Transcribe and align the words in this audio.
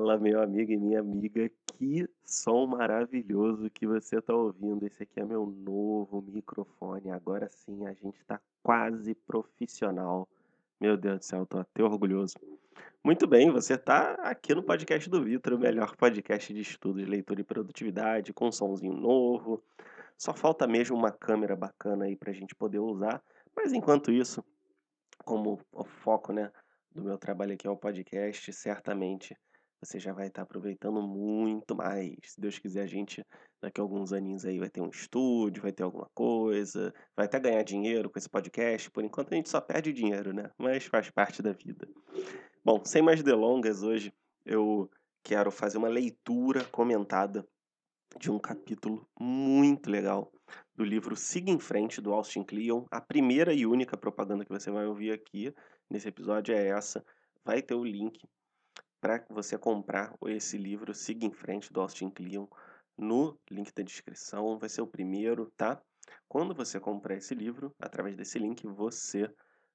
Fala, 0.00 0.16
meu 0.16 0.40
amigo 0.40 0.72
e 0.72 0.78
minha 0.78 1.00
amiga, 1.00 1.50
que 1.76 2.08
som 2.24 2.66
maravilhoso 2.68 3.68
que 3.68 3.86
você 3.86 4.16
está 4.16 4.34
ouvindo. 4.34 4.86
Esse 4.86 5.02
aqui 5.02 5.20
é 5.20 5.24
meu 5.26 5.44
novo 5.44 6.22
microfone. 6.22 7.10
Agora 7.10 7.50
sim, 7.50 7.86
a 7.86 7.92
gente 7.92 8.16
está 8.18 8.40
quase 8.62 9.14
profissional. 9.14 10.26
Meu 10.80 10.96
Deus 10.96 11.18
do 11.18 11.24
céu, 11.26 11.42
estou 11.42 11.60
até 11.60 11.82
orgulhoso. 11.82 12.34
Muito 13.04 13.26
bem, 13.26 13.50
você 13.50 13.74
está 13.74 14.14
aqui 14.22 14.54
no 14.54 14.62
podcast 14.62 15.10
do 15.10 15.22
Vitor, 15.22 15.52
o 15.52 15.58
melhor 15.58 15.94
podcast 15.94 16.54
de 16.54 16.62
estudos, 16.62 17.06
leitura 17.06 17.42
e 17.42 17.44
produtividade, 17.44 18.32
com 18.32 18.48
um 18.48 18.52
somzinho 18.52 18.94
novo. 18.94 19.62
Só 20.16 20.32
falta 20.32 20.66
mesmo 20.66 20.96
uma 20.96 21.12
câmera 21.12 21.54
bacana 21.54 22.06
aí 22.06 22.16
para 22.16 22.30
a 22.30 22.34
gente 22.34 22.54
poder 22.54 22.78
usar. 22.78 23.22
Mas 23.54 23.74
enquanto 23.74 24.10
isso, 24.10 24.42
como 25.26 25.60
o 25.70 25.84
foco, 25.84 26.32
né? 26.32 26.50
do 26.92 27.02
meu 27.02 27.16
trabalho 27.16 27.54
aqui 27.54 27.66
ao 27.66 27.76
podcast, 27.76 28.52
certamente 28.52 29.36
você 29.82 29.98
já 29.98 30.12
vai 30.12 30.28
estar 30.28 30.42
aproveitando 30.42 31.00
muito 31.02 31.74
mais. 31.74 32.14
Se 32.24 32.40
Deus 32.40 32.58
quiser, 32.58 32.82
a 32.82 32.86
gente 32.86 33.24
daqui 33.60 33.80
a 33.80 33.84
alguns 33.84 34.12
aninhos 34.12 34.44
aí 34.44 34.58
vai 34.58 34.68
ter 34.68 34.80
um 34.80 34.90
estúdio, 34.90 35.62
vai 35.62 35.72
ter 35.72 35.82
alguma 35.82 36.08
coisa, 36.14 36.92
vai 37.16 37.26
até 37.26 37.40
ganhar 37.40 37.62
dinheiro 37.62 38.10
com 38.10 38.18
esse 38.18 38.28
podcast. 38.28 38.90
Por 38.90 39.02
enquanto 39.02 39.32
a 39.32 39.36
gente 39.36 39.48
só 39.48 39.60
perde 39.60 39.92
dinheiro, 39.92 40.32
né? 40.32 40.50
Mas 40.58 40.84
faz 40.84 41.10
parte 41.10 41.42
da 41.42 41.52
vida. 41.52 41.88
Bom, 42.64 42.84
sem 42.84 43.00
mais 43.00 43.22
delongas, 43.22 43.82
hoje 43.82 44.12
eu 44.44 44.90
quero 45.22 45.50
fazer 45.50 45.78
uma 45.78 45.88
leitura 45.88 46.64
comentada 46.64 47.46
de 48.18 48.30
um 48.30 48.38
capítulo 48.38 49.08
muito 49.18 49.88
legal 49.88 50.30
do 50.74 50.84
livro 50.84 51.16
Siga 51.16 51.50
em 51.50 51.58
Frente, 51.58 52.00
do 52.00 52.12
Austin 52.12 52.42
Kleon. 52.42 52.84
A 52.90 53.00
primeira 53.00 53.54
e 53.54 53.66
única 53.66 53.96
propaganda 53.96 54.44
que 54.44 54.50
você 54.50 54.70
vai 54.70 54.86
ouvir 54.86 55.12
aqui 55.12 55.54
nesse 55.88 56.08
episódio 56.08 56.54
é 56.54 56.68
essa. 56.68 57.04
Vai 57.44 57.62
ter 57.62 57.74
o 57.74 57.84
link 57.84 58.28
para 59.00 59.24
você 59.30 59.56
comprar 59.58 60.14
esse 60.26 60.58
livro 60.58 60.94
Siga 60.94 61.26
em 61.26 61.32
Frente, 61.32 61.72
do 61.72 61.80
Austin 61.80 62.10
Kleon, 62.10 62.46
no 62.96 63.38
link 63.50 63.72
da 63.74 63.82
descrição. 63.82 64.58
Vai 64.58 64.68
ser 64.68 64.82
o 64.82 64.86
primeiro, 64.86 65.50
tá? 65.56 65.80
Quando 66.28 66.54
você 66.54 66.78
comprar 66.78 67.16
esse 67.16 67.34
livro, 67.34 67.74
através 67.78 68.16
desse 68.16 68.38
link, 68.38 68.66
você 68.66 69.32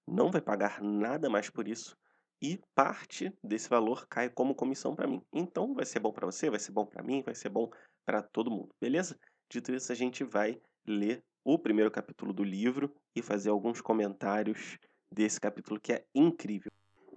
não 0.07 0.31
vai 0.31 0.41
pagar 0.41 0.81
nada 0.81 1.29
mais 1.29 1.49
por 1.49 1.67
isso 1.67 1.97
e 2.41 2.61
parte 2.75 3.33
desse 3.43 3.69
valor 3.69 4.07
cai 4.07 4.29
como 4.29 4.55
comissão 4.55 4.95
para 4.95 5.07
mim. 5.07 5.21
Então 5.33 5.73
vai 5.73 5.85
ser 5.85 5.99
bom 5.99 6.11
para 6.11 6.25
você, 6.25 6.49
vai 6.49 6.59
ser 6.59 6.71
bom 6.71 6.85
para 6.85 7.03
mim, 7.03 7.23
vai 7.23 7.33
ser 7.33 7.49
bom 7.49 7.69
para 8.05 8.21
todo 8.21 8.51
mundo, 8.51 8.69
beleza? 8.79 9.17
Dito 9.49 9.73
isso, 9.73 9.91
a 9.91 9.95
gente 9.95 10.23
vai 10.23 10.61
ler 10.85 11.23
o 11.43 11.57
primeiro 11.57 11.89
capítulo 11.89 12.33
do 12.33 12.43
livro 12.43 12.93
e 13.15 13.21
fazer 13.21 13.49
alguns 13.49 13.81
comentários 13.81 14.77
desse 15.11 15.39
capítulo 15.39 15.79
que 15.79 15.93
é 15.93 16.05
incrível. 16.13 16.71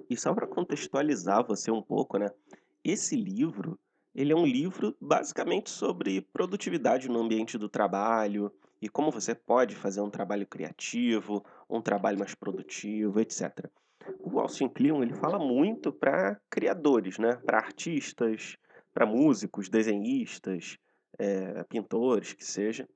E 0.09 0.17
só 0.17 0.34
para 0.34 0.47
contextualizar 0.47 1.47
você 1.47 1.70
um 1.70 1.83
pouco, 1.83 2.19
né? 2.19 2.31
Esse 2.83 3.17
livro, 3.17 3.78
ele 4.14 4.33
é 4.33 4.37
um 4.37 4.47
livro 4.47 4.97
basicamente 5.01 5.70
sobre 5.70 6.23
produtividade 6.33 7.09
no 7.09 7.20
ambiente 7.20 7.59
do 7.59 7.69
trabalho 7.69 8.53
e 8.81 8.89
como 8.89 9.11
você 9.11 9.34
pode 9.34 9.75
fazer 9.75 10.01
um 10.01 10.11
trabalho 10.11 10.47
criativo, 10.47 11.45
um 11.69 11.83
trabalho 11.83 12.19
mais 12.19 12.34
produtivo, 12.34 13.20
etc. 13.20 13.69
O 14.20 14.41
Austin 14.41 14.69
Kleon, 14.69 15.03
ele 15.03 15.14
fala 15.14 15.39
muito 15.39 15.92
para 15.92 16.41
criadores, 16.48 17.19
né? 17.19 17.36
Para 17.45 17.59
artistas, 17.59 18.56
para 18.95 19.05
músicos, 19.05 19.69
desenhistas, 19.69 20.79
é, 21.19 21.62
pintores, 21.64 22.33
que 22.33 22.45
seja. 22.45 22.89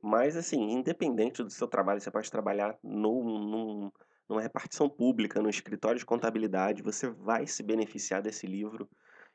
Mas, 0.00 0.36
assim, 0.36 0.70
independente 0.70 1.42
do 1.42 1.50
seu 1.50 1.66
trabalho, 1.66 2.00
você 2.00 2.10
pode 2.10 2.30
trabalhar 2.30 2.78
num, 2.82 3.24
num, 3.24 3.92
numa 4.30 4.40
repartição 4.40 4.88
pública, 4.88 5.42
no 5.42 5.50
escritório 5.50 5.98
de 5.98 6.06
contabilidade, 6.06 6.84
você 6.84 7.10
vai 7.10 7.48
se 7.48 7.64
beneficiar 7.64 8.22
desse 8.22 8.46
livro. 8.46 8.88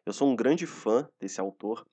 Eu 0.05 0.13
sou 0.13 0.29
um 0.29 0.35
grande 0.35 0.65
fã 0.65 1.07
desse 1.19 1.41
autor. 1.41 1.85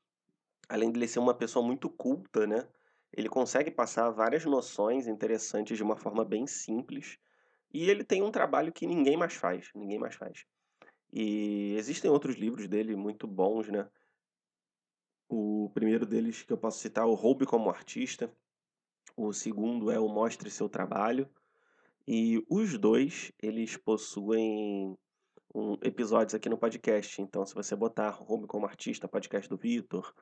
Além 0.69 0.93
de 0.93 1.01
ele 1.01 1.09
ser 1.09 1.19
uma 1.19 1.35
pessoa 1.35 1.67
muito 1.67 1.91
culta, 1.91 2.47
né? 2.47 2.65
Ele 3.13 3.29
consegue 3.29 3.73
passar 3.73 4.09
várias 4.11 4.45
noções 4.45 5.09
interessantes 5.09 5.77
de 5.77 5.83
uma 5.83 5.97
forma 5.97 6.25
bem 6.25 6.47
simples. 6.47 7.19
E 7.75 7.91
ele 7.91 8.05
tem 8.05 8.23
um 8.23 8.31
trabalho 8.31 8.73
que 8.73 8.87
ninguém 8.87 9.17
mais 9.17 9.35
faz, 9.35 9.69
ninguém 9.75 9.99
mais 9.99 10.15
faz. 10.15 10.47
E 11.13 11.75
existem 11.77 12.09
outros 12.09 12.37
livros 12.37 12.69
dele 12.69 12.95
muito 12.95 13.27
bons, 13.27 13.69
né? 13.69 13.91
O 15.29 15.71
primeiro 15.75 16.07
deles 16.07 16.43
que 16.43 16.53
eu 16.53 16.59
posso 16.59 16.79
citar 16.79 17.05
é 17.05 17.09
o 17.09 17.15
Roube 17.15 17.47
como 17.47 17.69
Artista. 17.69 18.33
O 19.17 19.33
segundo 19.33 19.91
é 19.91 19.99
o 19.99 20.09
Mostre 20.09 20.49
Seu 20.49 20.69
Trabalho. 20.69 21.29
E 22.07 22.45
os 22.49 22.77
dois, 22.79 23.33
eles 23.41 23.77
possuem 23.77 24.97
um, 25.55 25.75
episódios 25.83 26.35
aqui 26.35 26.49
no 26.49 26.59
podcast. 26.59 27.21
Então, 27.21 27.45
se 27.45 27.55
você 27.55 27.77
botar 27.77 28.11
Roube 28.11 28.47
como 28.47 28.67
Artista, 28.67 29.07
podcast 29.07 29.49
do 29.49 29.57
Vitor, 29.57 30.13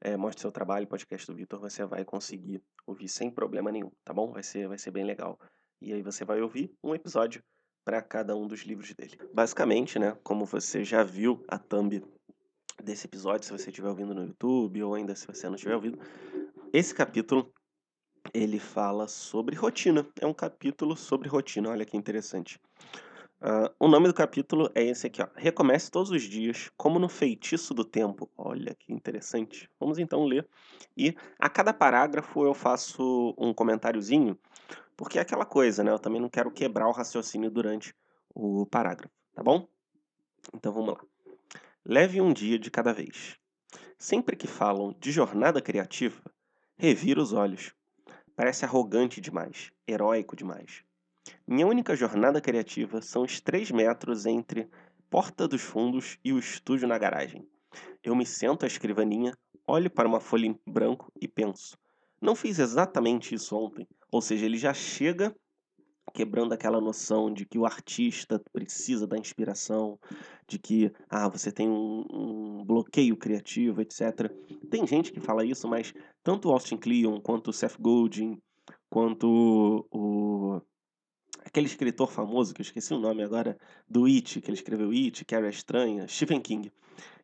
é, 0.00 0.16
Mostre 0.16 0.42
Seu 0.42 0.52
Trabalho, 0.52 0.86
podcast 0.86 1.26
do 1.26 1.36
Vitor, 1.36 1.60
você 1.60 1.84
vai 1.84 2.04
conseguir 2.04 2.62
ouvir 2.86 3.08
sem 3.08 3.30
problema 3.30 3.70
nenhum, 3.70 3.90
tá 4.04 4.12
bom? 4.12 4.32
Vai 4.32 4.42
ser, 4.42 4.68
vai 4.68 4.78
ser 4.78 4.90
bem 4.90 5.04
legal. 5.04 5.38
E 5.80 5.92
aí 5.92 6.02
você 6.02 6.24
vai 6.24 6.40
ouvir 6.40 6.72
um 6.82 6.94
episódio 6.94 7.42
para 7.84 8.02
cada 8.02 8.36
um 8.36 8.46
dos 8.46 8.60
livros 8.60 8.92
dele. 8.94 9.16
Basicamente, 9.32 9.98
né, 9.98 10.16
como 10.22 10.44
você 10.44 10.84
já 10.84 11.02
viu 11.02 11.42
a 11.48 11.58
thumb 11.58 12.02
desse 12.82 13.06
episódio, 13.06 13.46
se 13.46 13.52
você 13.52 13.70
estiver 13.70 13.88
ouvindo 13.88 14.14
no 14.14 14.24
YouTube 14.24 14.82
ou 14.82 14.94
ainda 14.94 15.14
se 15.14 15.26
você 15.26 15.46
não 15.48 15.54
estiver 15.54 15.74
ouvindo, 15.74 15.98
esse 16.72 16.94
capítulo 16.94 17.52
ele 18.32 18.58
fala 18.58 19.08
sobre 19.08 19.56
rotina. 19.56 20.06
É 20.20 20.26
um 20.26 20.34
capítulo 20.34 20.96
sobre 20.96 21.28
rotina. 21.28 21.70
Olha 21.70 21.84
que 21.84 21.96
interessante. 21.96 22.60
Uh, 23.40 23.72
o 23.78 23.88
nome 23.88 24.06
do 24.06 24.12
capítulo 24.12 24.70
é 24.74 24.84
esse 24.84 25.06
aqui, 25.06 25.22
ó. 25.22 25.28
Recomece 25.34 25.90
todos 25.90 26.10
os 26.10 26.22
dias, 26.22 26.70
como 26.76 26.98
no 26.98 27.08
feitiço 27.08 27.72
do 27.72 27.84
tempo. 27.84 28.30
Olha 28.36 28.74
que 28.74 28.92
interessante. 28.92 29.68
Vamos 29.80 29.98
então 29.98 30.24
ler. 30.24 30.46
E 30.94 31.16
a 31.38 31.48
cada 31.48 31.72
parágrafo 31.72 32.44
eu 32.44 32.52
faço 32.52 33.34
um 33.38 33.54
comentáriozinho, 33.54 34.38
porque 34.94 35.18
é 35.18 35.22
aquela 35.22 35.46
coisa, 35.46 35.82
né? 35.82 35.90
Eu 35.90 35.98
também 35.98 36.20
não 36.20 36.28
quero 36.28 36.50
quebrar 36.50 36.86
o 36.86 36.92
raciocínio 36.92 37.50
durante 37.50 37.94
o 38.34 38.66
parágrafo, 38.66 39.14
tá 39.34 39.42
bom? 39.42 39.66
Então 40.54 40.70
vamos 40.70 40.94
lá. 40.94 41.00
Leve 41.82 42.20
um 42.20 42.34
dia 42.34 42.58
de 42.58 42.70
cada 42.70 42.92
vez. 42.92 43.38
Sempre 43.98 44.36
que 44.36 44.46
falam 44.46 44.94
de 45.00 45.10
jornada 45.10 45.62
criativa, 45.62 46.20
revira 46.76 47.22
os 47.22 47.32
olhos. 47.32 47.72
Parece 48.40 48.64
arrogante 48.64 49.20
demais, 49.20 49.70
heróico 49.86 50.34
demais. 50.34 50.82
Minha 51.46 51.66
única 51.66 51.94
jornada 51.94 52.40
criativa 52.40 53.02
são 53.02 53.20
os 53.20 53.38
três 53.38 53.70
metros 53.70 54.24
entre 54.24 54.66
porta 55.10 55.46
dos 55.46 55.60
fundos 55.60 56.18
e 56.24 56.32
o 56.32 56.38
estúdio 56.38 56.88
na 56.88 56.96
garagem. 56.96 57.46
Eu 58.02 58.16
me 58.16 58.24
sento 58.24 58.64
à 58.64 58.66
escrivaninha, 58.66 59.36
olho 59.66 59.90
para 59.90 60.08
uma 60.08 60.20
folha 60.20 60.46
em 60.46 60.58
branco 60.66 61.12
e 61.20 61.28
penso: 61.28 61.76
não 62.18 62.34
fiz 62.34 62.58
exatamente 62.58 63.34
isso 63.34 63.54
ontem. 63.54 63.86
Ou 64.10 64.22
seja, 64.22 64.46
ele 64.46 64.56
já 64.56 64.72
chega 64.72 65.36
quebrando 66.12 66.52
aquela 66.52 66.80
noção 66.80 67.32
de 67.32 67.44
que 67.44 67.58
o 67.58 67.64
artista 67.64 68.40
precisa 68.52 69.06
da 69.06 69.16
inspiração, 69.16 69.98
de 70.46 70.58
que 70.58 70.92
ah, 71.08 71.28
você 71.28 71.52
tem 71.52 71.68
um, 71.68 72.04
um, 72.10 72.64
bloqueio 72.64 73.16
criativo, 73.16 73.80
etc. 73.80 74.30
Tem 74.68 74.86
gente 74.86 75.12
que 75.12 75.20
fala 75.20 75.44
isso, 75.44 75.68
mas 75.68 75.94
tanto 76.22 76.48
o 76.48 76.52
Austin 76.52 76.76
Kleon, 76.76 77.20
quanto 77.20 77.48
o 77.48 77.52
Seth 77.52 77.76
Godin, 77.80 78.40
quanto 78.88 79.86
o 79.90 80.60
aquele 81.44 81.66
escritor 81.66 82.10
famoso, 82.10 82.52
que 82.54 82.60
eu 82.60 82.64
esqueci 82.64 82.92
o 82.92 82.98
nome 82.98 83.22
agora, 83.22 83.58
do 83.88 84.04
It, 84.04 84.40
que 84.40 84.50
ele 84.50 84.56
escreveu 84.56 84.90
It, 84.90 85.24
que 85.24 85.34
era 85.34 85.48
estranha, 85.48 86.06
Stephen 86.06 86.40
King. 86.40 86.70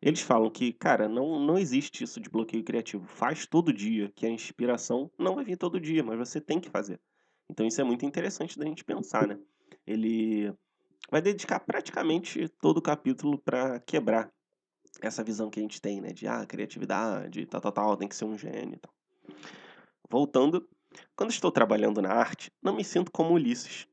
Eles 0.01 0.21
falam 0.21 0.51
que, 0.51 0.73
cara, 0.73 1.09
não, 1.09 1.39
não 1.39 1.59
existe 1.59 2.03
isso 2.03 2.21
de 2.21 2.31
bloqueio 2.31 2.65
criativo. 2.65 3.07
Faz 3.07 3.47
todo 3.47 3.73
dia, 3.73 4.11
que 4.15 4.27
a 4.27 4.31
inspiração 4.31 5.11
não 5.19 5.35
vai 5.35 5.45
vir 5.45 5.57
todo 5.57 5.81
dia, 5.81 6.03
mas 6.03 6.19
você 6.19 6.41
tem 6.41 6.59
que 6.59 6.71
fazer. 6.71 6.99
Então 7.51 7.67
isso 7.67 7.81
é 7.81 7.85
muito 7.85 8.05
interessante 8.05 8.59
da 8.59 8.65
gente 8.65 8.85
pensar, 8.85 9.27
né? 9.27 9.39
Ele 9.87 10.53
vai 11.11 11.23
dedicar 11.23 11.61
praticamente 11.61 12.49
todo 12.61 12.79
o 12.79 12.83
capítulo 12.83 13.39
para 13.39 13.81
quebrar 13.81 14.31
essa 15.01 15.23
visão 15.23 15.51
que 15.51 15.61
a 15.61 15.63
gente 15.63 15.81
tem, 15.81 16.01
né? 16.01 16.13
De 16.13 16.27
ah, 16.27 16.45
criatividade, 16.47 17.47
tal, 17.47 17.61
tal, 17.61 17.73
tal, 17.73 17.97
tem 17.97 18.09
que 18.09 18.17
ser 18.17 18.25
um 18.25 18.37
gênio 18.37 18.79
tal. 18.79 18.93
Voltando, 20.11 20.69
quando 21.17 21.31
estou 21.31 21.51
trabalhando 21.51 22.01
na 22.01 22.13
arte, 22.13 22.51
não 22.63 22.75
me 22.75 22.85
sinto 22.85 23.11
como 23.11 23.35
Ulisses. 23.35 23.87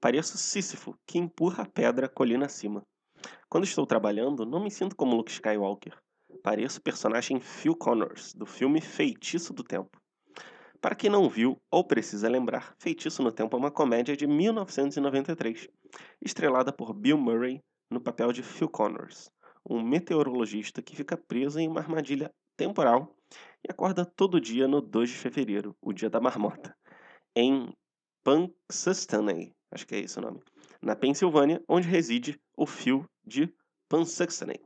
Pareço 0.00 0.36
Sísifo, 0.36 0.98
que 1.06 1.18
empurra 1.18 1.62
a 1.62 1.68
pedra 1.68 2.08
colina 2.08 2.46
acima. 2.46 2.84
Quando 3.48 3.64
estou 3.64 3.86
trabalhando, 3.86 4.44
não 4.44 4.62
me 4.62 4.70
sinto 4.70 4.96
como 4.96 5.14
Luke 5.14 5.30
Skywalker. 5.30 5.96
Pareço 6.42 6.80
o 6.80 6.82
personagem 6.82 7.40
Phil 7.40 7.76
Connors, 7.76 8.34
do 8.34 8.44
filme 8.44 8.80
Feitiço 8.80 9.52
do 9.52 9.62
Tempo. 9.62 10.01
Para 10.82 10.96
quem 10.96 11.08
não 11.08 11.28
viu 11.30 11.62
ou 11.70 11.84
precisa 11.84 12.28
lembrar, 12.28 12.74
Feitiço 12.76 13.22
no 13.22 13.30
Tempo 13.30 13.56
é 13.56 13.60
uma 13.60 13.70
comédia 13.70 14.16
de 14.16 14.26
1993, 14.26 15.68
estrelada 16.20 16.72
por 16.72 16.92
Bill 16.92 17.16
Murray 17.16 17.62
no 17.88 18.00
papel 18.00 18.32
de 18.32 18.42
Phil 18.42 18.68
Connors, 18.68 19.30
um 19.64 19.80
meteorologista 19.80 20.82
que 20.82 20.96
fica 20.96 21.16
preso 21.16 21.60
em 21.60 21.68
uma 21.68 21.78
armadilha 21.78 22.34
temporal 22.56 23.16
e 23.62 23.70
acorda 23.70 24.04
todo 24.04 24.40
dia 24.40 24.66
no 24.66 24.80
2 24.80 25.10
de 25.10 25.14
fevereiro, 25.14 25.76
o 25.80 25.92
dia 25.92 26.10
da 26.10 26.20
marmota, 26.20 26.76
em 27.36 27.72
Punxsutawney, 28.24 29.54
acho 29.70 29.86
que 29.86 29.94
é 29.94 30.00
esse 30.00 30.18
o 30.18 30.20
nome, 30.20 30.42
na 30.82 30.96
Pensilvânia, 30.96 31.62
onde 31.68 31.86
reside 31.86 32.40
o 32.56 32.66
Phil 32.66 33.06
de 33.24 33.54
Punxsutawney. 33.88 34.58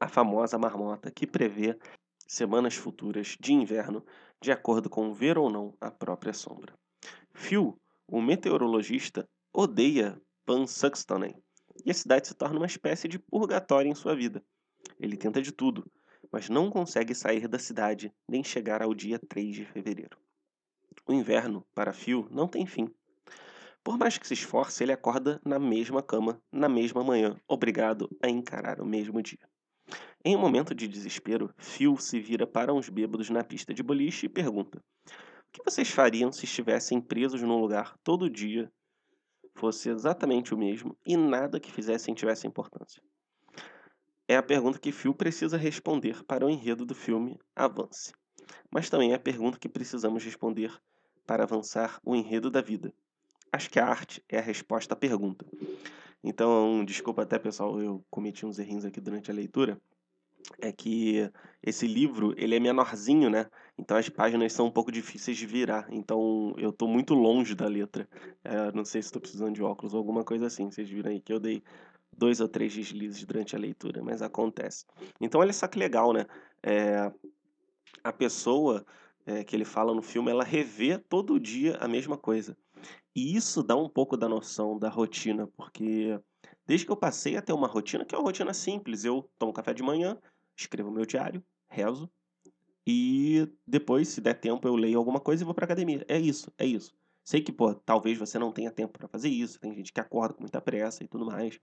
a 0.00 0.08
famosa 0.08 0.56
marmota 0.56 1.10
que 1.10 1.26
prevê 1.26 1.78
semanas 2.30 2.76
futuras 2.76 3.36
de 3.40 3.52
inverno 3.52 4.06
de 4.40 4.52
acordo 4.52 4.88
com 4.88 5.12
ver 5.12 5.36
ou 5.36 5.50
não 5.50 5.74
a 5.80 5.90
própria 5.90 6.32
sombra. 6.32 6.72
Phil, 7.34 7.76
o 8.06 8.22
meteorologista, 8.22 9.28
odeia 9.52 10.16
Pansextonen 10.46 11.34
e 11.84 11.90
a 11.90 11.94
cidade 11.94 12.28
se 12.28 12.34
torna 12.34 12.60
uma 12.60 12.66
espécie 12.66 13.08
de 13.08 13.18
purgatório 13.18 13.90
em 13.90 13.96
sua 13.96 14.14
vida. 14.14 14.44
Ele 15.00 15.16
tenta 15.16 15.42
de 15.42 15.50
tudo, 15.50 15.90
mas 16.30 16.48
não 16.48 16.70
consegue 16.70 17.16
sair 17.16 17.48
da 17.48 17.58
cidade 17.58 18.14
nem 18.28 18.44
chegar 18.44 18.80
ao 18.80 18.94
dia 18.94 19.18
3 19.18 19.52
de 19.52 19.64
fevereiro. 19.64 20.16
O 21.08 21.12
inverno, 21.12 21.66
para 21.74 21.92
Phil, 21.92 22.28
não 22.30 22.46
tem 22.46 22.64
fim. 22.64 22.88
Por 23.82 23.98
mais 23.98 24.16
que 24.16 24.26
se 24.26 24.34
esforce, 24.34 24.84
ele 24.84 24.92
acorda 24.92 25.40
na 25.44 25.58
mesma 25.58 26.00
cama, 26.00 26.40
na 26.52 26.68
mesma 26.68 27.02
manhã, 27.02 27.36
obrigado 27.48 28.08
a 28.22 28.28
encarar 28.28 28.80
o 28.80 28.86
mesmo 28.86 29.20
dia. 29.20 29.50
Em 30.22 30.36
um 30.36 30.38
momento 30.38 30.74
de 30.74 30.86
desespero, 30.86 31.50
Phil 31.56 31.96
se 31.96 32.20
vira 32.20 32.46
para 32.46 32.74
uns 32.74 32.90
bêbados 32.90 33.30
na 33.30 33.42
pista 33.42 33.72
de 33.72 33.82
boliche 33.82 34.26
e 34.26 34.28
pergunta: 34.28 34.78
O 34.78 35.12
que 35.50 35.64
vocês 35.64 35.88
fariam 35.88 36.30
se 36.30 36.44
estivessem 36.44 37.00
presos 37.00 37.40
num 37.40 37.58
lugar 37.58 37.96
todo 38.04 38.28
dia, 38.28 38.70
fosse 39.54 39.88
exatamente 39.88 40.52
o 40.52 40.58
mesmo 40.58 40.94
e 41.06 41.16
nada 41.16 41.58
que 41.58 41.72
fizessem 41.72 42.14
tivesse 42.14 42.46
importância? 42.46 43.02
É 44.28 44.36
a 44.36 44.42
pergunta 44.42 44.78
que 44.78 44.92
Phil 44.92 45.14
precisa 45.14 45.56
responder 45.56 46.22
para 46.24 46.44
o 46.44 46.50
enredo 46.50 46.84
do 46.84 46.94
filme 46.94 47.38
Avance. 47.56 48.12
Mas 48.70 48.90
também 48.90 49.12
é 49.12 49.14
a 49.14 49.18
pergunta 49.18 49.58
que 49.58 49.70
precisamos 49.70 50.22
responder 50.22 50.70
para 51.26 51.44
avançar 51.44 51.98
o 52.04 52.14
enredo 52.14 52.50
da 52.50 52.60
vida. 52.60 52.92
Acho 53.50 53.70
que 53.70 53.80
a 53.80 53.86
arte 53.86 54.22
é 54.28 54.38
a 54.38 54.42
resposta 54.42 54.92
à 54.92 54.96
pergunta. 54.96 55.46
Então, 56.22 56.84
desculpa 56.84 57.22
até, 57.22 57.38
pessoal, 57.38 57.80
eu 57.80 58.04
cometi 58.10 58.44
uns 58.44 58.58
errinhos 58.58 58.84
aqui 58.84 59.00
durante 59.00 59.30
a 59.30 59.34
leitura 59.34 59.80
é 60.60 60.72
que 60.72 61.30
esse 61.62 61.86
livro, 61.86 62.34
ele 62.36 62.54
é 62.54 62.60
menorzinho, 62.60 63.28
né? 63.28 63.46
Então 63.78 63.96
as 63.96 64.08
páginas 64.08 64.52
são 64.52 64.66
um 64.66 64.70
pouco 64.70 64.90
difíceis 64.90 65.36
de 65.36 65.46
virar. 65.46 65.86
Então 65.90 66.54
eu 66.56 66.72
tô 66.72 66.86
muito 66.86 67.14
longe 67.14 67.54
da 67.54 67.66
letra. 67.66 68.08
É, 68.44 68.72
não 68.72 68.84
sei 68.84 69.02
se 69.02 69.08
estou 69.08 69.20
precisando 69.20 69.54
de 69.54 69.62
óculos 69.62 69.94
ou 69.94 69.98
alguma 69.98 70.24
coisa 70.24 70.46
assim. 70.46 70.70
Vocês 70.70 70.88
viram 70.88 71.10
aí 71.10 71.20
que 71.20 71.32
eu 71.32 71.40
dei 71.40 71.62
dois 72.16 72.40
ou 72.40 72.48
três 72.48 72.74
deslizes 72.74 73.24
durante 73.24 73.56
a 73.56 73.58
leitura, 73.58 74.02
mas 74.02 74.22
acontece. 74.22 74.84
Então 75.20 75.40
olha 75.40 75.52
só 75.52 75.66
que 75.66 75.78
legal, 75.78 76.12
né? 76.12 76.26
É, 76.62 77.10
a 78.04 78.12
pessoa 78.12 78.84
é, 79.26 79.44
que 79.44 79.54
ele 79.54 79.64
fala 79.64 79.94
no 79.94 80.02
filme, 80.02 80.30
ela 80.30 80.44
revê 80.44 80.98
todo 80.98 81.40
dia 81.40 81.76
a 81.80 81.88
mesma 81.88 82.16
coisa. 82.16 82.56
E 83.14 83.36
isso 83.36 83.62
dá 83.62 83.76
um 83.76 83.88
pouco 83.88 84.16
da 84.16 84.28
noção 84.28 84.78
da 84.78 84.88
rotina, 84.88 85.46
porque 85.56 86.18
Desde 86.66 86.86
que 86.86 86.92
eu 86.92 86.96
passei 86.96 87.36
a 87.36 87.42
ter 87.42 87.52
uma 87.52 87.66
rotina, 87.66 88.04
que 88.04 88.14
é 88.14 88.18
uma 88.18 88.24
rotina 88.24 88.54
simples, 88.54 89.04
eu 89.04 89.28
tomo 89.38 89.52
café 89.52 89.74
de 89.74 89.82
manhã, 89.82 90.18
escrevo 90.56 90.90
meu 90.90 91.04
diário, 91.04 91.44
rezo, 91.68 92.10
e 92.86 93.48
depois, 93.66 94.08
se 94.08 94.20
der 94.20 94.34
tempo, 94.34 94.66
eu 94.66 94.74
leio 94.76 94.98
alguma 94.98 95.20
coisa 95.20 95.42
e 95.42 95.46
vou 95.46 95.54
pra 95.54 95.64
academia. 95.64 96.04
É 96.08 96.18
isso, 96.18 96.52
é 96.58 96.66
isso. 96.66 96.94
Sei 97.24 97.40
que, 97.42 97.52
pô, 97.52 97.74
talvez 97.74 98.18
você 98.18 98.38
não 98.38 98.52
tenha 98.52 98.70
tempo 98.70 98.98
para 98.98 99.08
fazer 99.08 99.28
isso, 99.28 99.60
tem 99.60 99.74
gente 99.74 99.92
que 99.92 100.00
acorda 100.00 100.34
com 100.34 100.40
muita 100.42 100.60
pressa 100.60 101.04
e 101.04 101.08
tudo 101.08 101.26
mais. 101.26 101.60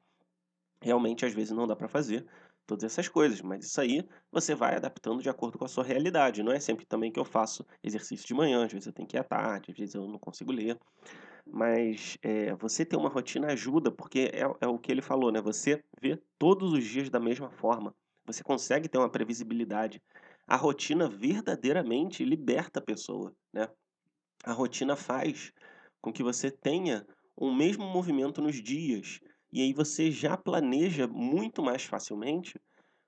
Realmente, 0.82 1.26
às 1.26 1.34
vezes, 1.34 1.52
não 1.52 1.68
dá 1.68 1.76
para 1.76 1.88
fazer 1.88 2.28
todas 2.68 2.84
essas 2.84 3.08
coisas, 3.08 3.42
mas 3.42 3.66
isso 3.66 3.80
aí 3.80 4.06
você 4.32 4.54
vai 4.54 4.76
adaptando 4.76 5.24
de 5.24 5.30
acordo 5.30 5.58
com 5.58 5.66
a 5.66 5.70
sua 5.70 5.84
realidade. 5.84 6.44
Não 6.44 6.52
é 6.52 6.60
sempre 6.60 6.86
também 6.86 7.12
que 7.12 7.20
eu 7.20 7.26
faço 7.26 7.66
exercício 7.82 8.28
de 8.28 8.34
manhã, 8.34 8.66
às 8.66 8.72
vezes 8.72 8.86
eu 8.86 8.94
tenho 8.94 9.08
que 9.08 9.16
ir 9.16 9.20
à 9.20 9.24
tarde, 9.24 9.72
às 9.72 9.78
vezes 9.78 9.96
eu 9.96 10.08
não 10.08 10.20
consigo 10.20 10.52
ler. 10.52 10.78
Mas 11.50 12.18
é, 12.22 12.54
você 12.56 12.86
ter 12.86 12.98
uma 12.98 13.10
rotina 13.10 13.48
ajuda, 13.48 13.90
porque 13.90 14.30
é, 14.34 14.42
é 14.60 14.68
o 14.68 14.78
que 14.78 14.92
ele 14.92 15.02
falou, 15.02 15.32
né? 15.32 15.42
Você 15.42 15.82
vê 16.02 16.22
todos 16.38 16.74
os 16.74 16.84
dias 16.84 17.10
da 17.10 17.20
mesma 17.20 17.50
forma. 17.50 17.96
Você 18.26 18.44
consegue 18.44 18.90
ter 18.90 18.98
uma 18.98 19.10
previsibilidade. 19.10 20.04
A 20.46 20.58
rotina 20.58 21.08
verdadeiramente 21.08 22.26
liberta 22.26 22.80
a 22.80 22.84
pessoa, 22.84 23.34
né? 23.54 23.70
A 24.44 24.52
rotina 24.52 24.98
faz 24.98 25.54
com 26.02 26.12
que 26.12 26.22
você 26.22 26.52
tenha 26.52 27.08
o 27.36 27.54
mesmo 27.54 27.86
movimento 27.86 28.42
nos 28.42 28.62
dias. 28.62 29.22
E 29.52 29.62
aí 29.62 29.74
você 29.74 30.12
já 30.12 30.36
planeja 30.38 31.08
muito 31.08 31.64
mais 31.64 31.84
facilmente 31.84 32.60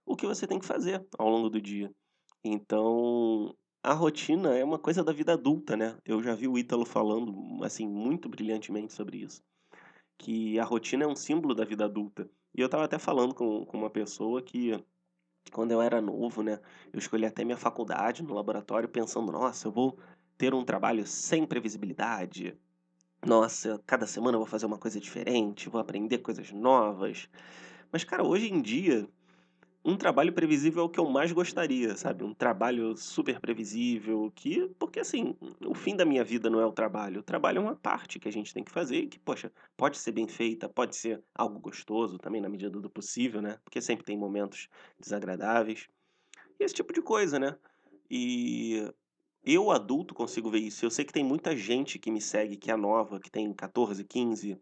o 0.05 0.15
que 0.15 0.27
você 0.27 0.47
tem 0.47 0.59
que 0.59 0.65
fazer 0.65 1.05
ao 1.19 1.29
longo 1.29 1.49
do 1.49 1.61
dia. 1.61 1.91
Então, 2.43 3.55
a 3.83 3.93
rotina 3.93 4.57
é 4.57 4.63
uma 4.63 4.79
coisa 4.79 5.03
da 5.03 5.13
vida 5.13 5.33
adulta, 5.33 5.77
né. 5.77 5.97
Eu 6.05 6.23
já 6.23 6.35
vi 6.35 6.47
o 6.47 6.57
Ítalo 6.57 6.85
falando, 6.85 7.63
assim, 7.63 7.87
muito 7.87 8.29
brilhantemente 8.29 8.93
sobre 8.93 9.19
isso, 9.23 9.41
que 10.19 10.59
a 10.59 10.65
rotina 10.65 11.05
é 11.05 11.07
um 11.07 11.15
símbolo 11.15 11.55
da 11.55 11.65
vida 11.65 11.85
adulta. 11.85 12.29
E 12.55 12.61
eu 12.61 12.67
estava 12.67 12.85
até 12.85 12.99
falando 12.99 13.35
com 13.35 13.65
com 13.65 13.77
uma 13.77 13.89
pessoa 13.91 14.41
que, 14.43 14.71
quando 15.53 15.71
eu 15.71 15.81
era 15.81 16.01
novo, 16.01 16.43
né, 16.43 16.59
eu 16.93 16.99
escolhi 16.99 17.25
até 17.25 17.45
minha 17.45 17.57
faculdade 17.57 18.23
no 18.23 18.33
laboratório 18.35 18.89
pensando: 18.89 19.31
"Nossa, 19.31 19.67
eu 19.67 19.71
vou 19.71 19.99
ter 20.37 20.53
um 20.53 20.65
trabalho 20.65 21.05
sem 21.07 21.45
previsibilidade. 21.47 22.57
Nossa, 23.25 23.81
cada 23.85 24.07
semana 24.07 24.35
eu 24.35 24.39
vou 24.39 24.47
fazer 24.47 24.65
uma 24.65 24.77
coisa 24.77 24.97
diferente, 24.99 25.67
vou 25.69 25.81
aprender 25.81 26.19
coisas 26.19 26.51
novas". 26.51 27.27
Mas, 27.91 28.03
cara, 28.03 28.23
hoje 28.23 28.51
em 28.51 28.61
dia 28.61 29.07
um 29.85 29.97
trabalho 29.97 30.33
previsível 30.33 30.83
é 30.83 30.85
o 30.85 30.89
que 30.89 30.99
eu 30.99 31.09
mais 31.09 31.31
gostaria, 31.31 31.95
sabe, 31.97 32.23
um 32.23 32.33
trabalho 32.33 32.97
super 32.97 33.39
previsível 33.39 34.31
que 34.35 34.69
porque, 34.79 34.99
assim, 34.99 35.35
o 35.65 35.75
fim 35.75 35.95
da 35.95 36.05
minha 36.05 36.23
vida 36.23 36.49
não 36.49 36.59
é 36.61 36.65
o 36.65 36.71
trabalho, 36.73 37.21
o 37.21 37.23
trabalho 37.23 37.59
é 37.59 37.61
uma 37.61 37.75
parte 37.75 38.19
que 38.19 38.27
a 38.29 38.31
gente 38.33 38.53
tem 38.53 38.63
que 38.63 38.71
fazer 38.71 39.07
que, 39.07 39.19
poxa, 39.19 39.51
pode 39.77 39.97
ser 39.97 40.11
bem 40.13 40.27
feita, 40.27 40.69
pode 40.69 40.95
ser 40.97 41.23
algo 41.35 41.59
gostoso 41.59 42.17
também 42.19 42.41
na 42.41 42.49
medida 42.49 42.79
do 42.79 42.89
possível, 42.89 43.41
né, 43.41 43.57
porque 43.63 43.81
sempre 43.81 44.05
tem 44.05 44.17
momentos 44.17 44.69
desagradáveis, 44.99 45.87
e 46.59 46.63
esse 46.65 46.75
tipo 46.75 46.93
de 46.93 47.01
coisa, 47.01 47.39
né. 47.39 47.57
E 48.11 48.91
eu 49.53 49.71
adulto 49.71 50.13
consigo 50.13 50.49
ver 50.49 50.59
isso, 50.59 50.85
eu 50.85 50.91
sei 50.91 51.05
que 51.05 51.13
tem 51.13 51.23
muita 51.23 51.55
gente 51.55 51.99
que 51.99 52.11
me 52.11 52.21
segue 52.21 52.57
que 52.57 52.71
é 52.71 52.75
nova, 52.75 53.19
que 53.19 53.29
tem 53.31 53.51
14, 53.53 54.03
15, 54.03 54.59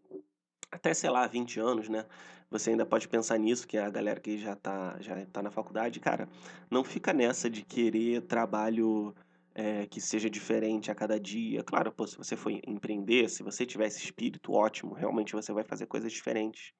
até, 0.70 0.94
sei 0.94 1.10
lá, 1.10 1.26
20 1.26 1.58
anos, 1.60 1.88
né, 1.88 2.06
você 2.50 2.70
ainda 2.70 2.86
pode 2.86 3.08
pensar 3.08 3.38
nisso, 3.38 3.66
que 3.66 3.76
é 3.76 3.82
a 3.84 3.90
galera 3.90 4.20
que 4.20 4.38
já 4.38 4.56
tá 4.56 4.96
já 5.00 5.24
tá 5.26 5.42
na 5.42 5.50
faculdade. 5.50 6.00
Cara, 6.00 6.28
não 6.70 6.82
fica 6.84 7.12
nessa 7.12 7.50
de 7.50 7.62
querer 7.64 8.22
trabalho, 8.22 9.14
eh, 9.54 9.86
que 9.86 10.00
seja 10.00 10.30
diferente 10.30 10.90
a 10.90 10.94
cada 10.94 11.18
dia. 11.20 11.62
Claro, 11.64 11.92
pô, 11.92 12.06
se 12.06 12.16
você 12.16 12.36
for 12.36 12.50
empreender, 12.66 13.28
se 13.28 13.42
você 13.42 13.66
tiver 13.66 13.86
esse 13.86 14.02
espírito, 14.04 14.52
ótimo, 14.52 14.94
realmente 14.94 15.32
você 15.34 15.52
vai 15.52 15.64
fazer 15.64 15.86
coisas 15.86 16.12
diferentes. 16.12 16.72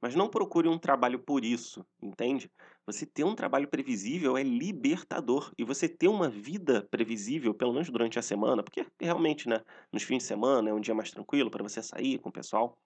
Mas 0.00 0.14
não 0.14 0.28
procure 0.28 0.68
um 0.68 0.78
trabalho 0.78 1.18
por 1.18 1.44
isso, 1.44 1.84
entende? 2.02 2.50
Você 2.86 3.06
ter 3.06 3.24
um 3.24 3.34
trabalho 3.34 3.68
previsível 3.68 4.36
é 4.36 4.42
libertador. 4.42 5.52
E 5.58 5.64
você 5.64 5.88
ter 5.88 6.08
uma 6.08 6.28
vida 6.28 6.86
previsível, 6.90 7.54
pelo 7.54 7.72
menos 7.72 7.90
durante 7.90 8.18
a 8.18 8.22
semana, 8.22 8.62
porque 8.62 8.86
realmente, 9.00 9.48
né, 9.48 9.62
nos 9.92 10.02
fins 10.02 10.18
de 10.18 10.24
semana 10.24 10.70
é 10.70 10.74
um 10.74 10.80
dia 10.80 10.94
mais 10.94 11.10
tranquilo 11.10 11.50
para 11.50 11.62
você 11.62 11.82
sair 11.82 12.18
com 12.18 12.28
o 12.28 12.32
pessoal. 12.32 12.78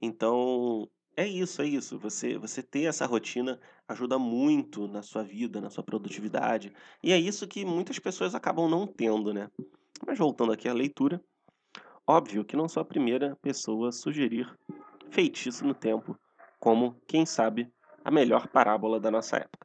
Então, 0.00 0.88
é 1.16 1.26
isso, 1.26 1.62
é 1.62 1.66
isso. 1.66 1.98
Você 1.98 2.36
você 2.36 2.62
ter 2.62 2.84
essa 2.84 3.06
rotina 3.06 3.60
ajuda 3.86 4.18
muito 4.18 4.88
na 4.88 5.02
sua 5.02 5.22
vida, 5.22 5.60
na 5.60 5.70
sua 5.70 5.84
produtividade. 5.84 6.72
E 7.02 7.12
é 7.12 7.18
isso 7.18 7.46
que 7.46 7.64
muitas 7.64 7.98
pessoas 7.98 8.34
acabam 8.34 8.68
não 8.68 8.86
tendo, 8.86 9.32
né. 9.32 9.48
Mas 10.06 10.18
voltando 10.18 10.52
aqui 10.52 10.68
à 10.68 10.72
leitura, 10.72 11.22
óbvio 12.06 12.44
que 12.44 12.56
não 12.56 12.68
sou 12.68 12.80
a 12.80 12.84
primeira 12.84 13.36
pessoa 13.36 13.88
a 13.90 13.92
sugerir 13.92 14.52
Feitiço 15.14 15.64
no 15.64 15.74
Tempo 15.74 16.18
como, 16.58 17.00
quem 17.06 17.24
sabe, 17.24 17.72
a 18.04 18.10
melhor 18.10 18.48
parábola 18.48 18.98
da 18.98 19.12
nossa 19.12 19.36
época. 19.36 19.64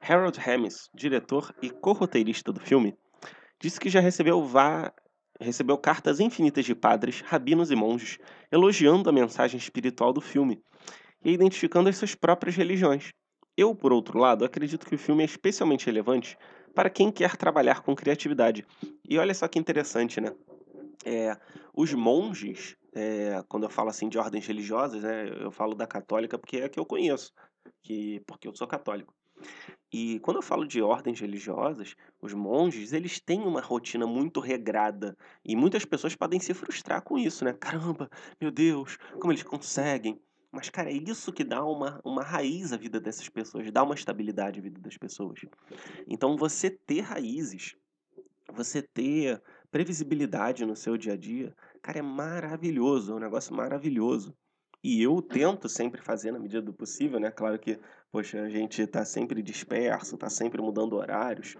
Harold 0.00 0.40
Ramis, 0.40 0.88
diretor 0.94 1.54
e 1.60 1.68
co-roteirista 1.68 2.50
do 2.50 2.60
filme, 2.60 2.96
disse 3.60 3.78
que 3.78 3.90
já 3.90 4.00
recebeu 4.00 4.42
recebeu 5.38 5.76
cartas 5.76 6.18
infinitas 6.18 6.64
de 6.64 6.74
padres, 6.74 7.20
rabinos 7.20 7.70
e 7.70 7.76
monges 7.76 8.18
elogiando 8.50 9.10
a 9.10 9.12
mensagem 9.12 9.58
espiritual 9.58 10.14
do 10.14 10.20
filme 10.22 10.62
e 11.22 11.30
identificando 11.30 11.90
as 11.90 11.98
suas 11.98 12.14
próprias 12.14 12.56
religiões. 12.56 13.10
Eu, 13.54 13.74
por 13.74 13.92
outro 13.92 14.18
lado, 14.18 14.46
acredito 14.46 14.86
que 14.86 14.94
o 14.94 14.98
filme 14.98 15.22
é 15.22 15.26
especialmente 15.26 15.84
relevante 15.84 16.38
para 16.74 16.88
quem 16.88 17.12
quer 17.12 17.36
trabalhar 17.36 17.82
com 17.82 17.94
criatividade. 17.94 18.64
E 19.06 19.18
olha 19.18 19.34
só 19.34 19.46
que 19.46 19.58
interessante, 19.58 20.22
né? 20.22 20.32
É, 21.04 21.36
os 21.74 21.92
monges, 21.94 22.76
é, 22.92 23.42
quando 23.48 23.64
eu 23.64 23.70
falo 23.70 23.88
assim 23.88 24.08
de 24.08 24.18
ordens 24.18 24.46
religiosas, 24.46 25.02
né, 25.02 25.28
eu 25.42 25.50
falo 25.50 25.74
da 25.74 25.86
católica 25.86 26.38
porque 26.38 26.58
é 26.58 26.64
a 26.64 26.68
que 26.68 26.78
eu 26.78 26.84
conheço, 26.84 27.32
que, 27.82 28.20
porque 28.26 28.46
eu 28.46 28.54
sou 28.54 28.66
católico. 28.66 29.14
E 29.92 30.20
quando 30.20 30.36
eu 30.36 30.42
falo 30.42 30.66
de 30.66 30.80
ordens 30.82 31.18
religiosas, 31.18 31.96
os 32.20 32.32
monges, 32.32 32.92
eles 32.92 33.18
têm 33.18 33.40
uma 33.40 33.60
rotina 33.60 34.06
muito 34.06 34.38
regrada 34.38 35.16
e 35.44 35.56
muitas 35.56 35.84
pessoas 35.84 36.14
podem 36.14 36.38
se 36.38 36.54
frustrar 36.54 37.02
com 37.02 37.18
isso, 37.18 37.44
né? 37.44 37.52
Caramba, 37.52 38.08
meu 38.40 38.50
Deus, 38.50 38.96
como 39.18 39.32
eles 39.32 39.42
conseguem? 39.42 40.20
Mas, 40.52 40.68
cara, 40.68 40.90
é 40.90 40.94
isso 40.94 41.32
que 41.32 41.44
dá 41.44 41.64
uma, 41.64 42.00
uma 42.04 42.22
raiz 42.22 42.72
à 42.72 42.76
vida 42.76 43.00
dessas 43.00 43.28
pessoas, 43.28 43.70
dá 43.70 43.82
uma 43.82 43.94
estabilidade 43.94 44.58
à 44.58 44.62
vida 44.62 44.80
das 44.80 44.96
pessoas. 44.96 45.40
Então, 46.08 46.36
você 46.36 46.70
ter 46.70 47.00
raízes, 47.00 47.76
você 48.52 48.82
ter 48.82 49.40
previsibilidade 49.70 50.64
no 50.64 50.74
seu 50.74 50.96
dia 50.96 51.14
a 51.14 51.16
dia, 51.16 51.54
cara, 51.80 51.98
é 51.98 52.02
maravilhoso, 52.02 53.12
é 53.12 53.16
um 53.16 53.20
negócio 53.20 53.54
maravilhoso. 53.54 54.34
E 54.82 55.02
eu 55.02 55.20
tento 55.20 55.68
sempre 55.68 56.00
fazer 56.00 56.32
na 56.32 56.38
medida 56.38 56.62
do 56.62 56.72
possível, 56.72 57.20
né? 57.20 57.30
Claro 57.30 57.58
que, 57.58 57.78
poxa, 58.10 58.40
a 58.42 58.48
gente 58.48 58.86
tá 58.86 59.04
sempre 59.04 59.42
disperso, 59.42 60.16
tá 60.16 60.30
sempre 60.30 60.60
mudando 60.62 60.96
horários, 60.96 61.56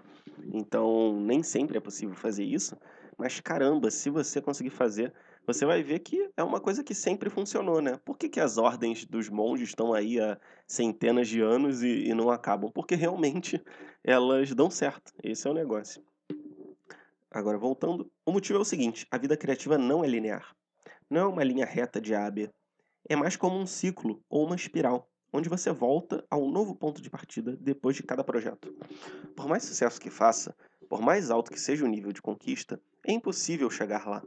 então 0.51 1.19
nem 1.21 1.43
sempre 1.43 1.77
é 1.77 1.79
possível 1.79 2.15
fazer 2.15 2.43
isso. 2.43 2.75
Mas 3.17 3.39
caramba, 3.39 3.91
se 3.91 4.09
você 4.09 4.41
conseguir 4.41 4.71
fazer, 4.71 5.13
você 5.45 5.65
vai 5.65 5.83
ver 5.83 5.99
que 5.99 6.31
é 6.35 6.43
uma 6.43 6.59
coisa 6.59 6.83
que 6.83 6.95
sempre 6.95 7.29
funcionou, 7.29 7.79
né? 7.79 7.99
Por 8.03 8.17
que, 8.17 8.27
que 8.27 8.39
as 8.39 8.57
ordens 8.57 9.05
dos 9.05 9.29
monges 9.29 9.69
estão 9.69 9.93
aí 9.93 10.19
há 10.19 10.39
centenas 10.65 11.27
de 11.27 11.41
anos 11.41 11.83
e, 11.83 12.07
e 12.07 12.13
não 12.15 12.31
acabam? 12.31 12.71
Porque 12.71 12.95
realmente 12.95 13.63
elas 14.03 14.53
dão 14.55 14.69
certo. 14.71 15.13
Esse 15.23 15.47
é 15.47 15.51
o 15.51 15.53
negócio. 15.53 16.03
Agora, 17.31 17.57
voltando, 17.57 18.11
o 18.25 18.31
motivo 18.31 18.59
é 18.59 18.61
o 18.61 18.65
seguinte: 18.65 19.07
a 19.09 19.17
vida 19.17 19.37
criativa 19.37 19.77
não 19.77 20.03
é 20.03 20.07
linear. 20.07 20.55
Não 21.09 21.21
é 21.21 21.25
uma 21.25 21.43
linha 21.43 21.65
reta 21.65 21.99
de 21.99 22.13
A 22.13 22.25
a 22.25 22.31
B 22.31 22.49
é 23.09 23.15
mais 23.15 23.35
como 23.35 23.57
um 23.57 23.65
ciclo 23.65 24.23
ou 24.29 24.45
uma 24.45 24.55
espiral, 24.55 25.09
onde 25.33 25.49
você 25.49 25.71
volta 25.71 26.25
a 26.29 26.37
um 26.37 26.49
novo 26.51 26.75
ponto 26.75 27.01
de 27.01 27.09
partida 27.09 27.57
depois 27.57 27.95
de 27.95 28.03
cada 28.03 28.23
projeto. 28.23 28.73
Por 29.35 29.47
mais 29.47 29.63
sucesso 29.63 29.99
que 29.99 30.09
faça, 30.09 30.55
por 30.87 31.01
mais 31.01 31.31
alto 31.31 31.51
que 31.51 31.59
seja 31.59 31.83
o 31.83 31.87
nível 31.87 32.11
de 32.11 32.21
conquista, 32.21 32.79
é 33.05 33.11
impossível 33.11 33.69
chegar 33.69 34.07
lá. 34.07 34.23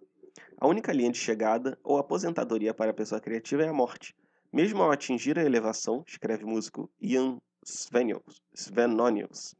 A 0.59 0.67
única 0.67 0.93
linha 0.93 1.11
de 1.11 1.19
chegada 1.19 1.79
ou 1.83 1.99
aposentadoria 1.99 2.75
para 2.75 2.91
a 2.91 2.95
pessoa 2.95 3.21
criativa 3.21 3.63
é 3.63 3.69
a 3.69 3.73
morte. 3.73 4.15
Mesmo 4.53 4.83
ao 4.83 4.91
atingir 4.91 5.39
a 5.39 5.45
elevação, 5.45 6.03
escreve 6.07 6.45
o 6.45 6.49
músico 6.49 6.91
Ian 7.01 7.39
Svenonius. 7.65 9.55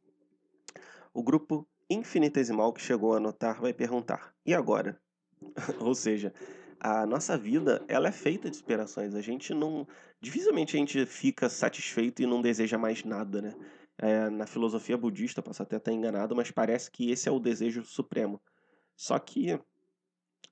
O 1.13 1.23
grupo 1.23 1.67
infinitesimal 1.89 2.73
que 2.73 2.81
chegou 2.81 3.13
a 3.13 3.19
notar 3.19 3.61
vai 3.61 3.73
perguntar: 3.73 4.33
e 4.45 4.53
agora? 4.53 4.99
ou 5.79 5.93
seja, 5.93 6.33
a 6.79 7.05
nossa 7.05 7.37
vida, 7.37 7.83
ela 7.87 8.09
é 8.09 8.11
feita 8.11 8.49
de 8.49 8.55
inspirações. 8.57 9.15
A 9.15 9.21
gente 9.21 9.53
não. 9.53 9.87
Dificilmente 10.21 10.75
a 10.75 10.79
gente 10.79 11.05
fica 11.05 11.49
satisfeito 11.49 12.21
e 12.21 12.25
não 12.25 12.41
deseja 12.41 12.77
mais 12.77 13.03
nada, 13.03 13.41
né? 13.41 13.55
É, 13.97 14.29
na 14.29 14.45
filosofia 14.45 14.97
budista, 14.97 15.41
posso 15.41 15.63
até 15.63 15.77
estar 15.77 15.91
enganado, 15.91 16.35
mas 16.35 16.51
parece 16.51 16.91
que 16.91 17.09
esse 17.11 17.29
é 17.29 17.31
o 17.31 17.39
desejo 17.39 17.83
supremo. 17.85 18.41
Só 18.95 19.17
que, 19.17 19.59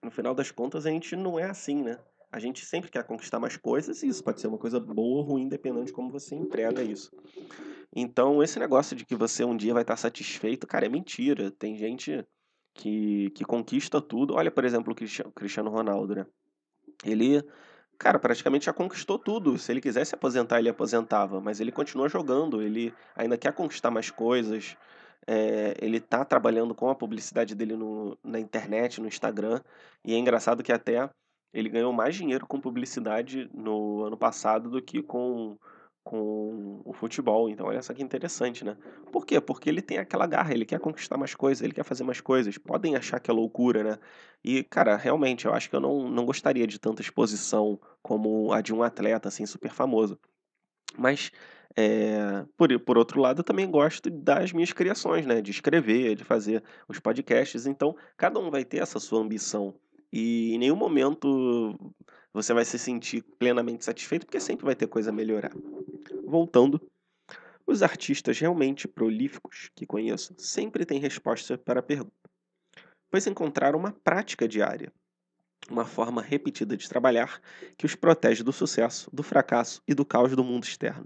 no 0.01 0.11
final 0.11 0.33
das 0.33 0.49
contas, 0.49 0.85
a 0.85 0.89
gente 0.89 1.15
não 1.15 1.37
é 1.37 1.43
assim, 1.43 1.83
né? 1.83 1.99
A 2.31 2.39
gente 2.39 2.65
sempre 2.65 2.89
quer 2.89 3.03
conquistar 3.03 3.39
mais 3.39 3.57
coisas 3.57 4.01
e 4.01 4.07
isso 4.07 4.23
pode 4.23 4.41
ser 4.41 4.47
uma 4.47 4.57
coisa 4.57 4.79
boa 4.79 5.19
ou 5.19 5.21
ruim, 5.21 5.47
dependendo 5.47 5.85
de 5.85 5.93
como 5.93 6.09
você 6.09 6.35
emprega 6.35 6.81
isso. 6.81 7.11
Então, 7.95 8.41
esse 8.41 8.59
negócio 8.59 8.95
de 8.95 9.05
que 9.05 9.15
você 9.15 9.43
um 9.43 9.55
dia 9.55 9.73
vai 9.73 9.83
estar 9.83 9.95
satisfeito, 9.97 10.65
cara, 10.65 10.85
é 10.85 10.89
mentira. 10.89 11.51
Tem 11.51 11.77
gente 11.77 12.25
que, 12.73 13.29
que 13.31 13.45
conquista 13.45 14.01
tudo. 14.01 14.33
Olha, 14.33 14.49
por 14.49 14.65
exemplo, 14.65 14.93
o 14.93 15.31
Cristiano 15.31 15.69
Ronaldo, 15.69 16.15
né? 16.15 16.25
Ele, 17.05 17.43
cara, 17.99 18.17
praticamente 18.17 18.65
já 18.65 18.73
conquistou 18.73 19.19
tudo. 19.19 19.57
Se 19.59 19.71
ele 19.71 19.81
quisesse 19.81 20.15
aposentar, 20.15 20.59
ele 20.59 20.69
aposentava, 20.69 21.39
mas 21.39 21.59
ele 21.59 21.71
continua 21.71 22.09
jogando, 22.09 22.61
ele 22.61 22.93
ainda 23.15 23.37
quer 23.37 23.53
conquistar 23.53 23.91
mais 23.91 24.09
coisas. 24.09 24.75
É, 25.27 25.75
ele 25.79 25.99
tá 25.99 26.25
trabalhando 26.25 26.73
com 26.75 26.89
a 26.89 26.95
publicidade 26.95 27.55
dele 27.55 27.75
no, 27.75 28.17
na 28.23 28.39
internet, 28.39 28.99
no 28.99 29.07
Instagram, 29.07 29.61
e 30.03 30.13
é 30.13 30.17
engraçado 30.17 30.61
que 30.63 30.71
até 30.71 31.09
ele 31.53 31.69
ganhou 31.69 31.93
mais 31.93 32.15
dinheiro 32.15 32.45
com 32.45 32.59
publicidade 32.59 33.49
no 33.53 34.03
ano 34.03 34.17
passado 34.17 34.69
do 34.69 34.81
que 34.81 35.01
com 35.01 35.57
com 36.03 36.81
o 36.83 36.93
futebol. 36.93 37.49
Então, 37.49 37.67
olha 37.67 37.81
só 37.81 37.93
que 37.93 38.03
interessante, 38.03 38.63
né? 38.65 38.77
Por 39.11 39.25
quê? 39.25 39.39
Porque 39.39 39.69
ele 39.69 39.81
tem 39.81 39.97
aquela 39.97 40.27
garra, 40.27 40.53
ele 40.53 40.65
quer 40.65 40.79
conquistar 40.79 41.17
mais 41.17 41.33
coisas, 41.33 41.63
ele 41.63 41.73
quer 41.73 41.83
fazer 41.83 42.03
mais 42.03 42.19
coisas. 42.19 42.57
Podem 42.57 42.95
achar 42.95 43.19
que 43.19 43.31
é 43.31 43.33
loucura, 43.33 43.83
né? 43.83 43.99
E, 44.43 44.63
cara, 44.63 44.97
realmente, 44.97 45.45
eu 45.45 45.53
acho 45.53 45.69
que 45.69 45.75
eu 45.75 45.79
não, 45.79 46.09
não 46.09 46.25
gostaria 46.25 46.67
de 46.67 46.79
tanta 46.79 47.01
exposição 47.01 47.79
como 48.01 48.51
a 48.51 48.61
de 48.61 48.73
um 48.73 48.83
atleta, 48.83 49.29
assim, 49.29 49.45
super 49.45 49.71
famoso. 49.71 50.19
Mas, 50.97 51.31
é, 51.75 52.45
por, 52.57 52.77
por 52.81 52.97
outro 52.97 53.21
lado, 53.21 53.39
eu 53.39 53.43
também 53.43 53.69
gosto 53.69 54.09
das 54.09 54.51
minhas 54.51 54.73
criações, 54.73 55.25
né? 55.25 55.41
De 55.41 55.51
escrever, 55.51 56.15
de 56.15 56.23
fazer 56.23 56.63
os 56.87 56.99
podcasts. 56.99 57.65
Então, 57.65 57.95
cada 58.17 58.39
um 58.39 58.51
vai 58.51 58.65
ter 58.65 58.79
essa 58.79 58.99
sua 58.99 59.21
ambição. 59.21 59.73
E 60.11 60.53
em 60.53 60.59
nenhum 60.59 60.75
momento 60.75 61.75
você 62.33 62.53
vai 62.53 62.65
se 62.65 62.79
sentir 62.79 63.23
plenamente 63.37 63.85
satisfeito, 63.85 64.25
porque 64.25 64.39
sempre 64.39 64.65
vai 64.65 64.75
ter 64.75 64.87
coisa 64.87 65.11
a 65.11 65.13
melhorar. 65.13 65.51
Voltando, 66.25 66.81
os 67.65 67.83
artistas 67.83 68.39
realmente 68.39 68.87
prolíficos 68.87 69.69
que 69.75 69.85
conheço 69.85 70.33
sempre 70.37 70.85
têm 70.85 70.99
resposta 70.99 71.57
para 71.57 71.79
a 71.79 71.83
pergunta, 71.83 72.11
pois 73.11 73.27
encontraram 73.27 73.77
uma 73.77 73.91
prática 73.91 74.47
diária, 74.47 74.91
uma 75.69 75.85
forma 75.85 76.21
repetida 76.21 76.75
de 76.75 76.89
trabalhar 76.89 77.39
que 77.77 77.85
os 77.85 77.95
protege 77.95 78.43
do 78.43 78.51
sucesso, 78.51 79.09
do 79.13 79.23
fracasso 79.23 79.81
e 79.87 79.93
do 79.93 80.03
caos 80.03 80.35
do 80.35 80.43
mundo 80.43 80.63
externo. 80.63 81.05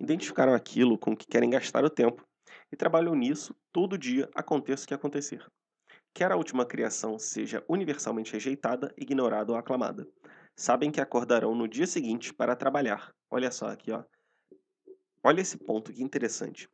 Identificaram 0.00 0.54
aquilo 0.54 0.96
com 0.96 1.16
que 1.16 1.26
querem 1.26 1.50
gastar 1.50 1.84
o 1.84 1.90
tempo 1.90 2.24
e 2.72 2.76
trabalham 2.76 3.14
nisso 3.14 3.54
todo 3.72 3.98
dia, 3.98 4.30
aconteça 4.34 4.84
o 4.84 4.88
que 4.88 4.94
acontecer 4.94 5.44
quer 6.14 6.30
a 6.30 6.36
última 6.36 6.64
criação 6.64 7.18
seja 7.18 7.64
universalmente 7.68 8.32
rejeitada, 8.32 8.94
ignorada 8.96 9.50
ou 9.50 9.58
aclamada. 9.58 10.06
Sabem 10.56 10.90
que 10.92 11.00
acordarão 11.00 11.52
no 11.52 11.66
dia 11.66 11.86
seguinte 11.86 12.32
para 12.32 12.54
trabalhar. 12.54 13.12
Olha 13.28 13.50
só 13.50 13.66
aqui, 13.66 13.90
ó. 13.90 14.04
Olha 15.22 15.40
esse 15.40 15.58
ponto 15.58 15.92
que 15.92 16.02
interessante. 16.02 16.68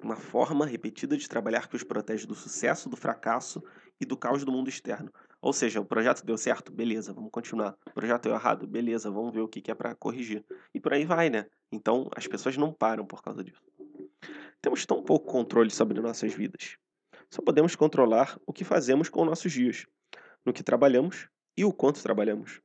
Uma 0.00 0.14
forma 0.14 0.64
repetida 0.64 1.16
de 1.16 1.28
trabalhar 1.28 1.68
que 1.68 1.74
os 1.74 1.82
protege 1.82 2.24
do 2.24 2.36
sucesso, 2.36 2.88
do 2.88 2.96
fracasso 2.96 3.60
e 4.00 4.04
do 4.04 4.16
caos 4.16 4.44
do 4.44 4.52
mundo 4.52 4.68
externo. 4.68 5.12
Ou 5.42 5.52
seja, 5.52 5.80
o 5.80 5.84
projeto 5.84 6.24
deu 6.24 6.38
certo? 6.38 6.70
Beleza, 6.70 7.12
vamos 7.12 7.32
continuar. 7.32 7.76
O 7.88 7.94
projeto 7.94 8.24
deu 8.24 8.34
errado? 8.34 8.66
Beleza, 8.66 9.10
vamos 9.10 9.34
ver 9.34 9.40
o 9.40 9.48
que 9.48 9.70
é 9.70 9.74
para 9.74 9.94
corrigir. 9.96 10.44
E 10.72 10.78
por 10.78 10.92
aí 10.92 11.04
vai, 11.04 11.28
né? 11.28 11.46
Então, 11.72 12.08
as 12.14 12.28
pessoas 12.28 12.56
não 12.56 12.72
param 12.72 13.04
por 13.04 13.22
causa 13.22 13.42
disso. 13.42 13.60
Temos 14.62 14.86
tão 14.86 15.02
pouco 15.02 15.26
controle 15.26 15.70
sobre 15.70 16.00
nossas 16.00 16.32
vidas. 16.32 16.76
Só 17.28 17.42
podemos 17.42 17.74
controlar 17.74 18.38
o 18.46 18.52
que 18.52 18.64
fazemos 18.64 19.08
com 19.08 19.24
nossos 19.24 19.52
dias, 19.52 19.84
no 20.44 20.52
que 20.52 20.62
trabalhamos 20.62 21.28
e 21.56 21.64
o 21.64 21.72
quanto 21.72 22.02
trabalhamos. 22.02 22.60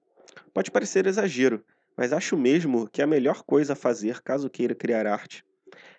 Pode 0.54 0.72
parecer 0.72 1.06
exagero, 1.06 1.64
mas 1.98 2.14
acho 2.14 2.38
mesmo 2.38 2.88
que 2.90 3.02
a 3.02 3.08
melhor 3.08 3.44
coisa 3.44 3.74
a 3.74 3.76
fazer 3.76 4.22
caso 4.22 4.50
queira 4.50 4.76
criar 4.76 5.08
arte 5.08 5.44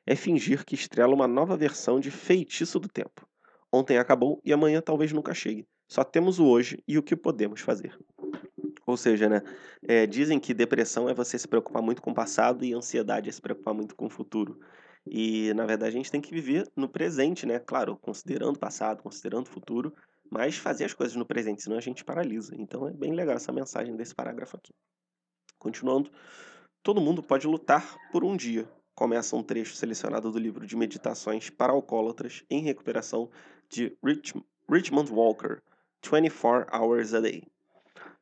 é 0.06 0.14
fingir 0.14 0.64
que 0.64 0.74
estrela 0.74 1.14
uma 1.14 1.26
nova 1.26 1.56
versão 1.56 1.98
de 1.98 2.10
Feitiço 2.10 2.78
do 2.78 2.88
Tempo. 2.88 3.28
Ontem 3.72 3.98
acabou 3.98 4.40
e 4.44 4.52
amanhã 4.52 4.80
talvez 4.80 5.12
nunca 5.12 5.34
chegue. 5.34 5.66
Só 5.88 6.04
temos 6.04 6.38
o 6.38 6.46
hoje 6.46 6.82
e 6.86 6.96
o 6.96 7.02
que 7.02 7.16
podemos 7.16 7.60
fazer. 7.60 7.98
Ou 8.86 8.96
seja, 8.96 9.28
né, 9.28 9.42
é, 9.82 10.06
dizem 10.06 10.38
que 10.38 10.54
depressão 10.54 11.08
é 11.08 11.14
você 11.14 11.36
se 11.36 11.48
preocupar 11.48 11.82
muito 11.82 12.00
com 12.00 12.12
o 12.12 12.14
passado 12.14 12.64
e 12.64 12.72
ansiedade 12.72 13.28
é 13.28 13.32
se 13.32 13.40
preocupar 13.40 13.74
muito 13.74 13.96
com 13.96 14.06
o 14.06 14.10
futuro. 14.10 14.60
E, 15.04 15.52
na 15.54 15.66
verdade, 15.66 15.90
a 15.90 15.98
gente 15.98 16.10
tem 16.10 16.20
que 16.20 16.32
viver 16.32 16.68
no 16.74 16.88
presente, 16.88 17.46
né? 17.46 17.58
Claro, 17.58 17.96
considerando 17.96 18.56
o 18.56 18.58
passado, 18.58 19.02
considerando 19.02 19.46
o 19.46 19.50
futuro, 19.50 19.92
mas 20.30 20.56
fazer 20.56 20.84
as 20.84 20.94
coisas 20.94 21.16
no 21.16 21.26
presente, 21.26 21.62
senão 21.62 21.76
a 21.76 21.80
gente 21.80 22.04
paralisa. 22.04 22.54
Então 22.56 22.86
é 22.88 22.92
bem 22.92 23.12
legal 23.12 23.36
essa 23.36 23.52
mensagem 23.52 23.96
desse 23.96 24.14
parágrafo 24.14 24.56
aqui. 24.56 24.72
Continuando, 25.58 26.10
todo 26.82 27.00
mundo 27.00 27.22
pode 27.22 27.46
lutar 27.46 27.96
por 28.10 28.24
um 28.24 28.36
dia. 28.36 28.68
Começa 28.94 29.36
um 29.36 29.42
trecho 29.42 29.74
selecionado 29.74 30.30
do 30.30 30.38
livro 30.38 30.66
de 30.66 30.76
Meditações 30.76 31.50
para 31.50 31.72
Alcoólatras 31.72 32.44
em 32.48 32.62
Recuperação 32.62 33.30
de 33.68 33.96
Rich, 34.04 34.34
Richmond 34.70 35.12
Walker, 35.12 35.60
24 36.02 36.74
Hours 36.74 37.14
a 37.14 37.20
Day. 37.20 37.42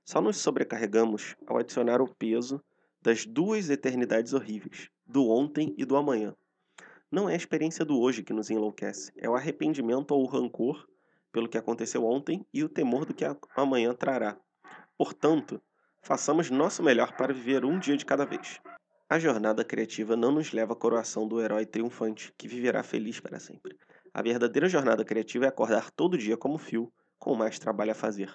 Só 0.04 0.20
nos 0.20 0.37
sobrecarregamos 0.38 1.37
ao 1.46 1.58
adicionar 1.58 2.00
o 2.00 2.08
peso 2.08 2.62
das 3.00 3.25
duas 3.25 3.70
eternidades 3.70 4.32
horríveis, 4.32 4.88
do 5.06 5.28
ontem 5.28 5.75
e 5.76 5.84
do 5.84 5.96
amanhã, 5.96 6.34
não 7.14 7.28
é 7.28 7.34
a 7.34 7.37
experiência 7.37 7.84
do 7.84 8.00
hoje 8.00 8.25
que 8.25 8.32
nos 8.32 8.50
enlouquece, 8.50 9.12
é 9.16 9.30
o 9.30 9.37
arrependimento 9.37 10.11
ou 10.11 10.25
o 10.25 10.26
rancor 10.26 10.84
pelo 11.35 11.49
que 11.49 11.59
aconteceu 11.59 12.05
ontem 12.05 12.47
e 12.55 12.62
o 12.62 12.69
temor 12.69 13.05
do 13.05 13.12
que 13.12 13.25
amanhã 13.57 13.93
trará. 13.93 14.38
Portanto, 14.97 15.61
façamos 16.00 16.49
nosso 16.49 16.81
melhor 16.81 17.17
para 17.17 17.35
viver 17.35 17.64
um 17.64 17.76
dia 17.76 17.97
de 17.97 18.07
cada 18.07 18.25
vez. 18.25 18.61
A 19.11 19.19
jornada 19.19 19.64
criativa 19.64 20.14
não 20.14 20.31
nos 20.31 20.53
leva 20.53 20.75
à 20.75 20.76
coroação 20.76 21.26
do 21.26 21.41
herói 21.41 21.67
triunfante, 21.67 22.33
que 22.38 22.47
viverá 22.47 22.85
feliz 22.85 23.19
para 23.19 23.41
sempre. 23.41 23.76
A 24.14 24.23
verdadeira 24.23 24.69
jornada 24.69 25.05
criativa 25.05 25.47
é 25.47 25.49
acordar 25.49 25.91
todo 25.91 26.17
dia 26.17 26.37
como 26.37 26.57
fio, 26.57 26.93
com 27.19 27.35
mais 27.35 27.59
trabalho 27.59 27.91
a 27.91 27.97
fazer. 27.97 28.33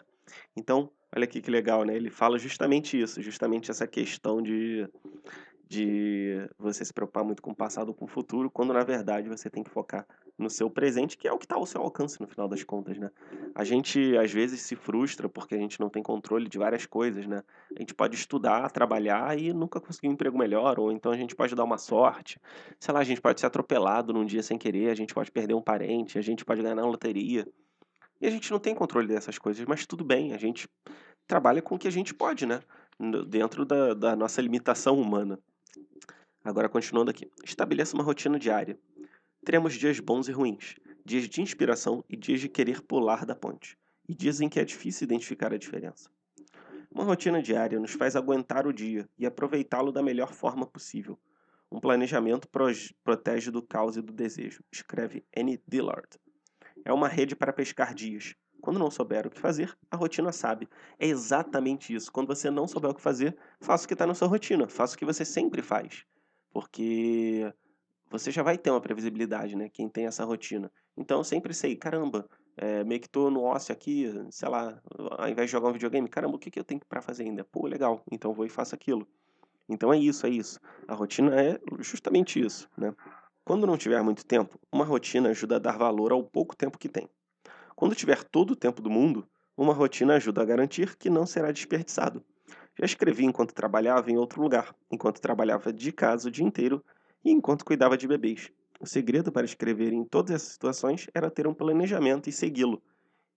Então, 0.53 0.91
olha 1.15 1.23
aqui 1.23 1.41
que 1.41 1.49
legal, 1.49 1.85
né? 1.85 1.95
Ele 1.95 2.09
fala 2.09 2.37
justamente 2.37 2.99
isso, 2.99 3.21
justamente 3.21 3.71
essa 3.71 3.87
questão 3.87 4.41
de 4.41 4.85
de 5.69 6.49
você 6.57 6.83
se 6.83 6.91
preocupar 6.91 7.23
muito 7.23 7.43
com 7.43 7.51
o 7.51 7.55
passado 7.55 7.89
ou 7.89 7.93
com 7.93 8.05
o 8.05 8.07
futuro, 8.07 8.49
quando 8.49 8.73
na 8.73 8.83
verdade 8.83 9.29
você 9.29 9.51
tem 9.51 9.63
que 9.63 9.69
focar 9.69 10.03
no 10.35 10.49
seu 10.49 10.67
presente, 10.67 11.15
que 11.15 11.27
é 11.27 11.31
o 11.31 11.37
que 11.37 11.45
está 11.45 11.55
ao 11.55 11.65
seu 11.65 11.81
alcance 11.81 12.19
no 12.19 12.27
final 12.27 12.47
das 12.47 12.63
contas, 12.63 12.97
né? 12.97 13.11
A 13.53 13.63
gente 13.63 14.17
às 14.17 14.31
vezes 14.31 14.61
se 14.61 14.75
frustra 14.75 15.29
porque 15.29 15.53
a 15.53 15.59
gente 15.59 15.79
não 15.79 15.87
tem 15.87 16.01
controle 16.01 16.49
de 16.49 16.57
várias 16.57 16.87
coisas, 16.87 17.27
né? 17.27 17.43
A 17.75 17.79
gente 17.79 17.93
pode 17.93 18.15
estudar, 18.15 18.71
trabalhar 18.71 19.37
e 19.37 19.53
nunca 19.53 19.79
conseguir 19.79 20.07
um 20.09 20.13
emprego 20.13 20.35
melhor, 20.35 20.79
ou 20.79 20.91
então 20.91 21.11
a 21.11 21.17
gente 21.17 21.35
pode 21.35 21.53
dar 21.53 21.63
uma 21.63 21.77
sorte, 21.77 22.41
sei 22.79 22.91
lá, 22.91 23.01
a 23.01 23.03
gente 23.03 23.21
pode 23.21 23.39
ser 23.39 23.45
atropelado 23.45 24.11
num 24.11 24.25
dia 24.25 24.41
sem 24.41 24.57
querer, 24.57 24.89
a 24.89 24.95
gente 24.95 25.13
pode 25.13 25.31
perder 25.31 25.53
um 25.53 25.61
parente, 25.61 26.17
a 26.17 26.21
gente 26.21 26.43
pode 26.43 26.63
ganhar 26.63 26.75
na 26.75 26.85
loteria. 26.85 27.47
E 28.19 28.25
a 28.25 28.31
gente 28.31 28.49
não 28.51 28.59
tem 28.59 28.73
controle 28.73 29.07
dessas 29.07 29.37
coisas, 29.37 29.63
mas 29.67 29.85
tudo 29.85 30.03
bem, 30.03 30.33
a 30.33 30.37
gente 30.37 30.67
trabalha 31.27 31.61
com 31.61 31.75
o 31.75 31.77
que 31.77 31.87
a 31.87 31.91
gente 31.91 32.11
pode, 32.11 32.47
né? 32.47 32.59
dentro 33.27 33.65
da, 33.65 33.93
da 33.93 34.15
nossa 34.15 34.41
limitação 34.41 34.99
humana. 34.99 35.39
Agora, 36.43 36.69
continuando 36.69 37.11
aqui. 37.11 37.29
Estabeleça 37.43 37.95
uma 37.95 38.03
rotina 38.03 38.39
diária. 38.39 38.79
Teremos 39.43 39.73
dias 39.73 39.99
bons 39.99 40.27
e 40.29 40.31
ruins, 40.31 40.75
dias 41.03 41.27
de 41.27 41.41
inspiração 41.41 42.03
e 42.09 42.15
dias 42.15 42.39
de 42.39 42.47
querer 42.47 42.81
pular 42.81 43.25
da 43.25 43.35
ponte, 43.35 43.77
e 44.07 44.15
dias 44.15 44.39
em 44.41 44.47
que 44.47 44.59
é 44.59 44.65
difícil 44.65 45.05
identificar 45.05 45.53
a 45.53 45.57
diferença. 45.57 46.09
Uma 46.91 47.03
rotina 47.03 47.41
diária 47.41 47.79
nos 47.79 47.91
faz 47.91 48.15
aguentar 48.15 48.65
o 48.65 48.73
dia 48.73 49.07
e 49.17 49.25
aproveitá-lo 49.25 49.91
da 49.91 50.01
melhor 50.01 50.33
forma 50.33 50.65
possível. 50.65 51.19
Um 51.71 51.79
planejamento 51.79 52.49
protege 53.03 53.51
do 53.51 53.61
caos 53.61 53.95
e 53.95 54.01
do 54.01 54.11
desejo, 54.11 54.63
escreve 54.71 55.23
Annie 55.37 55.61
Dillard. 55.67 56.19
É 56.83 56.91
uma 56.91 57.07
rede 57.07 57.35
para 57.35 57.53
pescar 57.53 57.93
dias. 57.93 58.33
Quando 58.61 58.79
não 58.79 58.89
souber 58.89 59.27
o 59.27 59.29
que 59.29 59.39
fazer, 59.39 59.77
a 59.91 59.95
rotina 59.95 60.31
sabe. 60.31 60.67
É 60.97 61.05
exatamente 61.05 61.93
isso. 61.93 62.11
Quando 62.11 62.27
você 62.27 62.49
não 62.49 62.67
souber 62.67 62.91
o 62.91 62.95
que 62.95 63.01
fazer, 63.01 63.37
faça 63.61 63.85
o 63.85 63.87
que 63.87 63.93
está 63.93 64.07
na 64.07 64.13
sua 64.13 64.27
rotina. 64.27 64.67
Faça 64.67 64.95
o 64.95 64.97
que 64.97 65.05
você 65.05 65.23
sempre 65.23 65.61
faz. 65.61 66.05
Porque 66.51 67.53
você 68.09 68.31
já 68.31 68.43
vai 68.43 68.57
ter 68.57 68.71
uma 68.71 68.81
previsibilidade, 68.81 69.55
né? 69.55 69.69
Quem 69.69 69.87
tem 69.87 70.05
essa 70.07 70.25
rotina. 70.25 70.71
Então 70.97 71.19
eu 71.19 71.23
sempre 71.23 71.53
sei, 71.53 71.75
caramba, 71.75 72.27
é, 72.57 72.83
meio 72.83 72.99
que 72.99 73.09
tô 73.09 73.29
no 73.29 73.43
ócio 73.43 73.71
aqui, 73.71 74.11
sei 74.31 74.49
lá, 74.49 74.81
ao 75.17 75.29
invés 75.29 75.47
de 75.47 75.51
jogar 75.51 75.69
um 75.69 75.73
videogame, 75.73 76.09
caramba, 76.09 76.35
o 76.35 76.39
que, 76.39 76.51
que 76.51 76.59
eu 76.59 76.63
tenho 76.63 76.81
para 76.87 77.01
fazer 77.01 77.23
ainda? 77.23 77.43
Pô, 77.43 77.67
legal, 77.67 78.03
então 78.11 78.33
vou 78.33 78.45
e 78.45 78.49
faço 78.49 78.75
aquilo. 78.75 79.07
Então 79.69 79.93
é 79.93 79.97
isso, 79.97 80.25
é 80.25 80.29
isso. 80.29 80.59
A 80.87 80.95
rotina 80.95 81.39
é 81.39 81.59
justamente 81.79 82.39
isso, 82.39 82.67
né? 82.77 82.93
Quando 83.45 83.65
não 83.65 83.77
tiver 83.77 84.01
muito 84.01 84.25
tempo, 84.25 84.59
uma 84.71 84.83
rotina 84.83 85.29
ajuda 85.29 85.55
a 85.55 85.59
dar 85.59 85.77
valor 85.77 86.11
ao 86.11 86.23
pouco 86.23 86.55
tempo 86.55 86.77
que 86.77 86.89
tem. 86.89 87.07
Quando 87.75 87.95
tiver 87.95 88.23
todo 88.23 88.51
o 88.51 88.55
tempo 88.55 88.81
do 88.81 88.89
mundo, 88.89 89.27
uma 89.55 89.73
rotina 89.73 90.15
ajuda 90.15 90.41
a 90.41 90.45
garantir 90.45 90.97
que 90.97 91.09
não 91.09 91.25
será 91.25 91.51
desperdiçado. 91.51 92.23
Já 92.79 92.85
escrevi 92.85 93.25
enquanto 93.25 93.53
trabalhava 93.53 94.09
em 94.09 94.15
outro 94.15 94.41
lugar, 94.41 94.73
enquanto 94.89 95.19
trabalhava 95.19 95.73
de 95.73 95.91
casa 95.91 96.29
o 96.29 96.31
dia 96.31 96.45
inteiro 96.45 96.81
e 97.25 97.29
enquanto 97.29 97.65
cuidava 97.65 97.97
de 97.97 98.07
bebês. 98.07 98.49
O 98.79 98.87
segredo 98.87 99.33
para 99.33 99.43
escrever 99.43 99.91
em 99.91 100.05
todas 100.05 100.35
essas 100.35 100.53
situações 100.53 101.05
era 101.13 101.29
ter 101.29 101.45
um 101.45 101.53
planejamento 101.53 102.29
e 102.29 102.31
segui-lo. 102.31 102.81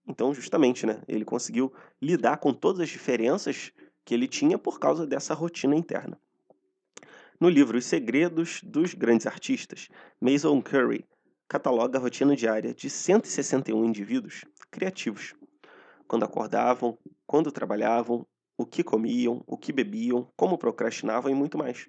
Então, 0.07 0.33
justamente, 0.33 0.87
né, 0.87 1.03
ele 1.09 1.25
conseguiu 1.25 1.73
lidar 2.01 2.37
com 2.37 2.55
todas 2.55 2.83
as 2.83 2.89
diferenças 2.89 3.73
que 4.05 4.15
ele 4.15 4.29
tinha 4.29 4.57
por 4.57 4.79
causa 4.79 5.05
dessa 5.05 5.35
rotina 5.35 5.75
interna. 5.75 6.17
No 7.41 7.49
livro 7.49 7.77
Os 7.77 7.85
Segredos 7.85 8.61
dos 8.63 8.95
Grandes 8.95 9.27
Artistas, 9.27 9.89
Mason 10.21 10.63
Curry 10.63 11.05
cataloga 11.49 11.99
a 11.99 12.01
rotina 12.01 12.37
diária 12.37 12.73
de 12.73 12.89
161 12.89 13.85
indivíduos 13.85 14.45
criativos. 14.71 15.35
Quando 16.07 16.25
acordavam, 16.25 16.97
quando 17.27 17.51
trabalhavam, 17.51 18.25
o 18.57 18.67
que 18.67 18.83
comiam, 18.83 19.43
o 19.47 19.57
que 19.57 19.73
bebiam, 19.73 20.31
como 20.37 20.59
procrastinavam 20.59 21.31
e 21.31 21.35
muito 21.35 21.57
mais. 21.59 21.89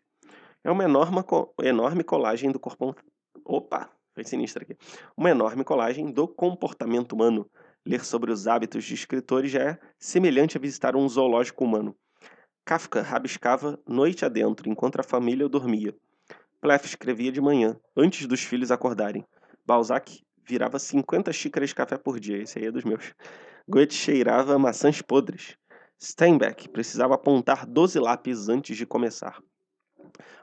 É 0.63 0.71
uma 0.71 0.83
enorme, 0.83 1.21
enorme 1.61 2.03
colagem 2.03 2.51
do 2.51 2.59
corpo. 2.59 2.95
Opa, 3.45 3.89
foi 4.13 4.23
sinistro 4.23 4.63
aqui. 4.63 4.77
Uma 5.17 5.31
enorme 5.31 5.63
colagem 5.63 6.11
do 6.11 6.27
comportamento 6.27 7.13
humano. 7.13 7.49
Ler 7.85 8.05
sobre 8.05 8.31
os 8.31 8.47
hábitos 8.47 8.85
de 8.85 8.93
escritores 8.93 9.51
já 9.51 9.61
é 9.61 9.79
semelhante 9.99 10.57
a 10.57 10.61
visitar 10.61 10.95
um 10.95 11.07
zoológico 11.07 11.65
humano. 11.65 11.95
Kafka 12.65 13.01
rabiscava 13.01 13.77
noite 13.85 14.23
adentro, 14.23 14.69
enquanto 14.69 14.99
a 14.99 15.03
família 15.03 15.49
dormia. 15.49 15.93
Plef 16.61 16.85
escrevia 16.85 17.29
de 17.29 17.41
manhã, 17.41 17.77
antes 17.95 18.25
dos 18.25 18.41
filhos 18.41 18.71
acordarem. 18.71 19.25
Balzac 19.65 20.23
virava 20.47 20.79
50 20.79 21.33
xícaras 21.33 21.69
de 21.69 21.75
café 21.75 21.97
por 21.97 22.19
dia, 22.21 22.37
esse 22.37 22.57
aí 22.59 22.67
é 22.67 22.71
dos 22.71 22.85
meus. 22.85 23.13
Goethe 23.67 23.93
cheirava 23.93 24.57
maçãs 24.57 25.01
podres. 25.01 25.57
Steinbeck 26.03 26.67
precisava 26.67 27.15
apontar 27.15 27.65
12 27.65 27.97
lápis 27.97 28.49
antes 28.49 28.75
de 28.75 28.85
começar. 28.85 29.41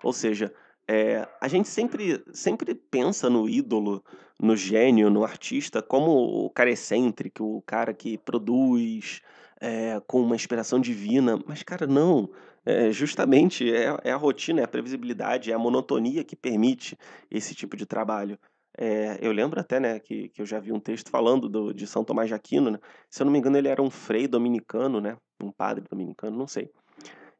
Ou 0.03 0.13
seja, 0.13 0.53
é, 0.89 1.29
a 1.41 1.47
gente 1.49 1.69
sempre, 1.69 2.25
sempre 2.33 2.75
pensa 2.75 3.29
no 3.29 3.49
ídolo, 3.49 4.03
no 4.41 4.57
gênio, 4.57 5.11
no 5.11 5.23
artista, 5.23 5.83
como 5.83 6.47
o 6.47 6.51
cara 6.51 6.71
excêntrico, 6.71 7.45
o 7.45 7.63
cara 7.63 7.93
que 7.93 8.17
produz 8.17 9.21
é, 9.61 10.01
com 10.07 10.23
uma 10.23 10.35
inspiração 10.35 10.81
divina. 10.81 11.39
Mas, 11.47 11.63
cara, 11.63 11.87
não. 11.87 12.31
É, 12.65 12.91
justamente 12.91 13.71
é, 13.73 13.97
é, 14.05 14.13
a 14.13 14.17
rotina, 14.17 14.61
é 14.61 14.65
a 14.65 14.69
previsibilidade, 14.69 15.51
é 15.51 15.55
a 15.55 15.59
monotonia 15.59 16.25
que 16.25 16.37
permite 16.37 16.97
esse 17.31 17.55
tipo 17.55 17.77
de 17.77 17.87
trabalho. 17.87 18.39
É, 18.83 19.19
eu 19.21 19.31
lembro 19.31 19.61
até 19.61 19.79
né, 19.79 20.01
que, 20.01 20.31
que 20.31 20.41
eu 20.41 20.47
já 20.47 20.59
vi 20.59 20.73
um 20.73 20.81
texto 20.81 21.11
falando 21.11 21.51
do, 21.51 21.75
de 21.75 21.87
São 21.87 22.03
Tomás 22.03 22.29
de 22.29 22.35
Aquino. 22.35 22.71
Né? 22.71 22.79
Se 23.11 23.21
eu 23.21 23.27
não 23.27 23.33
me 23.33 23.39
engano, 23.39 23.59
ele 23.59 23.69
era 23.69 23.83
um 23.83 23.91
frei 23.91 24.27
dominicano, 24.27 25.03
né? 25.03 25.19
um 25.43 25.53
padre 25.53 25.85
dominicano, 25.87 26.35
não 26.35 26.47
sei. 26.47 26.71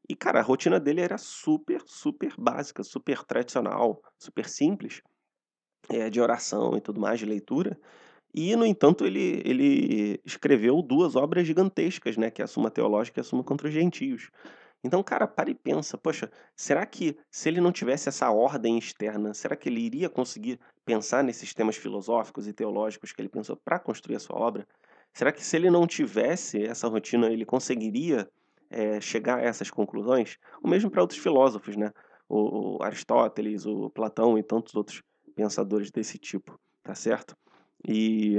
E, 0.07 0.15
cara, 0.15 0.41
a 0.41 0.43
rotina 0.43 0.79
dele 0.79 1.01
era 1.01 1.17
super, 1.17 1.81
super 1.87 2.35
básica, 2.37 2.83
super 2.83 3.25
tradicional, 3.25 4.03
super 4.19 4.47
simples, 4.47 5.01
é, 5.89 6.11
de 6.11 6.21
oração 6.21 6.77
e 6.77 6.81
tudo 6.83 7.01
mais, 7.01 7.19
de 7.19 7.25
leitura. 7.25 7.81
E, 8.35 8.55
no 8.55 8.67
entanto, 8.67 9.07
ele, 9.07 9.41
ele 9.43 10.21
escreveu 10.25 10.83
duas 10.83 11.17
obras 11.17 11.47
gigantescas, 11.47 12.19
né? 12.19 12.31
Que 12.31 12.43
é 12.43 12.45
a 12.45 12.49
Suma 12.49 12.71
Teológica 12.71 13.19
e 13.19 13.23
a 13.23 13.25
Suma 13.25 13.43
contra 13.43 13.67
os 13.67 13.73
Gentios. 13.73 14.31
Então, 14.83 15.03
cara, 15.03 15.27
para 15.27 15.51
e 15.51 15.55
pensa, 15.55 15.99
poxa, 15.99 16.31
será 16.57 16.87
que 16.87 17.19
se 17.31 17.49
ele 17.49 17.61
não 17.61 17.71
tivesse 17.71 18.09
essa 18.09 18.31
ordem 18.31 18.79
externa, 18.79 19.35
será 19.35 19.55
que 19.55 19.69
ele 19.69 19.81
iria 19.81 20.09
conseguir 20.09 20.59
pensar 20.87 21.23
nesses 21.23 21.53
temas 21.53 21.77
filosóficos 21.77 22.49
e 22.49 22.53
teológicos 22.53 23.13
que 23.13 23.21
ele 23.21 23.29
pensou 23.29 23.57
para 23.57 23.79
construir 23.79 24.17
a 24.17 24.21
sua 24.21 24.39
obra? 24.39 24.67
Será 25.13 25.33
que 25.33 25.45
se 25.45 25.57
ele 25.57 25.71
não 25.71 25.87
tivesse 25.87 26.65
essa 26.65 26.89
rotina, 26.89 27.31
ele 27.31 27.45
conseguiria 27.45 28.31
é, 28.71 29.01
chegar 29.01 29.39
a 29.39 29.43
essas 29.43 29.71
conclusões, 29.71 30.39
o 30.63 30.69
mesmo 30.69 30.91
para 30.91 31.03
outros 31.03 31.19
filósofos, 31.19 31.77
né? 31.77 31.93
O, 32.29 32.77
o, 32.79 32.83
Aristóteles, 32.83 33.67
o 33.67 33.91
Platão 33.91 34.39
e 34.39 34.43
tantos 34.43 34.75
outros 34.77 35.03
pensadores 35.35 35.91
desse 35.91 36.17
tipo, 36.17 36.59
tá 36.83 36.95
certo? 36.95 37.37
E 37.87 38.37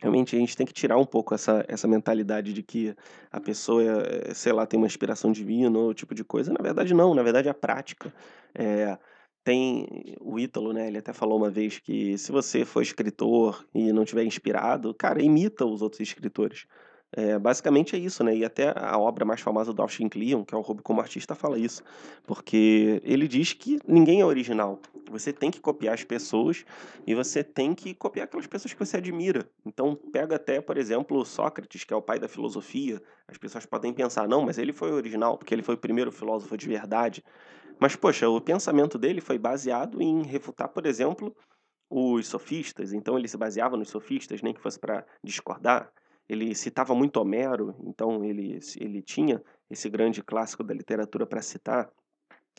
realmente 0.00 0.36
a 0.36 0.38
gente 0.38 0.56
tem 0.56 0.66
que 0.66 0.72
tirar 0.72 0.96
um 0.98 1.04
pouco 1.04 1.34
essa, 1.34 1.64
essa 1.68 1.88
mentalidade 1.88 2.52
de 2.52 2.62
que 2.62 2.94
a 3.30 3.40
pessoa, 3.40 3.82
é, 3.82 4.34
sei 4.34 4.52
lá, 4.52 4.66
tem 4.66 4.78
uma 4.78 4.86
inspiração 4.86 5.32
divina 5.32 5.78
ou 5.78 5.94
tipo 5.94 6.14
de 6.14 6.24
coisa. 6.24 6.52
Na 6.52 6.62
verdade, 6.62 6.94
não, 6.94 7.14
na 7.14 7.22
verdade 7.22 7.48
é 7.48 7.50
a 7.50 7.54
prática. 7.54 8.12
É, 8.54 8.98
tem 9.44 10.16
o 10.20 10.38
Ítalo, 10.38 10.72
né? 10.72 10.88
Ele 10.88 10.98
até 10.98 11.12
falou 11.12 11.38
uma 11.38 11.50
vez 11.50 11.78
que 11.78 12.16
se 12.18 12.32
você 12.32 12.64
for 12.64 12.82
escritor 12.82 13.66
e 13.74 13.92
não 13.92 14.04
tiver 14.04 14.24
inspirado, 14.24 14.94
cara, 14.94 15.22
imita 15.22 15.64
os 15.64 15.82
outros 15.82 16.00
escritores. 16.00 16.66
É, 17.12 17.36
basicamente 17.40 17.96
é 17.96 17.98
isso, 17.98 18.22
né? 18.22 18.36
E 18.36 18.44
até 18.44 18.72
a 18.76 18.96
obra 18.96 19.24
mais 19.24 19.40
famosa 19.40 19.72
do 19.72 19.82
Austin 19.82 20.08
Kleon, 20.08 20.44
que 20.44 20.54
é 20.54 20.58
o 20.58 20.60
Roubo 20.60 20.80
como 20.80 21.00
Artista, 21.00 21.34
fala 21.34 21.58
isso. 21.58 21.82
Porque 22.24 23.00
ele 23.04 23.26
diz 23.26 23.52
que 23.52 23.78
ninguém 23.86 24.20
é 24.20 24.24
original. 24.24 24.78
Você 25.10 25.32
tem 25.32 25.50
que 25.50 25.60
copiar 25.60 25.94
as 25.94 26.04
pessoas 26.04 26.64
e 27.04 27.12
você 27.12 27.42
tem 27.42 27.74
que 27.74 27.94
copiar 27.94 28.26
aquelas 28.26 28.46
pessoas 28.46 28.72
que 28.72 28.78
você 28.78 28.98
admira. 28.98 29.48
Então, 29.66 29.96
pega 29.96 30.36
até, 30.36 30.60
por 30.60 30.76
exemplo, 30.76 31.24
Sócrates, 31.24 31.82
que 31.82 31.92
é 31.92 31.96
o 31.96 32.02
pai 32.02 32.20
da 32.20 32.28
filosofia. 32.28 33.02
As 33.26 33.36
pessoas 33.36 33.66
podem 33.66 33.92
pensar, 33.92 34.28
não, 34.28 34.42
mas 34.42 34.56
ele 34.56 34.72
foi 34.72 34.92
original, 34.92 35.36
porque 35.36 35.52
ele 35.52 35.62
foi 35.64 35.74
o 35.74 35.78
primeiro 35.78 36.12
filósofo 36.12 36.56
de 36.56 36.68
verdade. 36.68 37.24
Mas, 37.80 37.96
poxa, 37.96 38.28
o 38.28 38.40
pensamento 38.40 38.96
dele 38.96 39.20
foi 39.20 39.36
baseado 39.36 40.00
em 40.00 40.22
refutar, 40.22 40.68
por 40.68 40.86
exemplo, 40.86 41.34
os 41.90 42.28
sofistas. 42.28 42.92
Então, 42.92 43.18
ele 43.18 43.26
se 43.26 43.36
baseava 43.36 43.76
nos 43.76 43.88
sofistas, 43.88 44.42
nem 44.42 44.54
que 44.54 44.60
fosse 44.60 44.78
para 44.78 45.04
discordar 45.24 45.90
ele 46.30 46.54
citava 46.54 46.94
muito 46.94 47.16
Homero, 47.16 47.74
então 47.84 48.24
ele, 48.24 48.60
ele 48.78 49.02
tinha 49.02 49.42
esse 49.68 49.90
grande 49.90 50.22
clássico 50.22 50.62
da 50.62 50.72
literatura 50.72 51.26
para 51.26 51.42
citar. 51.42 51.90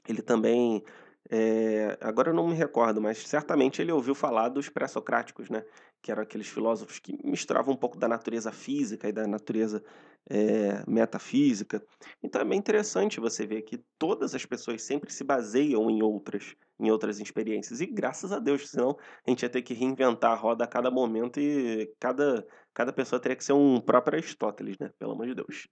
Ele 0.06 0.22
também, 0.22 0.84
é, 1.30 1.98
agora 2.02 2.32
eu 2.32 2.34
não 2.34 2.50
me 2.50 2.54
recordo, 2.54 3.02
mas 3.02 3.26
certamente 3.26 3.82
ele 3.82 3.94
ouviu 3.94 4.14
falar 4.14 4.50
dos 4.50 4.68
pré-socráticos, 4.68 5.50
né? 5.50 5.64
Que 6.02 6.12
eram 6.12 6.24
aqueles 6.24 6.48
filósofos 6.48 7.00
que 7.00 7.18
misturavam 7.24 7.74
um 7.74 7.78
pouco 7.78 7.98
da 7.98 8.08
natureza 8.08 8.52
física 8.52 9.08
e 9.08 9.12
da 9.12 9.28
natureza 9.28 9.84
é, 10.30 10.84
metafísica. 10.88 11.84
Então 12.24 12.42
é 12.42 12.46
bem 12.46 12.58
interessante 12.58 13.20
você 13.20 13.46
ver 13.46 13.62
que 13.62 13.78
todas 14.00 14.34
as 14.34 14.46
pessoas 14.46 14.82
sempre 14.82 15.12
se 15.12 15.24
baseiam 15.24 15.90
em 15.90 16.02
outras, 16.02 16.56
em 16.80 16.90
outras 16.90 17.20
experiências. 17.20 17.82
E 17.82 17.86
graças 17.86 18.32
a 18.32 18.40
Deus, 18.40 18.70
senão 18.70 18.98
a 19.26 19.30
gente 19.30 19.44
ia 19.44 19.50
ter 19.50 19.62
que 19.62 19.74
reinventar 19.74 20.32
a 20.32 20.36
roda 20.36 20.64
a 20.64 20.68
cada 20.68 20.90
momento 20.90 21.40
e 21.40 21.94
cada, 22.00 22.46
cada 22.74 22.92
pessoa 22.92 23.20
teria 23.20 23.36
que 23.36 23.44
ser 23.44 23.54
um 23.54 23.80
próprio 23.80 24.18
Aristóteles, 24.18 24.78
né? 24.80 24.92
Pelo 24.98 25.12
amor 25.12 25.28
de 25.28 25.36
Deus. 25.36 25.68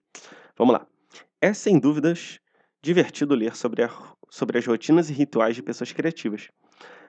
Vamos 0.56 0.74
lá. 0.74 0.86
É 1.40 1.52
sem 1.52 1.78
dúvidas 1.78 2.38
divertido 2.82 3.34
ler 3.34 3.56
sobre, 3.56 3.82
a, 3.82 3.90
sobre 4.30 4.58
as 4.58 4.66
rotinas 4.66 5.10
e 5.10 5.12
rituais 5.12 5.56
de 5.56 5.62
pessoas 5.62 5.92
criativas. 5.92 6.48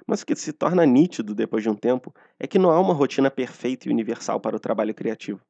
Mas 0.08 0.22
o 0.22 0.26
que 0.26 0.36
se 0.36 0.52
torna 0.52 0.86
nítido 0.86 1.34
depois 1.36 1.64
de 1.64 1.70
um 1.70 1.76
tempo 1.76 2.14
é 2.40 2.48
que 2.48 2.60
não 2.60 2.72
há 2.72 2.80
uma 2.80 2.94
rotina 2.94 3.30
perfeita 3.30 3.88
e 3.88 3.92
universal 3.92 4.40
para 4.40 4.56
o 4.56 4.60
trabalho 4.60 4.94
criativo. 4.94 5.42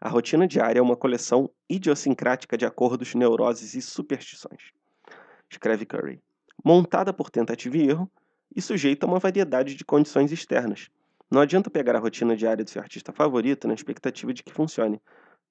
A 0.00 0.08
rotina 0.08 0.46
diária 0.46 0.78
é 0.78 0.82
uma 0.82 0.96
coleção 0.96 1.50
idiosincrática 1.68 2.56
de 2.56 2.64
acordos, 2.64 3.14
neuroses 3.14 3.74
e 3.74 3.82
superstições. 3.82 4.72
Escreve 5.50 5.86
Curry. 5.86 6.20
Montada 6.64 7.12
por 7.12 7.30
tentativa 7.30 7.76
e 7.76 7.88
erro 7.88 8.10
e 8.54 8.62
sujeita 8.62 9.06
a 9.06 9.08
uma 9.08 9.18
variedade 9.18 9.74
de 9.74 9.84
condições 9.84 10.32
externas. 10.32 10.88
Não 11.30 11.40
adianta 11.40 11.70
pegar 11.70 11.96
a 11.96 11.98
rotina 11.98 12.36
diária 12.36 12.64
do 12.64 12.70
seu 12.70 12.80
artista 12.80 13.12
favorito 13.12 13.66
na 13.66 13.74
expectativa 13.74 14.32
de 14.32 14.42
que 14.42 14.52
funcione. 14.52 15.00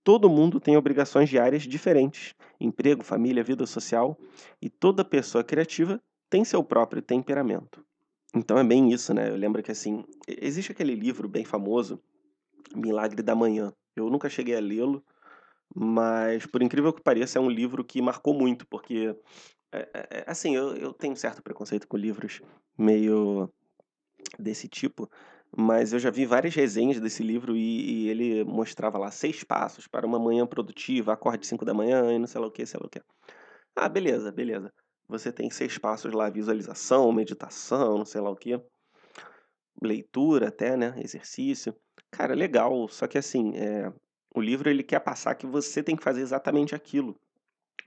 todo 0.03 0.29
mundo 0.29 0.59
tem 0.59 0.77
obrigações 0.77 1.29
diárias 1.29 1.63
diferentes: 1.63 2.33
emprego, 2.59 3.03
família, 3.03 3.43
vida 3.43 3.65
social, 3.65 4.17
e 4.61 4.69
toda 4.69 5.03
pessoa 5.03 5.43
criativa 5.43 6.01
tem 6.29 6.45
seu 6.45 6.63
próprio 6.63 7.01
temperamento. 7.01 7.83
Então 8.35 8.59
é 8.59 8.63
bem 8.63 8.91
isso, 8.91 9.13
né? 9.13 9.29
Eu 9.29 9.37
lembro 9.37 9.63
que 9.63 9.71
assim, 9.71 10.03
existe 10.27 10.71
aquele 10.71 10.93
livro 10.93 11.27
bem 11.27 11.45
famoso, 11.45 12.01
Milagre 12.75 13.23
da 13.23 13.33
Manhã. 13.33 13.73
Eu 13.95 14.09
nunca 14.09 14.29
cheguei 14.29 14.55
a 14.55 14.59
lê-lo, 14.59 15.01
mas 15.73 16.45
por 16.45 16.61
incrível 16.61 16.91
que 16.91 17.01
pareça, 17.01 17.39
é 17.39 17.41
um 17.41 17.49
livro 17.49 17.83
que 17.83 18.01
marcou 18.01 18.33
muito, 18.33 18.67
porque 18.67 19.15
é, 19.71 19.79
é, 19.93 20.07
é, 20.19 20.23
assim, 20.27 20.55
eu, 20.55 20.75
eu 20.75 20.93
tenho 20.93 21.13
um 21.13 21.15
certo 21.15 21.41
preconceito 21.41 21.87
com 21.87 21.95
livros 21.95 22.41
meio 22.77 23.49
desse 24.37 24.67
tipo, 24.67 25.09
mas 25.55 25.93
eu 25.93 25.99
já 25.99 26.09
vi 26.09 26.25
várias 26.25 26.53
resenhas 26.53 26.99
desse 26.99 27.23
livro 27.23 27.55
e, 27.55 28.05
e 28.05 28.09
ele 28.09 28.43
mostrava 28.43 28.97
lá 28.97 29.11
seis 29.11 29.43
passos 29.43 29.87
para 29.87 30.05
uma 30.05 30.19
manhã 30.19 30.45
produtiva, 30.45 31.13
acorde 31.13 31.47
5 31.47 31.63
da 31.63 31.73
manhã 31.73 32.13
e 32.13 32.19
não 32.19 32.27
sei 32.27 32.41
lá 32.41 32.47
o 32.47 32.51
que, 32.51 32.65
sei 32.65 32.79
lá 32.81 32.87
o 32.87 32.89
que. 32.89 33.01
Ah, 33.75 33.87
beleza, 33.87 34.31
beleza. 34.31 34.73
Você 35.07 35.31
tem 35.31 35.49
seis 35.49 35.77
passos 35.77 36.11
lá, 36.13 36.29
visualização, 36.29 37.11
meditação, 37.11 37.97
não 37.97 38.05
sei 38.05 38.21
lá 38.21 38.29
o 38.29 38.35
que. 38.35 38.59
Leitura 39.81 40.47
até, 40.47 40.75
né? 40.75 40.95
Exercício. 40.97 41.75
Cara, 42.09 42.33
legal. 42.33 42.87
Só 42.87 43.07
que 43.07 43.17
assim, 43.17 43.55
é, 43.55 43.91
o 44.33 44.41
livro 44.41 44.69
ele 44.69 44.83
quer 44.83 44.99
passar 44.99 45.35
que 45.35 45.45
você 45.45 45.83
tem 45.83 45.95
que 45.95 46.03
fazer 46.03 46.21
exatamente 46.21 46.73
aquilo. 46.73 47.15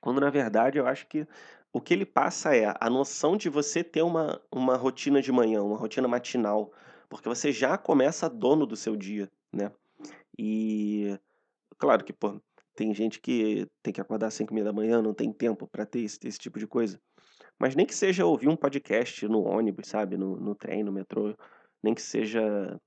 Quando 0.00 0.20
na 0.20 0.30
verdade 0.30 0.78
eu 0.78 0.86
acho 0.86 1.06
que 1.06 1.26
o 1.72 1.80
que 1.80 1.92
ele 1.92 2.06
passa 2.06 2.54
é 2.54 2.74
a 2.80 2.88
noção 2.88 3.36
de 3.36 3.48
você 3.48 3.82
ter 3.84 4.02
uma, 4.02 4.40
uma 4.50 4.76
rotina 4.76 5.20
de 5.20 5.32
manhã, 5.32 5.62
uma 5.62 5.76
rotina 5.76 6.08
matinal, 6.08 6.72
porque 7.08 7.28
você 7.28 7.52
já 7.52 7.76
começa 7.76 8.28
dono 8.28 8.66
do 8.66 8.76
seu 8.76 8.96
dia, 8.96 9.30
né? 9.52 9.70
E 10.38 11.18
claro 11.76 12.04
que, 12.04 12.12
pô, 12.12 12.40
tem 12.74 12.94
gente 12.94 13.20
que 13.20 13.66
tem 13.82 13.92
que 13.92 14.00
acordar 14.00 14.28
às 14.28 14.34
5 14.34 14.54
da 14.62 14.72
manhã, 14.72 15.02
não 15.02 15.12
tem 15.12 15.32
tempo 15.32 15.66
para 15.66 15.84
ter 15.84 16.00
esse, 16.00 16.18
esse 16.24 16.38
tipo 16.38 16.58
de 16.58 16.66
coisa. 16.66 17.00
Mas 17.58 17.74
nem 17.74 17.84
que 17.84 17.94
seja 17.94 18.24
ouvir 18.24 18.48
um 18.48 18.56
podcast 18.56 19.26
no 19.26 19.42
ônibus, 19.42 19.88
sabe? 19.88 20.16
No, 20.16 20.36
no 20.36 20.54
trem, 20.54 20.84
no 20.84 20.92
metrô. 20.92 21.34
Nem 21.82 21.94
que 21.94 22.02
seja, 22.02 22.80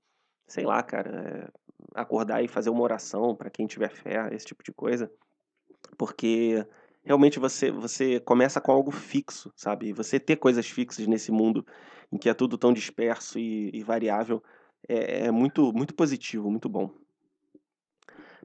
sei 0.46 0.64
lá, 0.64 0.82
cara, 0.82 1.10
é, 1.10 2.00
acordar 2.00 2.42
e 2.42 2.48
fazer 2.48 2.70
uma 2.70 2.82
oração 2.82 3.34
para 3.34 3.50
quem 3.50 3.66
tiver 3.66 3.90
fé, 3.90 4.28
esse 4.32 4.46
tipo 4.46 4.62
de 4.62 4.72
coisa. 4.72 5.10
Porque 5.98 6.66
realmente 7.04 7.38
você, 7.38 7.70
você 7.70 8.20
começa 8.20 8.60
com 8.60 8.72
algo 8.72 8.90
fixo, 8.90 9.52
sabe? 9.56 9.88
E 9.88 9.92
você 9.92 10.18
ter 10.18 10.36
coisas 10.36 10.66
fixas 10.66 11.06
nesse 11.06 11.30
mundo 11.30 11.66
em 12.10 12.16
que 12.16 12.28
é 12.28 12.34
tudo 12.34 12.56
tão 12.56 12.72
disperso 12.72 13.38
e, 13.38 13.70
e 13.74 13.82
variável 13.82 14.42
é, 14.88 15.26
é 15.26 15.30
muito, 15.30 15.72
muito 15.72 15.94
positivo, 15.94 16.50
muito 16.50 16.68
bom. 16.68 16.90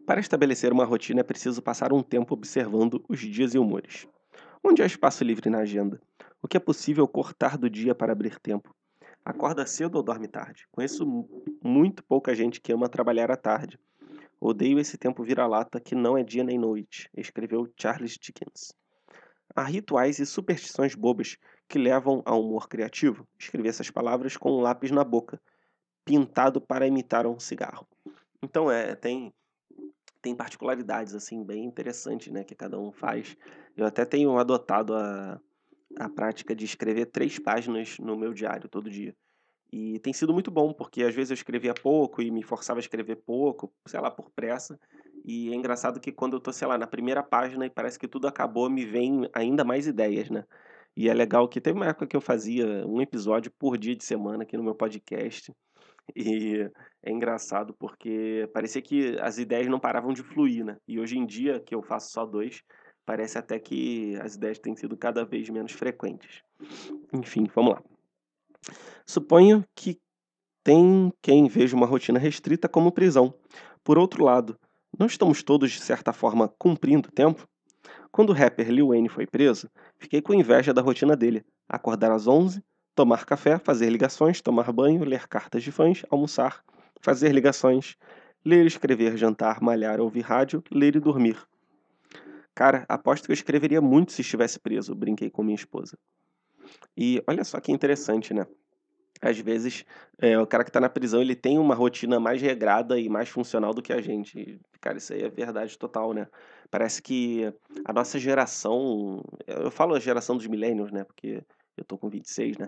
Para 0.05 0.19
estabelecer 0.19 0.71
uma 0.71 0.85
rotina 0.85 1.21
é 1.21 1.23
preciso 1.23 1.61
passar 1.61 1.91
um 1.91 2.01
tempo 2.01 2.33
observando 2.33 3.03
os 3.09 3.19
dias 3.19 3.53
e 3.53 3.57
humores. 3.57 4.07
Onde 4.63 4.81
há 4.81 4.85
espaço 4.85 5.23
livre 5.23 5.49
na 5.49 5.59
agenda? 5.59 6.01
O 6.47 6.49
que 6.49 6.55
é 6.55 6.61
possível 6.61 7.05
cortar 7.09 7.57
do 7.57 7.69
dia 7.69 7.93
para 7.93 8.13
abrir 8.13 8.39
tempo? 8.39 8.73
Acorda 9.25 9.65
cedo 9.65 9.95
ou 9.95 10.01
dorme 10.01 10.29
tarde? 10.29 10.65
Conheço 10.71 11.05
muito 11.61 12.01
pouca 12.05 12.33
gente 12.33 12.61
que 12.61 12.71
ama 12.71 12.87
trabalhar 12.87 13.29
à 13.29 13.35
tarde. 13.35 13.77
Odeio 14.39 14.79
esse 14.79 14.97
tempo 14.97 15.25
vira-lata 15.25 15.77
que 15.77 15.93
não 15.93 16.17
é 16.17 16.23
dia 16.23 16.45
nem 16.45 16.57
noite, 16.57 17.09
escreveu 17.17 17.69
Charles 17.75 18.13
Dickens. 18.13 18.71
Há 19.53 19.63
rituais 19.63 20.19
e 20.19 20.25
superstições 20.25 20.95
bobas 20.95 21.35
que 21.67 21.77
levam 21.77 22.23
ao 22.25 22.41
humor 22.41 22.69
criativo. 22.69 23.27
Escrevi 23.37 23.67
essas 23.67 23.91
palavras 23.91 24.37
com 24.37 24.49
um 24.49 24.61
lápis 24.61 24.89
na 24.89 25.03
boca, 25.03 25.41
pintado 26.05 26.61
para 26.61 26.87
imitar 26.87 27.27
um 27.27 27.37
cigarro. 27.37 27.85
Então 28.41 28.71
é, 28.71 28.95
tem 28.95 29.33
tem 30.21 30.33
particularidades 30.33 31.13
assim 31.13 31.43
bem 31.43 31.65
interessantes, 31.65 32.31
né, 32.31 32.45
que 32.45 32.55
cada 32.55 32.79
um 32.79 32.91
faz. 32.91 33.35
Eu 33.75 33.85
até 33.85 34.05
tenho 34.05 34.37
adotado 34.37 34.95
a, 34.95 35.39
a 35.97 36.09
prática 36.09 36.55
de 36.55 36.65
escrever 36.65 37.07
três 37.07 37.39
páginas 37.39 37.97
no 37.99 38.17
meu 38.17 38.33
diário 38.33 38.67
todo 38.67 38.89
dia. 38.89 39.15
E 39.71 39.99
tem 39.99 40.13
sido 40.13 40.33
muito 40.33 40.49
bom, 40.49 40.73
porque 40.73 41.03
às 41.03 41.13
vezes 41.13 41.31
eu 41.31 41.35
escrevia 41.35 41.73
pouco 41.73 42.21
e 42.21 42.31
me 42.31 42.41
forçava 42.41 42.79
a 42.79 42.81
escrever 42.81 43.17
pouco, 43.17 43.71
sei 43.85 43.99
lá, 43.99 44.09
por 44.09 44.31
pressa. 44.31 44.79
E 45.25 45.51
é 45.51 45.55
engraçado 45.55 45.99
que 45.99 46.11
quando 46.11 46.37
eu 46.37 46.39
tô, 46.39 46.53
sei 46.53 46.67
lá, 46.67 46.77
na 46.77 46.87
primeira 46.87 47.21
página 47.21 47.65
e 47.65 47.69
parece 47.69 47.99
que 47.99 48.07
tudo 48.07 48.27
acabou, 48.27 48.69
me 48.69 48.85
vem 48.85 49.29
ainda 49.33 49.65
mais 49.65 49.85
ideias, 49.85 50.29
né? 50.29 50.45
E 50.95 51.09
é 51.09 51.13
legal 51.13 51.47
que 51.47 51.61
teve 51.61 51.77
uma 51.77 51.87
época 51.87 52.07
que 52.07 52.15
eu 52.15 52.21
fazia 52.21 52.65
um 52.87 53.01
episódio 53.01 53.51
por 53.59 53.77
dia 53.77 53.95
de 53.95 54.03
semana 54.03 54.43
aqui 54.43 54.55
no 54.55 54.63
meu 54.63 54.73
podcast. 54.73 55.53
E 56.15 56.69
é 57.03 57.11
engraçado 57.11 57.75
porque 57.77 58.49
parecia 58.53 58.81
que 58.81 59.19
as 59.19 59.37
ideias 59.37 59.67
não 59.67 59.79
paravam 59.79 60.13
de 60.13 60.23
fluir, 60.23 60.63
né? 60.63 60.77
E 60.87 60.99
hoje 60.99 61.17
em 61.17 61.25
dia, 61.25 61.59
que 61.59 61.75
eu 61.75 61.83
faço 61.83 62.11
só 62.11 62.25
dois, 62.25 62.63
parece 63.07 63.37
até 63.37 63.57
que 63.57 64.17
as 64.17 64.35
ideias 64.35 64.59
têm 64.59 64.75
sido 64.75 64.97
cada 64.97 65.23
vez 65.23 65.49
menos 65.49 65.71
frequentes. 65.71 66.43
Enfim, 67.13 67.47
vamos 67.55 67.75
lá. 67.75 67.83
Suponho 69.05 69.63
que 69.73 69.97
tem 70.61 71.13
quem 71.21 71.47
veja 71.47 71.73
uma 71.73 71.85
rotina 71.85 72.19
restrita 72.19 72.67
como 72.67 72.91
prisão. 72.91 73.33
Por 73.81 73.97
outro 73.97 74.25
lado, 74.25 74.59
não 74.99 75.07
estamos 75.07 75.41
todos, 75.41 75.71
de 75.71 75.79
certa 75.79 76.11
forma, 76.11 76.49
cumprindo 76.59 77.07
o 77.07 77.11
tempo? 77.11 77.47
Quando 78.11 78.31
o 78.31 78.33
rapper 78.33 78.69
Lil 78.69 78.89
Wayne 78.89 79.07
foi 79.07 79.25
preso, 79.25 79.69
fiquei 79.97 80.21
com 80.21 80.33
inveja 80.33 80.73
da 80.73 80.81
rotina 80.81 81.15
dele. 81.15 81.45
Acordar 81.69 82.11
às 82.11 82.27
11, 82.27 82.61
tomar 82.93 83.23
café, 83.23 83.57
fazer 83.57 83.89
ligações, 83.89 84.41
tomar 84.41 84.69
banho, 84.73 85.05
ler 85.05 85.29
cartas 85.29 85.63
de 85.63 85.71
fãs, 85.71 86.03
almoçar, 86.09 86.61
fazer 86.99 87.31
ligações, 87.31 87.95
ler, 88.43 88.65
escrever, 88.65 89.15
jantar, 89.15 89.61
malhar, 89.61 90.01
ouvir 90.01 90.25
rádio, 90.25 90.61
ler 90.69 90.97
e 90.97 90.99
dormir. 90.99 91.37
Cara, 92.57 92.87
aposto 92.89 93.25
que 93.25 93.31
eu 93.31 93.35
escreveria 93.35 93.79
muito 93.79 94.11
se 94.11 94.21
estivesse 94.21 94.59
preso, 94.59 94.95
brinquei 94.95 95.29
com 95.29 95.43
minha 95.43 95.53
esposa. 95.53 95.95
E 96.97 97.21
olha 97.27 97.43
só 97.43 97.59
que 97.59 97.71
interessante, 97.71 98.33
né? 98.33 98.47
Às 99.21 99.37
vezes, 99.37 99.85
é, 100.17 100.39
o 100.39 100.47
cara 100.47 100.63
que 100.63 100.71
está 100.71 100.79
na 100.79 100.89
prisão, 100.89 101.21
ele 101.21 101.35
tem 101.35 101.59
uma 101.59 101.75
rotina 101.75 102.19
mais 102.19 102.41
regrada 102.41 102.99
e 102.99 103.09
mais 103.09 103.29
funcional 103.29 103.75
do 103.75 103.81
que 103.83 103.93
a 103.93 104.01
gente. 104.01 104.59
Cara, 104.81 104.97
isso 104.97 105.13
aí 105.13 105.21
é 105.21 105.29
verdade 105.29 105.77
total, 105.77 106.15
né? 106.15 106.27
Parece 106.71 106.99
que 106.99 107.43
a 107.85 107.93
nossa 107.93 108.17
geração, 108.17 109.21
eu 109.45 109.69
falo 109.69 109.93
a 109.93 109.99
geração 109.99 110.35
dos 110.35 110.47
millennials, 110.47 110.91
né? 110.91 111.03
Porque 111.03 111.43
eu 111.77 111.85
tô 111.85 111.95
com 111.95 112.09
26, 112.09 112.57
né? 112.57 112.67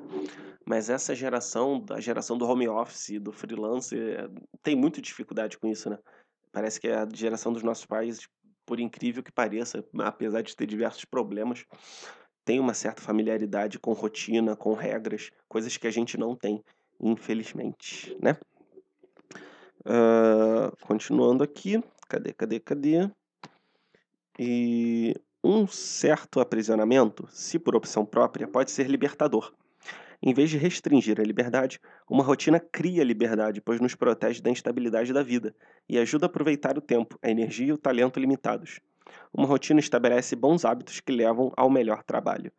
Mas 0.67 0.91
essa 0.91 1.15
geração, 1.15 1.83
a 1.89 1.99
geração 1.99 2.37
do 2.37 2.45
home 2.45 2.67
office, 2.67 3.19
do 3.19 3.31
freelancer, 3.31 4.29
tem 4.61 4.75
muita 4.75 5.01
dificuldade 5.01 5.57
com 5.57 5.67
isso, 5.67 5.89
né? 5.89 5.97
Parece 6.51 6.79
que 6.79 6.87
é 6.87 6.95
a 6.95 7.07
geração 7.11 7.51
dos 7.51 7.63
nossos 7.63 7.87
pais, 7.87 8.27
por 8.69 8.79
incrível 8.79 9.23
que 9.23 9.31
pareça, 9.31 9.83
apesar 9.97 10.43
de 10.43 10.55
ter 10.55 10.67
diversos 10.67 11.03
problemas, 11.03 11.65
tem 12.45 12.59
uma 12.59 12.75
certa 12.75 13.01
familiaridade 13.01 13.79
com 13.79 13.93
rotina, 13.93 14.55
com 14.55 14.75
regras, 14.75 15.31
coisas 15.47 15.75
que 15.75 15.87
a 15.87 15.91
gente 15.91 16.19
não 16.19 16.35
tem, 16.35 16.63
infelizmente, 17.01 18.15
né? 18.21 18.37
Uh, 19.79 20.77
continuando 20.85 21.43
aqui, 21.43 21.83
cadê, 22.07 22.31
cadê, 22.31 22.59
cadê? 22.59 23.09
E 24.37 25.15
um 25.43 25.65
certo 25.65 26.39
aprisionamento, 26.39 27.27
se 27.31 27.57
por 27.57 27.75
opção 27.75 28.05
própria, 28.05 28.47
pode 28.47 28.69
ser 28.69 28.87
libertador. 28.87 29.51
Em 30.21 30.33
vez 30.33 30.49
de 30.49 30.57
restringir 30.57 31.19
a 31.19 31.23
liberdade, 31.23 31.79
uma 32.09 32.23
rotina 32.23 32.59
cria 32.59 33.03
liberdade, 33.03 33.61
pois 33.61 33.79
nos 33.79 33.95
protege 33.95 34.41
da 34.41 34.49
instabilidade 34.49 35.13
da 35.13 35.23
vida 35.23 35.55
e 35.87 35.97
ajuda 35.97 36.25
a 36.25 36.27
aproveitar 36.27 36.77
o 36.77 36.81
tempo, 36.81 37.17
a 37.21 37.29
energia 37.29 37.67
e 37.67 37.71
o 37.71 37.77
talento 37.77 38.19
limitados. 38.19 38.81
Uma 39.33 39.47
rotina 39.47 39.79
estabelece 39.79 40.35
bons 40.35 40.65
hábitos 40.65 40.99
que 40.99 41.11
levam 41.11 41.53
ao 41.55 41.69
melhor 41.69 42.03
trabalho. 42.03 42.51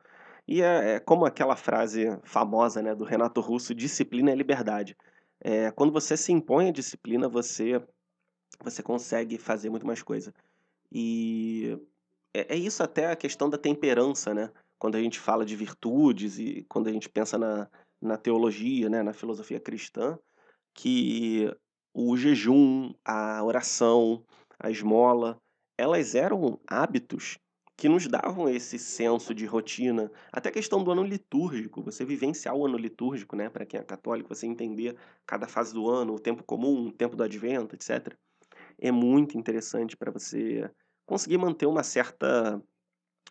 E 0.49 0.63
é, 0.63 0.95
é 0.95 1.01
como 1.01 1.27
aquela 1.27 1.55
frase 1.55 2.07
famosa 2.25 2.81
né, 2.81 2.95
do 2.95 3.05
Renato 3.05 3.41
Russo: 3.41 3.75
disciplina 3.75 4.31
é 4.31 4.35
liberdade. 4.35 4.97
É, 5.41 5.71
quando 5.71 5.93
você 5.93 6.17
se 6.17 6.33
impõe 6.33 6.69
a 6.69 6.73
disciplina, 6.73 7.29
você, 7.29 7.81
você 8.63 8.83
consegue 8.83 9.39
fazer 9.39 9.71
muito 9.71 9.87
mais 9.87 10.03
coisa. 10.03 10.35
E 10.91 11.79
é, 12.35 12.55
é 12.55 12.57
isso 12.57 12.83
até 12.83 13.11
a 13.11 13.17
questão 13.17 13.49
da 13.49 13.59
temperança, 13.59 14.35
né? 14.35 14.51
Quando 14.81 14.97
a 14.97 15.01
gente 15.01 15.21
fala 15.21 15.45
de 15.45 15.55
virtudes 15.55 16.39
e 16.39 16.65
quando 16.69 16.89
a 16.89 16.93
gente 16.93 17.09
pensa 17.09 17.37
na, 17.37 17.71
na 18.01 18.17
teologia, 18.17 18.89
né, 18.89 19.03
na 19.03 19.13
filosofia 19.13 19.61
cristã, 19.61 20.19
que 20.75 21.55
o 21.95 22.17
jejum, 22.17 22.95
a 23.05 23.45
oração, 23.45 24.25
a 24.59 24.71
esmola, 24.71 25.39
elas 25.79 26.15
eram 26.15 26.59
hábitos 26.67 27.39
que 27.77 27.89
nos 27.89 28.07
davam 28.07 28.49
esse 28.49 28.79
senso 28.79 29.35
de 29.35 29.47
rotina, 29.47 30.11
até 30.33 30.49
a 30.49 30.53
questão 30.53 30.83
do 30.83 30.91
ano 30.91 31.03
litúrgico, 31.03 31.83
você 31.83 32.05
vivenciar 32.05 32.55
o 32.55 32.67
ano 32.67 32.77
litúrgico, 32.77 33.37
né, 33.37 33.49
para 33.49 33.67
quem 33.67 33.81
é 33.81 33.83
católico, 33.83 34.35
você 34.35 34.47
entender 34.47 34.97
cada 35.27 35.47
fase 35.47 35.75
do 35.75 35.89
ano, 35.89 36.15
o 36.15 36.19
tempo 36.19 36.43
comum, 36.43 36.89
o 36.89 36.93
tempo 36.93 37.17
do 37.17 37.23
advento, 37.23 37.75
etc. 37.75 38.15
É 38.79 38.91
muito 38.91 39.37
interessante 39.37 39.95
para 39.97 40.11
você 40.11 40.71
conseguir 41.07 41.39
manter 41.39 41.67
uma 41.67 41.83
certa 41.83 42.63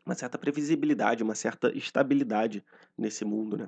uma 0.06 0.16
certa 0.16 0.38
previsibilidade, 0.38 1.24
uma 1.24 1.36
certa 1.36 1.76
estabilidade 1.78 2.64
nesse 2.98 3.26
mundo, 3.26 3.58
né? 3.58 3.68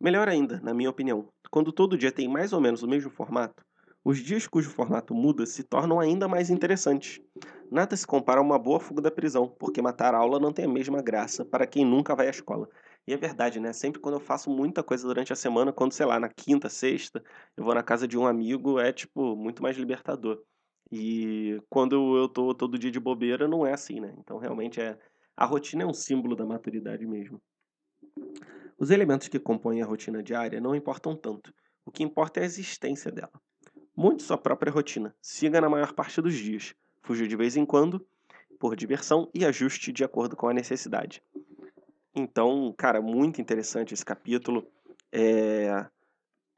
Melhor 0.00 0.28
ainda, 0.28 0.60
na 0.60 0.74
minha 0.74 0.90
opinião, 0.90 1.28
quando 1.50 1.72
todo 1.72 1.96
dia 1.96 2.10
tem 2.12 2.28
mais 2.28 2.52
ou 2.52 2.60
menos 2.60 2.82
o 2.82 2.88
mesmo 2.88 3.10
formato, 3.10 3.62
Os 4.04 4.18
dias 4.18 4.48
cujo 4.48 4.70
formato 4.70 5.14
muda 5.14 5.46
se 5.46 5.62
tornam 5.64 6.00
ainda 6.00 6.28
mais 6.28 6.50
interessantes. 6.50 7.20
Nada 7.70 7.96
se 7.96 8.06
compara 8.06 8.40
a 8.40 8.42
uma 8.42 8.58
boa 8.58 8.80
fuga 8.80 9.00
da 9.02 9.10
prisão, 9.12 9.48
porque 9.58 9.80
matar 9.82 10.14
a 10.14 10.18
aula 10.18 10.40
não 10.40 10.52
tem 10.52 10.64
a 10.66 10.68
mesma 10.68 11.00
graça 11.02 11.44
para 11.44 11.66
quem 11.68 11.84
nunca 11.84 12.14
vai 12.16 12.26
à 12.26 12.30
escola. 12.30 12.68
E 13.06 13.14
é 13.14 13.16
verdade, 13.16 13.60
né? 13.60 13.72
Sempre 13.72 14.00
quando 14.00 14.16
eu 14.16 14.20
faço 14.20 14.50
muita 14.50 14.82
coisa 14.82 15.06
durante 15.06 15.32
a 15.32 15.36
semana, 15.36 15.72
quando, 15.72 15.92
sei 15.92 16.06
lá, 16.06 16.18
na 16.20 16.28
quinta, 16.28 16.68
sexta, 16.68 17.22
eu 17.56 17.64
vou 17.64 17.74
na 17.74 17.82
casa 17.82 18.08
de 18.08 18.18
um 18.18 18.26
amigo, 18.26 18.78
é, 18.80 18.92
tipo, 18.92 19.36
muito 19.36 19.62
mais 19.62 19.76
libertador. 19.76 20.42
E 20.90 21.60
quando 21.70 22.16
eu 22.18 22.28
tô 22.28 22.54
todo 22.54 22.78
dia 22.78 22.90
de 22.90 23.00
bobeira, 23.00 23.48
não 23.48 23.66
é 23.66 23.72
assim, 23.72 24.00
né? 24.00 24.14
Então, 24.18 24.38
realmente, 24.38 24.80
é 24.80 24.98
a 25.36 25.44
rotina 25.44 25.82
é 25.82 25.86
um 25.86 25.94
símbolo 25.94 26.36
da 26.36 26.44
maturidade 26.44 27.06
mesmo. 27.06 27.40
Os 28.78 28.90
elementos 28.90 29.28
que 29.28 29.38
compõem 29.38 29.82
a 29.82 29.86
rotina 29.86 30.22
diária 30.22 30.60
não 30.60 30.74
importam 30.74 31.16
tanto. 31.16 31.52
O 31.84 31.90
que 31.90 32.02
importa 32.02 32.40
é 32.40 32.42
a 32.42 32.46
existência 32.46 33.10
dela. 33.10 33.32
Monte 33.96 34.22
sua 34.22 34.38
própria 34.38 34.72
rotina. 34.72 35.14
Siga 35.20 35.60
na 35.60 35.68
maior 35.68 35.92
parte 35.92 36.20
dos 36.20 36.34
dias. 36.34 36.74
Fuja 37.02 37.26
de 37.26 37.36
vez 37.36 37.56
em 37.56 37.66
quando, 37.66 38.06
por 38.58 38.76
diversão, 38.76 39.28
e 39.34 39.44
ajuste 39.44 39.92
de 39.92 40.04
acordo 40.04 40.36
com 40.36 40.48
a 40.48 40.54
necessidade. 40.54 41.22
Então, 42.14 42.74
cara, 42.76 43.00
muito 43.00 43.40
interessante 43.40 43.94
esse 43.94 44.04
capítulo. 44.04 44.66
É... 45.10 45.86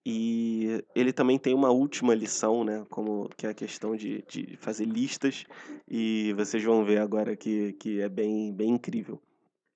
E 0.07 0.85
ele 0.95 1.13
também 1.13 1.39
tem 1.39 1.55
uma 1.55 1.71
última 1.71 2.15
lição, 2.15 2.63
né? 2.63 2.85
Como 2.91 3.31
que 3.37 3.47
é 3.47 3.51
a 3.51 3.55
questão 3.55 3.97
de, 3.97 4.23
de 4.29 4.57
fazer 4.59 4.85
listas. 4.85 5.45
E 5.89 6.35
vocês 6.35 6.63
vão 6.63 6.85
ver 6.85 6.99
agora 6.99 7.35
que, 7.35 7.73
que 7.75 8.01
é 8.01 8.09
bem, 8.09 8.53
bem 8.53 8.71
incrível. 8.71 9.21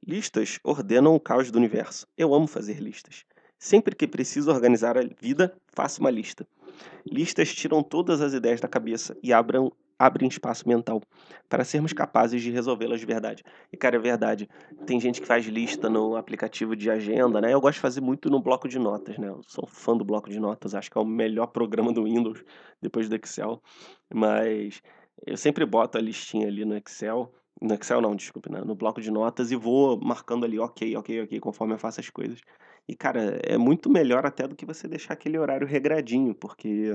Listas 0.06 0.58
ordenam 0.62 1.14
o 1.14 1.20
caos 1.20 1.50
do 1.50 1.58
universo. 1.58 2.06
Eu 2.16 2.34
amo 2.34 2.46
fazer 2.46 2.78
listas. 2.78 3.24
Sempre 3.58 3.96
que 3.96 4.06
preciso 4.06 4.50
organizar 4.50 4.96
a 4.96 5.02
vida, 5.20 5.56
faço 5.66 6.00
uma 6.00 6.10
lista. 6.10 6.46
Listas 7.04 7.52
tiram 7.54 7.82
todas 7.82 8.20
as 8.20 8.32
ideias 8.32 8.60
da 8.60 8.68
cabeça 8.68 9.16
e 9.22 9.32
abram, 9.32 9.72
abrem 9.98 10.28
espaço 10.28 10.68
mental 10.68 11.02
para 11.48 11.64
sermos 11.64 11.92
capazes 11.92 12.40
de 12.40 12.50
resolvê-las 12.50 13.00
de 13.00 13.06
verdade. 13.06 13.42
E, 13.72 13.76
cara, 13.76 13.96
é 13.96 13.98
verdade. 13.98 14.48
Tem 14.86 15.00
gente 15.00 15.20
que 15.20 15.26
faz 15.26 15.44
lista 15.46 15.90
no 15.90 16.16
aplicativo 16.16 16.76
de 16.76 16.90
agenda, 16.90 17.40
né? 17.40 17.52
Eu 17.52 17.60
gosto 17.60 17.76
de 17.76 17.80
fazer 17.80 18.00
muito 18.00 18.30
no 18.30 18.40
bloco 18.40 18.68
de 18.68 18.78
notas, 18.78 19.18
né? 19.18 19.28
Eu 19.28 19.42
sou 19.42 19.66
fã 19.66 19.96
do 19.96 20.04
bloco 20.04 20.30
de 20.30 20.38
notas, 20.38 20.74
acho 20.74 20.90
que 20.90 20.96
é 20.96 21.00
o 21.00 21.04
melhor 21.04 21.48
programa 21.48 21.92
do 21.92 22.04
Windows 22.04 22.44
depois 22.80 23.08
do 23.08 23.16
Excel. 23.16 23.60
Mas 24.12 24.80
eu 25.26 25.36
sempre 25.36 25.66
boto 25.66 25.98
a 25.98 26.00
listinha 26.00 26.46
ali 26.46 26.64
no 26.64 26.76
Excel. 26.76 27.32
No 27.60 27.74
Excel 27.74 28.00
não, 28.00 28.14
desculpe, 28.14 28.50
né? 28.52 28.60
no 28.64 28.76
bloco 28.76 29.00
de 29.00 29.10
notas 29.10 29.50
e 29.50 29.56
vou 29.56 29.98
marcando 30.00 30.44
ali, 30.44 30.60
ok, 30.60 30.96
ok, 30.96 31.22
ok, 31.22 31.40
conforme 31.40 31.74
eu 31.74 31.78
faço 31.78 31.98
as 31.98 32.08
coisas. 32.08 32.40
E, 32.88 32.94
cara, 32.94 33.38
é 33.44 33.58
muito 33.58 33.90
melhor 33.90 34.24
até 34.24 34.46
do 34.46 34.56
que 34.56 34.64
você 34.64 34.86
deixar 34.88 35.14
aquele 35.14 35.38
horário 35.38 35.66
regradinho, 35.66 36.34
porque 36.34 36.94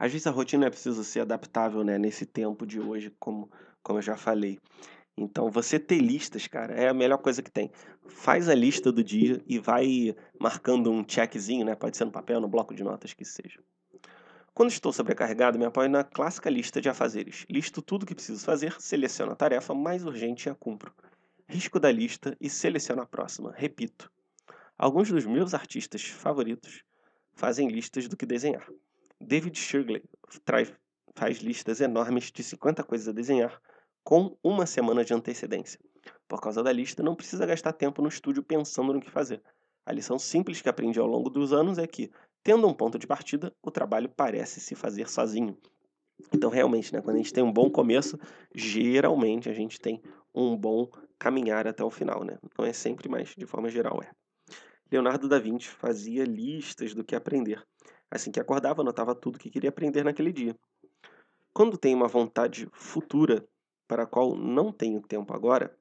às 0.00 0.10
vezes 0.10 0.26
a 0.26 0.30
rotina 0.30 0.70
preciso 0.70 1.04
ser 1.04 1.20
adaptável, 1.20 1.84
né, 1.84 1.98
nesse 1.98 2.24
tempo 2.24 2.66
de 2.66 2.80
hoje, 2.80 3.14
como, 3.20 3.50
como 3.82 3.98
eu 3.98 4.02
já 4.02 4.16
falei. 4.16 4.58
Então, 5.14 5.50
você 5.50 5.78
ter 5.78 5.98
listas, 5.98 6.46
cara, 6.46 6.72
é 6.72 6.88
a 6.88 6.94
melhor 6.94 7.18
coisa 7.18 7.42
que 7.42 7.50
tem. 7.50 7.70
Faz 8.06 8.48
a 8.48 8.54
lista 8.54 8.90
do 8.90 9.04
dia 9.04 9.42
e 9.46 9.58
vai 9.58 10.16
marcando 10.40 10.90
um 10.90 11.04
checkzinho, 11.06 11.66
né? 11.66 11.74
Pode 11.74 11.98
ser 11.98 12.06
no 12.06 12.10
papel, 12.10 12.40
no 12.40 12.48
bloco 12.48 12.74
de 12.74 12.82
notas, 12.82 13.12
que 13.12 13.26
seja. 13.26 13.60
Quando 14.54 14.70
estou 14.70 14.90
sobrecarregado, 14.90 15.58
me 15.58 15.66
apoio 15.66 15.90
na 15.90 16.02
clássica 16.02 16.48
lista 16.48 16.80
de 16.80 16.88
afazeres. 16.88 17.44
Listo 17.50 17.82
tudo 17.82 18.06
que 18.06 18.14
preciso 18.14 18.42
fazer, 18.42 18.80
seleciono 18.80 19.32
a 19.32 19.36
tarefa 19.36 19.74
mais 19.74 20.02
urgente 20.02 20.48
e 20.48 20.50
a 20.50 20.54
cumpro. 20.54 20.94
Risco 21.46 21.78
da 21.78 21.92
lista 21.92 22.34
e 22.40 22.48
seleciono 22.48 23.02
a 23.02 23.06
próxima. 23.06 23.52
Repito. 23.54 24.10
Alguns 24.78 25.10
dos 25.10 25.26
meus 25.26 25.52
artistas 25.52 26.06
favoritos 26.06 26.84
fazem 27.34 27.68
listas 27.68 28.08
do 28.08 28.16
que 28.16 28.24
desenhar. 28.24 28.66
David 29.20 29.58
Shirley 29.58 30.02
traz, 30.44 30.72
faz 31.14 31.38
listas 31.38 31.80
enormes 31.80 32.32
de 32.32 32.42
50 32.42 32.82
coisas 32.82 33.08
a 33.08 33.12
desenhar 33.12 33.60
com 34.02 34.36
uma 34.42 34.64
semana 34.64 35.04
de 35.04 35.12
antecedência. 35.12 35.78
Por 36.26 36.40
causa 36.40 36.62
da 36.62 36.72
lista, 36.72 37.02
não 37.02 37.14
precisa 37.14 37.44
gastar 37.44 37.72
tempo 37.72 38.00
no 38.00 38.08
estúdio 38.08 38.42
pensando 38.42 38.92
no 38.92 39.00
que 39.00 39.10
fazer. 39.10 39.42
A 39.84 39.92
lição 39.92 40.18
simples 40.18 40.62
que 40.62 40.68
aprendi 40.68 40.98
ao 40.98 41.06
longo 41.06 41.28
dos 41.28 41.52
anos 41.52 41.78
é 41.78 41.86
que, 41.86 42.10
tendo 42.42 42.66
um 42.66 42.72
ponto 42.72 42.98
de 42.98 43.06
partida, 43.06 43.54
o 43.62 43.70
trabalho 43.70 44.08
parece 44.08 44.60
se 44.60 44.74
fazer 44.74 45.08
sozinho. 45.08 45.58
Então, 46.32 46.48
realmente, 46.48 46.92
né, 46.92 47.00
quando 47.02 47.16
a 47.16 47.18
gente 47.18 47.32
tem 47.32 47.42
um 47.42 47.52
bom 47.52 47.70
começo, 47.70 48.18
geralmente 48.54 49.48
a 49.48 49.52
gente 49.52 49.78
tem 49.80 50.02
um 50.34 50.56
bom 50.56 50.88
caminhar 51.18 51.66
até 51.66 51.84
o 51.84 51.90
final. 51.90 52.24
Né? 52.24 52.38
Não 52.58 52.64
é 52.64 52.72
sempre, 52.72 53.08
mas 53.08 53.34
de 53.36 53.46
forma 53.46 53.68
geral 53.68 54.00
é. 54.02 54.10
Leonardo 54.90 55.28
da 55.28 55.38
Vinci 55.38 55.68
fazia 55.68 56.24
listas 56.24 56.94
do 56.94 57.04
que 57.04 57.14
aprender. 57.14 57.62
Assim 58.10 58.32
que 58.32 58.40
acordava, 58.40 58.82
anotava 58.82 59.14
tudo 59.14 59.38
que 59.38 59.50
queria 59.50 59.70
aprender 59.70 60.04
naquele 60.04 60.32
dia. 60.32 60.56
Quando 61.52 61.78
tem 61.78 61.94
uma 61.94 62.08
vontade 62.08 62.68
futura 62.72 63.46
para 63.86 64.02
a 64.02 64.06
qual 64.06 64.36
não 64.36 64.72
tenho 64.72 65.00
tempo 65.00 65.32
agora, 65.32 65.76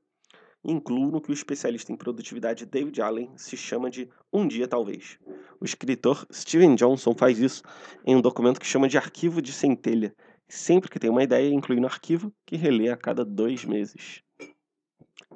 incluo 0.64 1.12
no 1.12 1.22
que 1.22 1.32
o 1.32 1.34
especialista 1.34 1.92
em 1.92 1.96
produtividade 1.96 2.66
David 2.66 3.02
Allen 3.02 3.32
se 3.38 3.56
chama 3.56 3.90
de 3.90 4.10
um 4.32 4.48
dia 4.48 4.68
talvez. 4.68 5.18
O 5.60 5.66
escritor 5.66 6.26
Steven 6.32 6.76
Johnson 6.76 7.14
faz 7.16 7.40
isso 7.40 7.64
em 8.06 8.16
um 8.16 8.22
documento 8.22 8.60
que 8.60 8.66
chama 8.66 8.88
de 8.88 8.98
arquivo 8.98 9.42
de 9.42 9.54
centelha. 9.54 10.14
Sempre 10.48 10.90
que 10.90 11.00
tem 11.00 11.10
uma 11.10 11.24
ideia, 11.24 11.54
inclui 11.54 11.80
no 11.80 11.88
arquivo, 11.88 12.34
que 12.46 12.56
relê 12.56 12.90
a 12.90 12.98
cada 12.98 13.24
dois 13.24 13.64
meses. 13.64 14.24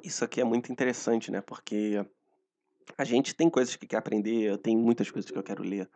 Isso 0.02 0.24
aqui 0.24 0.40
é 0.40 0.44
muito 0.44 0.72
interessante, 0.72 1.30
né? 1.30 1.40
Porque 1.40 2.04
a 2.98 3.04
gente 3.04 3.34
tem 3.34 3.48
coisas 3.48 3.76
que 3.76 3.86
quer 3.86 3.96
aprender, 3.96 4.42
eu 4.42 4.58
tenho 4.58 4.78
muitas 4.78 5.10
coisas 5.10 5.30
que 5.30 5.38
eu 5.38 5.42
quero 5.42 5.62
ler, 5.62 5.88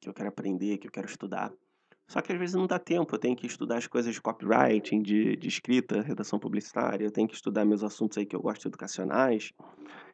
que 0.00 0.08
eu 0.08 0.14
quero 0.14 0.28
aprender, 0.28 0.78
que 0.78 0.86
eu 0.86 0.92
quero 0.92 1.06
estudar. 1.06 1.52
Só 2.08 2.20
que 2.20 2.32
às 2.32 2.38
vezes 2.38 2.54
não 2.54 2.66
dá 2.66 2.78
tempo, 2.78 3.14
eu 3.14 3.18
tenho 3.18 3.34
que 3.34 3.46
estudar 3.46 3.78
as 3.78 3.86
coisas 3.86 4.14
de 4.14 4.20
copywriting, 4.20 5.02
de, 5.02 5.36
de 5.36 5.48
escrita, 5.48 6.02
redação 6.02 6.38
publicitária, 6.38 7.04
eu 7.04 7.10
tenho 7.10 7.26
que 7.26 7.34
estudar 7.34 7.64
meus 7.64 7.82
assuntos 7.82 8.16
aí 8.16 8.24
que 8.24 8.36
eu 8.36 8.40
gosto 8.40 8.68
educacionais. 8.68 9.52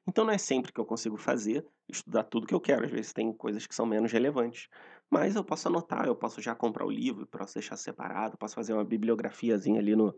Então 0.07 0.25
não 0.25 0.33
é 0.33 0.39
sempre 0.39 0.73
que 0.73 0.81
eu 0.81 0.87
consigo 0.87 1.19
fazer, 1.19 1.65
estudar 1.89 2.25
tudo 2.25 2.47
que 2.47 2.55
eu 2.55 2.61
quero, 2.61 2.85
às 2.85 2.91
vezes 2.91 3.13
tem 3.13 3.31
coisas 3.33 3.67
que 3.67 3.75
são 3.75 3.85
menos 3.85 4.11
relevantes. 4.11 4.69
Mas 5.11 5.37
eu 5.37 5.45
posso 5.45 5.69
anotar, 5.69 6.07
eu 6.07 6.17
posso 6.17 6.41
já 6.41 6.55
comprar 6.55 6.87
o 6.87 6.91
livro, 6.91 7.27
posso 7.27 7.55
deixar 7.55 7.77
separado, 7.77 8.39
posso 8.39 8.55
fazer 8.55 8.73
uma 8.73 8.85
bibliografiazinha 8.85 9.79
ali 9.79 9.95
no, 9.95 10.15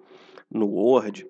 no 0.48 0.68
Word, 0.68 1.26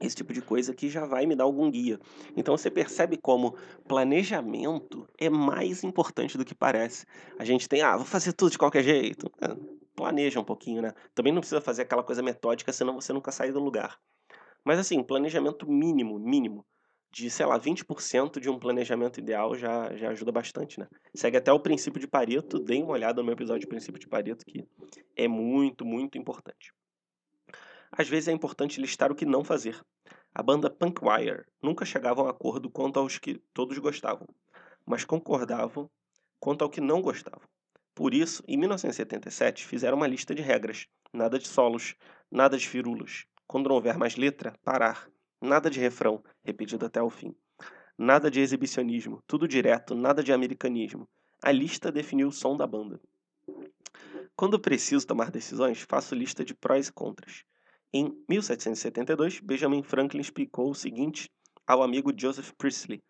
esse 0.00 0.16
tipo 0.16 0.32
de 0.32 0.40
coisa 0.42 0.74
que 0.74 0.88
já 0.88 1.04
vai 1.04 1.26
me 1.26 1.34
dar 1.34 1.44
algum 1.44 1.70
guia. 1.70 1.98
Então 2.36 2.56
você 2.56 2.70
percebe 2.70 3.16
como 3.16 3.56
planejamento 3.86 5.08
é 5.18 5.28
mais 5.28 5.82
importante 5.84 6.36
do 6.36 6.44
que 6.44 6.54
parece. 6.54 7.06
A 7.38 7.44
gente 7.44 7.68
tem, 7.68 7.82
ah, 7.82 7.96
vou 7.96 8.06
fazer 8.06 8.32
tudo 8.32 8.50
de 8.50 8.58
qualquer 8.58 8.82
jeito. 8.82 9.30
É, 9.40 9.56
planeja 9.94 10.38
um 10.38 10.44
pouquinho, 10.44 10.80
né? 10.80 10.92
Também 11.14 11.32
não 11.32 11.40
precisa 11.40 11.60
fazer 11.60 11.82
aquela 11.82 12.02
coisa 12.02 12.22
metódica, 12.22 12.72
senão 12.72 12.94
você 12.94 13.12
nunca 13.12 13.32
sai 13.32 13.50
do 13.50 13.60
lugar. 13.60 13.98
Mas 14.64 14.78
assim, 14.78 15.02
planejamento 15.02 15.68
mínimo, 15.68 16.18
mínimo, 16.18 16.64
de, 17.10 17.30
sei 17.30 17.46
lá, 17.46 17.58
20% 17.58 18.38
de 18.38 18.50
um 18.50 18.58
planejamento 18.58 19.18
ideal 19.18 19.56
já, 19.56 19.94
já 19.96 20.10
ajuda 20.10 20.30
bastante, 20.30 20.78
né? 20.78 20.86
Segue 21.14 21.38
até 21.38 21.52
o 21.52 21.58
princípio 21.58 22.00
de 22.00 22.06
Pareto, 22.06 22.58
dê 22.58 22.82
uma 22.82 22.92
olhada 22.92 23.20
no 23.20 23.26
meu 23.26 23.34
episódio 23.34 23.60
de 23.60 23.66
princípio 23.66 23.98
de 23.98 24.06
Pareto, 24.06 24.44
que 24.44 24.64
é 25.16 25.26
muito, 25.26 25.84
muito 25.84 26.18
importante. 26.18 26.72
Às 27.98 28.08
vezes 28.08 28.28
é 28.28 28.32
importante 28.32 28.80
listar 28.80 29.10
o 29.10 29.14
que 29.16 29.26
não 29.26 29.42
fazer. 29.42 29.84
A 30.32 30.40
banda 30.40 30.70
Punkwire 30.70 31.44
nunca 31.60 31.84
chegava 31.84 32.20
a 32.20 32.24
um 32.26 32.28
acordo 32.28 32.70
quanto 32.70 33.00
aos 33.00 33.18
que 33.18 33.42
todos 33.52 33.76
gostavam, 33.78 34.28
mas 34.86 35.04
concordavam 35.04 35.90
quanto 36.38 36.62
ao 36.62 36.70
que 36.70 36.80
não 36.80 37.02
gostavam. 37.02 37.42
Por 37.96 38.14
isso, 38.14 38.44
em 38.46 38.56
1977, 38.56 39.66
fizeram 39.66 39.96
uma 39.96 40.06
lista 40.06 40.32
de 40.32 40.40
regras: 40.42 40.86
nada 41.12 41.40
de 41.40 41.48
solos, 41.48 41.96
nada 42.30 42.56
de 42.56 42.68
firulas. 42.68 43.26
Quando 43.48 43.66
não 43.68 43.74
houver 43.74 43.98
mais 43.98 44.14
letra, 44.14 44.54
parar. 44.62 45.10
Nada 45.42 45.68
de 45.68 45.80
refrão, 45.80 46.22
repetido 46.44 46.86
até 46.86 47.02
o 47.02 47.10
fim. 47.10 47.34
Nada 47.98 48.30
de 48.30 48.40
exibicionismo, 48.40 49.20
tudo 49.26 49.48
direto, 49.48 49.96
nada 49.96 50.22
de 50.22 50.32
americanismo. 50.32 51.08
A 51.42 51.50
lista 51.50 51.90
definiu 51.90 52.28
o 52.28 52.32
som 52.32 52.56
da 52.56 52.64
banda. 52.64 53.00
Quando 54.36 54.60
preciso 54.60 55.04
tomar 55.04 55.32
decisões, 55.32 55.80
faço 55.80 56.14
lista 56.14 56.44
de 56.44 56.54
prós 56.54 56.86
e 56.86 56.92
contras. 56.92 57.44
Em 57.92 58.12
1772, 58.28 59.40
Benjamin 59.40 59.82
Franklin 59.82 60.20
explicou 60.20 60.70
o 60.70 60.74
seguinte 60.74 61.30
ao 61.66 61.82
amigo 61.82 62.12
Joseph 62.14 62.52
Priestley, 62.58 63.02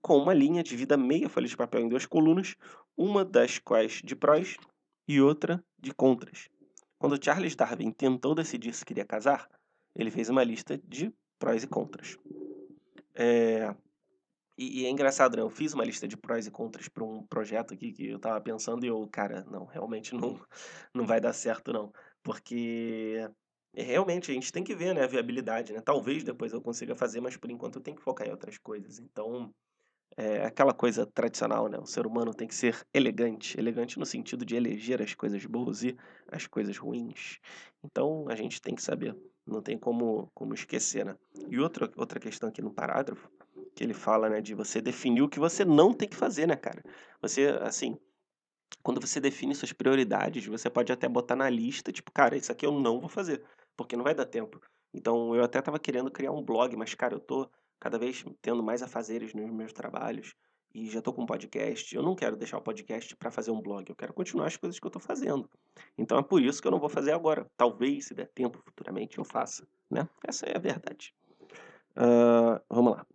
com 0.00 0.16
uma 0.16 0.32
linha 0.32 0.62
de 0.62 0.74
vida 0.74 0.96
meia 0.96 1.28
folha 1.28 1.46
de 1.46 1.56
papel 1.56 1.82
em 1.82 1.88
duas 1.88 2.06
colunas, 2.06 2.56
uma 2.96 3.24
das 3.24 3.58
quais 3.58 4.00
de 4.02 4.16
prós 4.16 4.56
e 5.06 5.20
outra 5.20 5.62
de 5.78 5.92
contras. 5.92 6.48
Quando 6.98 7.22
Charles 7.22 7.54
Darwin 7.54 7.90
tentou 7.90 8.34
decidir 8.34 8.72
se 8.72 8.84
queria 8.84 9.04
casar, 9.04 9.48
ele 9.94 10.10
fez 10.10 10.28
uma 10.28 10.42
lista 10.42 10.78
de 10.78 11.12
prós 11.38 11.62
e 11.64 11.66
contras. 11.66 12.16
É... 13.14 13.74
E, 14.56 14.82
e, 14.82 14.86
é 14.86 14.90
engraçado, 14.90 15.36
né? 15.36 15.42
Eu 15.42 15.50
fiz 15.50 15.72
uma 15.72 15.84
lista 15.84 16.06
de 16.06 16.16
prós 16.16 16.46
e 16.46 16.50
contras 16.50 16.88
para 16.88 17.02
um 17.02 17.26
projeto 17.26 17.74
aqui 17.74 17.92
que 17.92 18.06
eu 18.06 18.16
estava 18.16 18.40
pensando 18.40 18.84
e 18.84 18.88
eu, 18.88 19.08
cara, 19.10 19.44
não, 19.50 19.64
realmente 19.64 20.14
não, 20.14 20.38
não 20.94 21.06
vai 21.06 21.20
dar 21.20 21.32
certo, 21.32 21.72
não. 21.72 21.92
Porque 22.22 23.28
é, 23.74 23.82
realmente, 23.82 24.30
a 24.30 24.34
gente 24.34 24.52
tem 24.52 24.64
que 24.64 24.74
ver, 24.74 24.94
né, 24.94 25.02
a 25.04 25.06
viabilidade, 25.06 25.72
né? 25.72 25.80
Talvez 25.80 26.22
depois 26.24 26.52
eu 26.52 26.60
consiga 26.62 26.94
fazer, 26.94 27.20
mas 27.20 27.36
por 27.36 27.50
enquanto 27.50 27.76
eu 27.76 27.82
tenho 27.82 27.96
que 27.96 28.02
focar 28.02 28.26
em 28.26 28.30
outras 28.30 28.58
coisas. 28.58 28.98
Então, 28.98 29.52
É 30.16 30.44
aquela 30.44 30.74
coisa 30.74 31.06
tradicional, 31.06 31.68
né, 31.68 31.78
o 31.78 31.86
ser 31.86 32.06
humano 32.06 32.34
tem 32.34 32.46
que 32.46 32.54
ser 32.54 32.86
elegante, 32.92 33.58
elegante 33.58 33.98
no 33.98 34.04
sentido 34.06 34.44
de 34.44 34.54
eleger 34.56 35.00
as 35.02 35.14
coisas 35.14 35.44
boas 35.46 35.82
e 35.84 35.96
as 36.30 36.46
coisas 36.46 36.76
ruins. 36.76 37.38
Então 37.82 38.26
a 38.28 38.34
gente 38.36 38.60
tem 38.60 38.74
que 38.74 38.82
saber, 38.82 39.16
não 39.46 39.62
tem 39.62 39.78
como 39.78 40.30
como 40.34 40.52
esquecer, 40.54 41.04
né. 41.06 41.16
E 41.48 41.58
outra 41.58 41.90
outra 41.96 42.20
questão 42.20 42.48
aqui 42.50 42.60
no 42.60 42.72
parágrafo, 42.74 43.30
que 43.74 43.82
ele 43.84 43.94
fala, 43.94 44.28
né, 44.28 44.40
de 44.42 44.54
você 44.54 44.80
definir 44.82 45.22
o 45.22 45.28
que 45.28 45.40
você 45.40 45.64
não 45.64 45.94
tem 45.94 46.08
que 46.08 46.16
fazer, 46.16 46.46
né, 46.46 46.56
cara. 46.56 46.82
Você, 47.22 47.46
assim, 47.62 47.96
quando 48.82 49.00
você 49.00 49.20
define 49.20 49.54
suas 49.54 49.72
prioridades, 49.72 50.46
você 50.46 50.68
pode 50.70 50.92
até 50.92 51.08
botar 51.08 51.36
na 51.36 51.48
lista, 51.50 51.92
tipo: 51.92 52.10
"Cara, 52.12 52.36
isso 52.36 52.52
aqui 52.52 52.66
eu 52.66 52.72
não 52.72 53.00
vou 53.00 53.08
fazer, 53.08 53.42
porque 53.76 53.96
não 53.96 54.04
vai 54.04 54.14
dar 54.14 54.26
tempo". 54.26 54.60
Então 54.94 55.34
eu 55.34 55.42
até 55.42 55.58
estava 55.58 55.78
querendo 55.78 56.10
criar 56.10 56.32
um 56.32 56.42
blog, 56.42 56.76
mas, 56.76 56.94
cara, 56.94 57.14
eu 57.14 57.20
tô 57.20 57.50
cada 57.80 57.98
vez 57.98 58.24
tendo 58.40 58.62
mais 58.62 58.82
afazeres 58.82 59.34
nos 59.34 59.50
meus 59.50 59.72
trabalhos 59.72 60.34
e 60.74 60.88
já 60.88 61.02
tô 61.02 61.12
com 61.12 61.22
um 61.22 61.26
podcast. 61.26 61.94
Eu 61.94 62.02
não 62.02 62.14
quero 62.14 62.36
deixar 62.36 62.58
o 62.58 62.62
podcast 62.62 63.14
para 63.16 63.30
fazer 63.30 63.50
um 63.50 63.60
blog, 63.60 63.88
eu 63.88 63.96
quero 63.96 64.12
continuar 64.12 64.46
as 64.46 64.56
coisas 64.56 64.78
que 64.78 64.86
eu 64.86 64.90
tô 64.90 65.00
fazendo. 65.00 65.48
Então 65.96 66.18
é 66.18 66.22
por 66.22 66.42
isso 66.42 66.60
que 66.60 66.68
eu 66.68 66.72
não 66.72 66.78
vou 66.78 66.88
fazer 66.88 67.12
agora. 67.12 67.50
Talvez, 67.56 68.06
se 68.06 68.14
der 68.14 68.28
tempo 68.28 68.60
futuramente, 68.64 69.18
eu 69.18 69.24
faça, 69.24 69.66
né. 69.90 70.08
Essa 70.26 70.46
é 70.46 70.56
a 70.56 70.60
verdade. 70.60 71.14
Hã, 71.96 72.60
vamos 72.68 72.92
lá. 72.92 73.06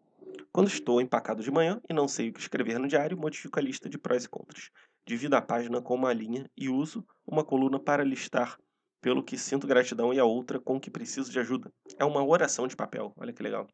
Quando 0.51 0.67
estou 0.67 1.01
empacado 1.01 1.41
de 1.41 1.51
manhã 1.51 1.81
e 1.89 1.93
não 1.93 2.07
sei 2.07 2.29
o 2.29 2.33
que 2.33 2.39
escrever 2.39 2.79
no 2.79 2.87
diário, 2.87 3.17
modifico 3.17 3.59
a 3.59 3.61
lista 3.61 3.89
de 3.89 3.97
prós 3.97 4.25
e 4.25 4.29
contras. 4.29 4.71
Divido 5.05 5.35
a 5.35 5.41
página 5.41 5.81
com 5.81 5.95
uma 5.95 6.11
linha 6.11 6.49
e 6.55 6.67
uso 6.69 7.05
uma 7.25 7.43
coluna 7.43 7.79
para 7.79 8.03
listar 8.03 8.59
pelo 9.01 9.23
que 9.23 9.37
sinto 9.37 9.67
gratidão 9.67 10.13
e 10.13 10.19
a 10.19 10.25
outra 10.25 10.59
com 10.59 10.79
que 10.79 10.89
preciso 10.89 11.31
de 11.31 11.39
ajuda. 11.39 11.71
É 11.97 12.05
uma 12.05 12.25
oração 12.25 12.67
de 12.67 12.75
papel, 12.75 13.13
olha 13.17 13.33
que 13.33 13.43
legal. 13.43 13.67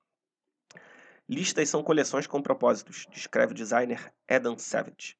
Listas 1.28 1.70
são 1.70 1.82
coleções 1.82 2.28
com 2.28 2.42
propósitos, 2.42 3.06
descreve 3.10 3.54
o 3.54 3.56
designer 3.56 4.14
Adam 4.28 4.58
Savage. 4.58 5.16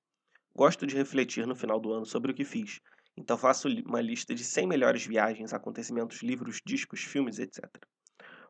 Gosto 0.56 0.86
de 0.86 0.96
refletir 0.96 1.48
no 1.48 1.56
final 1.56 1.80
do 1.80 1.94
ano 1.94 2.06
sobre 2.06 2.32
o 2.32 2.36
que 2.36 2.44
fiz, 2.44 2.80
então 3.16 3.38
faço 3.38 3.68
uma 3.86 4.02
lista 4.02 4.34
de 4.36 4.44
100 4.44 4.68
melhores 4.68 5.06
viagens, 5.06 5.54
acontecimentos, 5.54 6.22
livros, 6.22 6.62
discos, 6.66 7.02
filmes, 7.02 7.40
etc. 7.40 7.64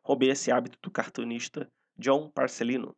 Roubei 0.02 0.30
esse 0.30 0.50
hábito 0.50 0.78
do 0.82 0.90
cartunista 0.90 1.70
John 1.96 2.30
Parcelino, 2.30 2.96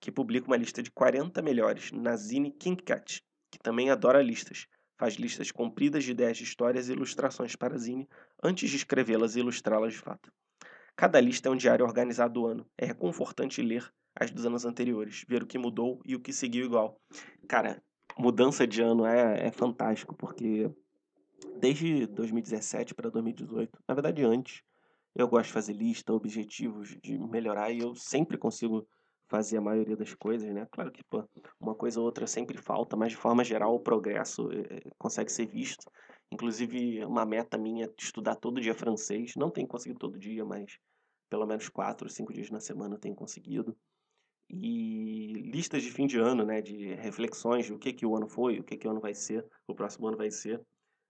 que 0.00 0.12
publica 0.12 0.46
uma 0.46 0.56
lista 0.56 0.82
de 0.82 0.90
40 0.90 1.40
melhores 1.42 1.90
na 1.92 2.16
Zine 2.16 2.52
KingCat, 2.52 3.22
que 3.50 3.58
também 3.58 3.90
adora 3.90 4.22
listas. 4.22 4.66
Faz 4.98 5.14
listas 5.14 5.50
compridas 5.50 6.04
de 6.04 6.12
ideias 6.12 6.38
de 6.38 6.44
histórias 6.44 6.88
e 6.88 6.92
ilustrações 6.92 7.54
para 7.54 7.76
Zine 7.76 8.08
antes 8.42 8.70
de 8.70 8.76
escrevê-las 8.76 9.36
e 9.36 9.40
ilustrá-las 9.40 9.92
de 9.92 9.98
fato. 9.98 10.32
Cada 10.96 11.20
lista 11.20 11.48
é 11.48 11.52
um 11.52 11.56
diário 11.56 11.84
organizado 11.84 12.32
do 12.32 12.46
ano. 12.46 12.66
É 12.78 12.86
reconfortante 12.86 13.60
ler 13.60 13.92
as 14.18 14.30
dos 14.30 14.46
anos 14.46 14.64
anteriores, 14.64 15.24
ver 15.28 15.42
o 15.42 15.46
que 15.46 15.58
mudou 15.58 16.00
e 16.06 16.16
o 16.16 16.20
que 16.20 16.32
seguiu 16.32 16.64
igual. 16.64 16.98
Cara, 17.46 17.82
mudança 18.18 18.66
de 18.66 18.80
ano 18.80 19.04
é, 19.04 19.48
é 19.48 19.50
fantástico, 19.50 20.14
porque 20.16 20.70
desde 21.60 22.06
2017 22.06 22.94
para 22.94 23.10
2018, 23.10 23.78
na 23.86 23.94
verdade 23.94 24.24
antes, 24.24 24.62
eu 25.14 25.28
gosto 25.28 25.48
de 25.48 25.52
fazer 25.52 25.72
lista, 25.74 26.14
objetivos 26.14 26.96
de 27.02 27.18
melhorar 27.18 27.70
e 27.70 27.80
eu 27.80 27.94
sempre 27.94 28.38
consigo 28.38 28.88
fazer 29.28 29.56
a 29.56 29.60
maioria 29.60 29.96
das 29.96 30.14
coisas, 30.14 30.52
né? 30.52 30.66
Claro 30.70 30.90
que 30.90 31.02
pô, 31.04 31.24
uma 31.60 31.74
coisa 31.74 32.00
ou 32.00 32.06
outra 32.06 32.26
sempre 32.26 32.56
falta, 32.58 32.96
mas 32.96 33.12
de 33.12 33.16
forma 33.16 33.44
geral 33.44 33.74
o 33.74 33.80
progresso 33.80 34.48
é, 34.52 34.80
consegue 34.98 35.30
ser 35.30 35.46
visto. 35.46 35.90
Inclusive, 36.32 37.04
uma 37.04 37.24
meta 37.24 37.56
minha 37.56 37.86
é 37.86 37.94
estudar 37.98 38.36
todo 38.36 38.60
dia 38.60 38.74
francês. 38.74 39.34
Não 39.36 39.50
tenho 39.50 39.66
conseguido 39.66 39.98
todo 39.98 40.18
dia, 40.18 40.44
mas 40.44 40.78
pelo 41.28 41.46
menos 41.46 41.68
quatro, 41.68 42.08
cinco 42.08 42.32
dias 42.32 42.50
na 42.50 42.60
semana 42.60 42.94
eu 42.94 42.98
tenho 42.98 43.14
conseguido. 43.14 43.76
E 44.48 45.32
listas 45.52 45.82
de 45.82 45.90
fim 45.90 46.06
de 46.06 46.18
ano, 46.18 46.44
né? 46.44 46.60
De 46.62 46.94
reflexões 46.94 47.66
de 47.66 47.72
o 47.72 47.78
que, 47.78 47.92
que 47.92 48.06
o 48.06 48.16
ano 48.16 48.28
foi, 48.28 48.58
o 48.58 48.64
que, 48.64 48.76
que 48.76 48.86
o 48.86 48.90
ano 48.90 49.00
vai 49.00 49.14
ser, 49.14 49.44
o 49.66 49.74
próximo 49.74 50.06
ano 50.06 50.16
vai 50.16 50.30
ser, 50.30 50.60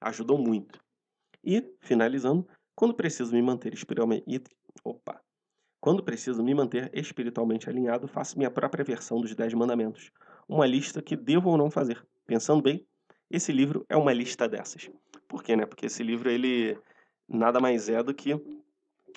ajudam 0.01 0.39
muito. 0.39 0.81
E, 1.45 1.63
finalizando, 1.81 2.47
quando 2.75 2.95
preciso 2.95 3.33
me 3.33 3.43
manter 3.43 3.73
espiritualmente. 3.73 4.45
Opa! 4.85 5.21
Quando 5.87 6.03
preciso 6.03 6.43
me 6.43 6.53
manter 6.53 6.91
espiritualmente 6.93 7.71
alinhado, 7.71 8.09
faço 8.09 8.37
minha 8.37 8.51
própria 8.51 8.85
versão 8.85 9.21
dos 9.21 9.37
Dez 9.37 9.55
Mandamentos. 9.55 10.11
Uma 10.49 10.67
lista 10.67 11.01
que 11.01 11.15
devo 11.15 11.51
ou 11.51 11.57
não 11.57 11.71
fazer. 11.71 12.05
Pensando 12.27 12.61
bem, 12.61 12.85
esse 13.31 13.53
livro 13.53 13.87
é 13.89 13.97
uma 13.97 14.13
lista 14.13 14.49
dessas. 14.49 14.91
Por 15.29 15.45
quê, 15.45 15.55
né? 15.55 15.65
Porque 15.65 15.87
esse 15.87 16.03
livro, 16.03 16.29
ele 16.29 16.77
nada 17.29 17.61
mais 17.61 17.89
é 17.89 18.03
do 18.03 18.13
que 18.13 18.33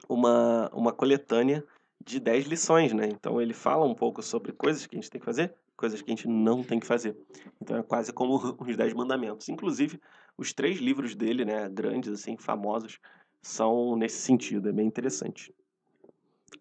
uma, 0.07 0.69
uma 0.71 0.93
coletânea 0.93 1.65
de 2.05 2.19
10 2.19 2.45
lições, 2.45 2.93
né? 2.93 3.07
Então 3.07 3.41
ele 3.41 3.55
fala 3.55 3.83
um 3.83 3.95
pouco 3.95 4.21
sobre 4.21 4.51
coisas 4.51 4.85
que 4.85 4.95
a 4.95 4.99
gente 5.01 5.09
tem 5.09 5.19
que 5.19 5.25
fazer, 5.25 5.55
coisas 5.75 6.03
que 6.03 6.11
a 6.11 6.15
gente 6.15 6.27
não 6.27 6.63
tem 6.63 6.79
que 6.79 6.85
fazer. 6.85 7.17
Então 7.59 7.77
é 7.77 7.81
quase 7.81 8.13
como 8.13 8.35
os 8.61 8.77
10 8.77 8.93
mandamentos. 8.93 9.49
Inclusive, 9.49 9.99
os 10.37 10.53
três 10.53 10.77
livros 10.77 11.15
dele, 11.15 11.43
né, 11.43 11.67
grandes 11.67 12.11
assim, 12.11 12.37
famosos, 12.37 12.99
são 13.41 13.95
nesse 13.95 14.21
sentido, 14.21 14.69
é 14.69 14.71
bem 14.71 14.85
interessante. 14.85 15.51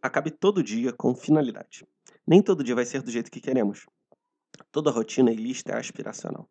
Acabe 0.03 0.31
todo 0.31 0.63
dia 0.63 0.93
com 0.93 1.15
finalidade. 1.15 1.87
Nem 2.27 2.43
todo 2.43 2.63
dia 2.63 2.75
vai 2.75 2.85
ser 2.85 3.03
do 3.03 3.11
jeito 3.11 3.31
que 3.31 3.41
queremos. 3.41 3.87
Toda 4.71 4.91
rotina 4.91 5.31
e 5.31 5.37
lista 5.37 5.73
é 5.73 5.79
aspiracional. 5.79 6.49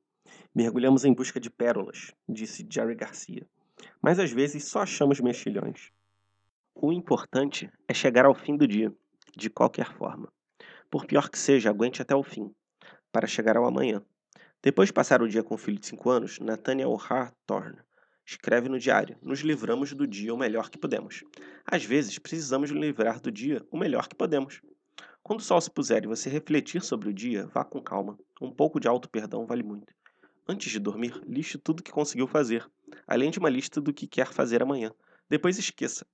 Mergulhamos 0.54 1.06
em 1.06 1.13
busca 1.13 1.39
de 1.39 1.50
pérolas, 1.50 2.13
disse 2.28 2.67
Jerry 2.69 2.95
Garcia. 2.95 3.47
Mas 4.02 4.19
às 4.19 4.32
vezes 4.32 4.65
só 4.65 4.80
achamos 4.82 5.19
mexilhões. 5.19 5.91
O 6.73 6.91
importante 6.91 7.71
é 7.88 7.93
chegar 7.93 8.26
ao 8.26 8.36
fim 8.36 8.56
do 8.56 8.67
dia, 8.67 8.93
de 9.36 9.50
qualquer 9.50 9.93
forma. 9.93 10.32
Por 10.89 11.06
pior 11.06 11.30
que 11.30 11.38
seja, 11.38 11.69
aguente 11.69 12.02
até 12.02 12.15
o 12.15 12.23
fim, 12.23 12.54
para 13.12 13.28
chegar 13.28 13.58
ao 13.58 13.65
amanhã. 13.65 14.02
Depois 14.62 14.89
de 14.89 14.93
passar 14.93 15.21
o 15.21 15.28
dia 15.28 15.43
com 15.43 15.56
o 15.56 15.58
filho 15.58 15.80
de 15.80 15.88
5 15.88 16.10
anos, 16.10 16.39
Nathaniel 16.39 16.97
Hawthorne 16.97 17.87
Escreve 18.27 18.67
no 18.67 18.77
diário: 18.77 19.17
Nos 19.21 19.39
livramos 19.39 19.93
do 19.93 20.05
dia 20.05 20.33
o 20.33 20.37
melhor 20.37 20.69
que 20.69 20.77
podemos. 20.77 21.23
Às 21.65 21.85
vezes, 21.85 22.19
precisamos 22.19 22.69
livrar 22.71 23.21
do 23.21 23.31
dia 23.31 23.65
o 23.71 23.77
melhor 23.77 24.09
que 24.09 24.15
podemos. 24.15 24.61
Quando 25.23 25.39
o 25.39 25.43
sol 25.43 25.61
se 25.61 25.71
puser 25.71 26.03
e 26.03 26.07
você 26.07 26.29
refletir 26.29 26.83
sobre 26.83 27.07
o 27.07 27.13
dia, 27.13 27.47
vá 27.47 27.63
com 27.63 27.81
calma. 27.81 28.19
Um 28.41 28.51
pouco 28.51 28.81
de 28.81 28.87
auto-perdão 28.87 29.45
vale 29.45 29.63
muito. 29.63 29.93
Antes 30.45 30.69
de 30.69 30.77
dormir, 30.77 31.21
liste 31.25 31.57
tudo 31.57 31.81
que 31.81 31.89
conseguiu 31.89 32.27
fazer, 32.27 32.69
além 33.07 33.31
de 33.31 33.39
uma 33.39 33.49
lista 33.49 33.79
do 33.79 33.93
que 33.93 34.05
quer 34.05 34.27
fazer 34.27 34.61
amanhã. 34.61 34.91
Depois 35.29 35.57
esqueça. 35.57 36.05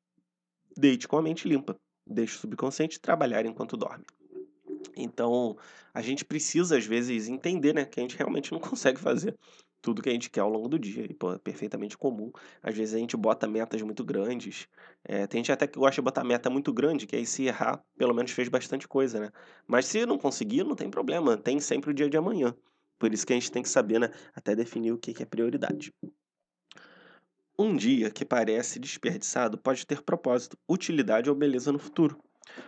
Deite 0.77 1.07
com 1.07 1.17
a 1.17 1.21
mente 1.21 1.47
limpa. 1.47 1.75
Deixe 2.05 2.35
o 2.35 2.39
subconsciente 2.39 2.99
trabalhar 2.99 3.43
enquanto 3.43 3.75
dorme. 3.75 4.05
Então, 4.95 5.57
a 5.91 6.01
gente 6.01 6.23
precisa, 6.23 6.77
às 6.77 6.85
vezes, 6.85 7.27
entender 7.27 7.73
né, 7.73 7.85
que 7.85 7.99
a 7.99 8.03
gente 8.03 8.15
realmente 8.15 8.51
não 8.51 8.59
consegue 8.61 8.99
fazer 8.99 9.35
tudo 9.83 10.01
que 10.01 10.09
a 10.09 10.13
gente 10.13 10.29
quer 10.29 10.39
ao 10.39 10.49
longo 10.49 10.69
do 10.69 10.79
dia. 10.79 11.05
E, 11.05 11.13
pô, 11.13 11.33
é 11.33 11.37
perfeitamente 11.37 11.97
comum. 11.97 12.31
Às 12.63 12.75
vezes 12.75 12.95
a 12.95 12.97
gente 12.97 13.17
bota 13.17 13.45
metas 13.47 13.81
muito 13.81 14.03
grandes. 14.03 14.65
É, 15.03 15.27
tem 15.27 15.39
gente 15.39 15.51
até 15.51 15.67
que 15.67 15.77
gosta 15.77 15.95
de 15.95 16.01
botar 16.01 16.23
meta 16.23 16.49
muito 16.49 16.71
grande, 16.73 17.05
que 17.05 17.17
aí 17.17 17.25
se 17.25 17.43
errar, 17.43 17.83
pelo 17.97 18.13
menos 18.13 18.31
fez 18.31 18.47
bastante 18.47 18.87
coisa, 18.87 19.19
né? 19.19 19.29
Mas 19.67 19.85
se 19.85 20.05
não 20.05 20.17
conseguir, 20.17 20.63
não 20.63 20.75
tem 20.75 20.89
problema. 20.89 21.35
Tem 21.35 21.59
sempre 21.59 21.91
o 21.91 21.93
dia 21.93 22.09
de 22.09 22.15
amanhã. 22.15 22.55
Por 22.97 23.13
isso 23.13 23.27
que 23.27 23.33
a 23.33 23.35
gente 23.35 23.51
tem 23.51 23.61
que 23.61 23.67
saber, 23.67 23.99
né? 23.99 24.09
Até 24.33 24.55
definir 24.55 24.93
o 24.93 24.97
que 24.97 25.21
é 25.21 25.25
prioridade. 25.25 25.93
Um 27.59 27.75
dia 27.75 28.09
que 28.09 28.23
parece 28.23 28.79
desperdiçado 28.79 29.57
pode 29.57 29.85
ter 29.85 30.01
propósito, 30.01 30.57
utilidade 30.67 31.29
ou 31.29 31.35
beleza 31.35 31.73
no 31.73 31.77
futuro. 31.77 32.17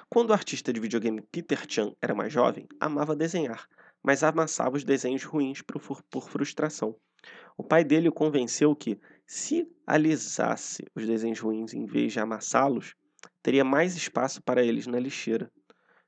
Quando 0.09 0.31
o 0.31 0.33
artista 0.33 0.73
de 0.73 0.81
videogame 0.81 1.21
Peter 1.21 1.65
Chan 1.67 1.93
era 2.01 2.13
mais 2.13 2.31
jovem, 2.31 2.67
amava 2.79 3.15
desenhar 3.15 3.67
mas 4.05 4.21
amassava 4.21 4.77
os 4.77 4.83
desenhos 4.83 5.23
ruins 5.23 5.63
por, 5.63 6.29
frustração. 6.29 6.95
O 7.57 7.63
pai 7.63 7.83
dele 7.83 8.07
o 8.07 8.13
convenceu 8.13 8.75
que, 8.75 8.99
se 9.25 9.67
alisasse 9.87 10.85
os 10.93 11.07
desenhos 11.07 11.39
ruins 11.39 11.73
em 11.73 11.87
vez 11.87 12.13
de 12.13 12.19
amassá-los, 12.19 12.93
teria 13.41 13.63
mais 13.63 13.95
espaço 13.95 14.43
para 14.43 14.63
eles 14.63 14.85
na 14.85 14.99
lixeira. 14.99 15.51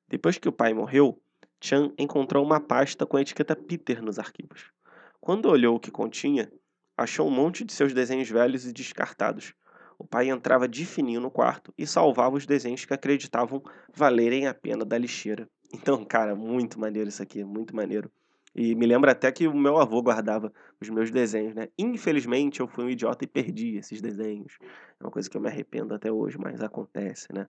Depois 0.08 0.38
que 0.38 0.48
o 0.48 0.52
pai 0.52 0.76
morreu, 0.76 1.20
Chan 1.60 1.92
encontrou 1.98 2.46
uma 2.46 2.60
pasta 2.60 3.04
com 3.04 3.18
a 3.18 3.22
etiqueta 3.22 3.56
Peter 3.56 4.00
nos 4.00 4.20
arquivos. 4.20 4.72
Quando 5.20 5.50
olhou 5.50 5.78
o 5.78 5.80
que 5.80 5.90
continha, 5.90 6.52
achou 6.96 7.28
um 7.28 7.32
monte 7.32 7.66
de 7.66 7.74
seus 7.74 7.96
desenhos 7.96 8.30
velhos 8.30 8.64
e 8.68 8.72
descartados. 8.72 9.56
O 9.98 10.06
pai 10.06 10.30
entrava 10.30 10.68
de 10.68 10.86
fininho 10.86 11.20
no 11.20 11.32
quarto 11.32 11.74
e 11.76 11.88
salvava 11.88 12.36
os 12.36 12.46
desenhos 12.46 12.86
que 12.86 12.94
acreditavam 12.94 13.64
valerem 13.92 14.46
a 14.46 14.54
pena 14.54 14.86
da 14.86 15.00
lixeira. 15.00 15.50
Então, 15.74 16.04
cara, 16.06 16.36
muito 16.36 16.80
maneiro 16.80 17.10
isso 17.10 17.22
aqui, 17.22 17.44
muito 17.44 17.76
maneiro. 17.76 18.12
E 18.56 18.74
me 18.74 18.88
lembra 18.88 19.12
até 19.12 19.32
que 19.32 19.48
o 19.48 19.56
meu 19.56 19.78
avô 19.78 20.02
guardava 20.02 20.52
os 20.82 20.90
meus 20.90 21.12
desenhos, 21.12 21.54
né? 21.54 21.68
Infelizmente, 21.78 22.60
eu 22.60 22.68
fui 22.68 22.86
um 22.86 22.90
idiota 22.90 23.24
e 23.24 23.28
perdi 23.28 23.78
esses 23.78 24.02
desenhos. 24.02 24.58
É 25.00 25.04
uma 25.04 25.12
coisa 25.12 25.30
que 25.30 25.38
eu 25.38 25.42
me 25.42 25.48
arrependo 25.48 25.94
até 25.94 26.12
hoje, 26.12 26.38
mas 26.40 26.62
acontece, 26.62 27.32
né? 27.32 27.48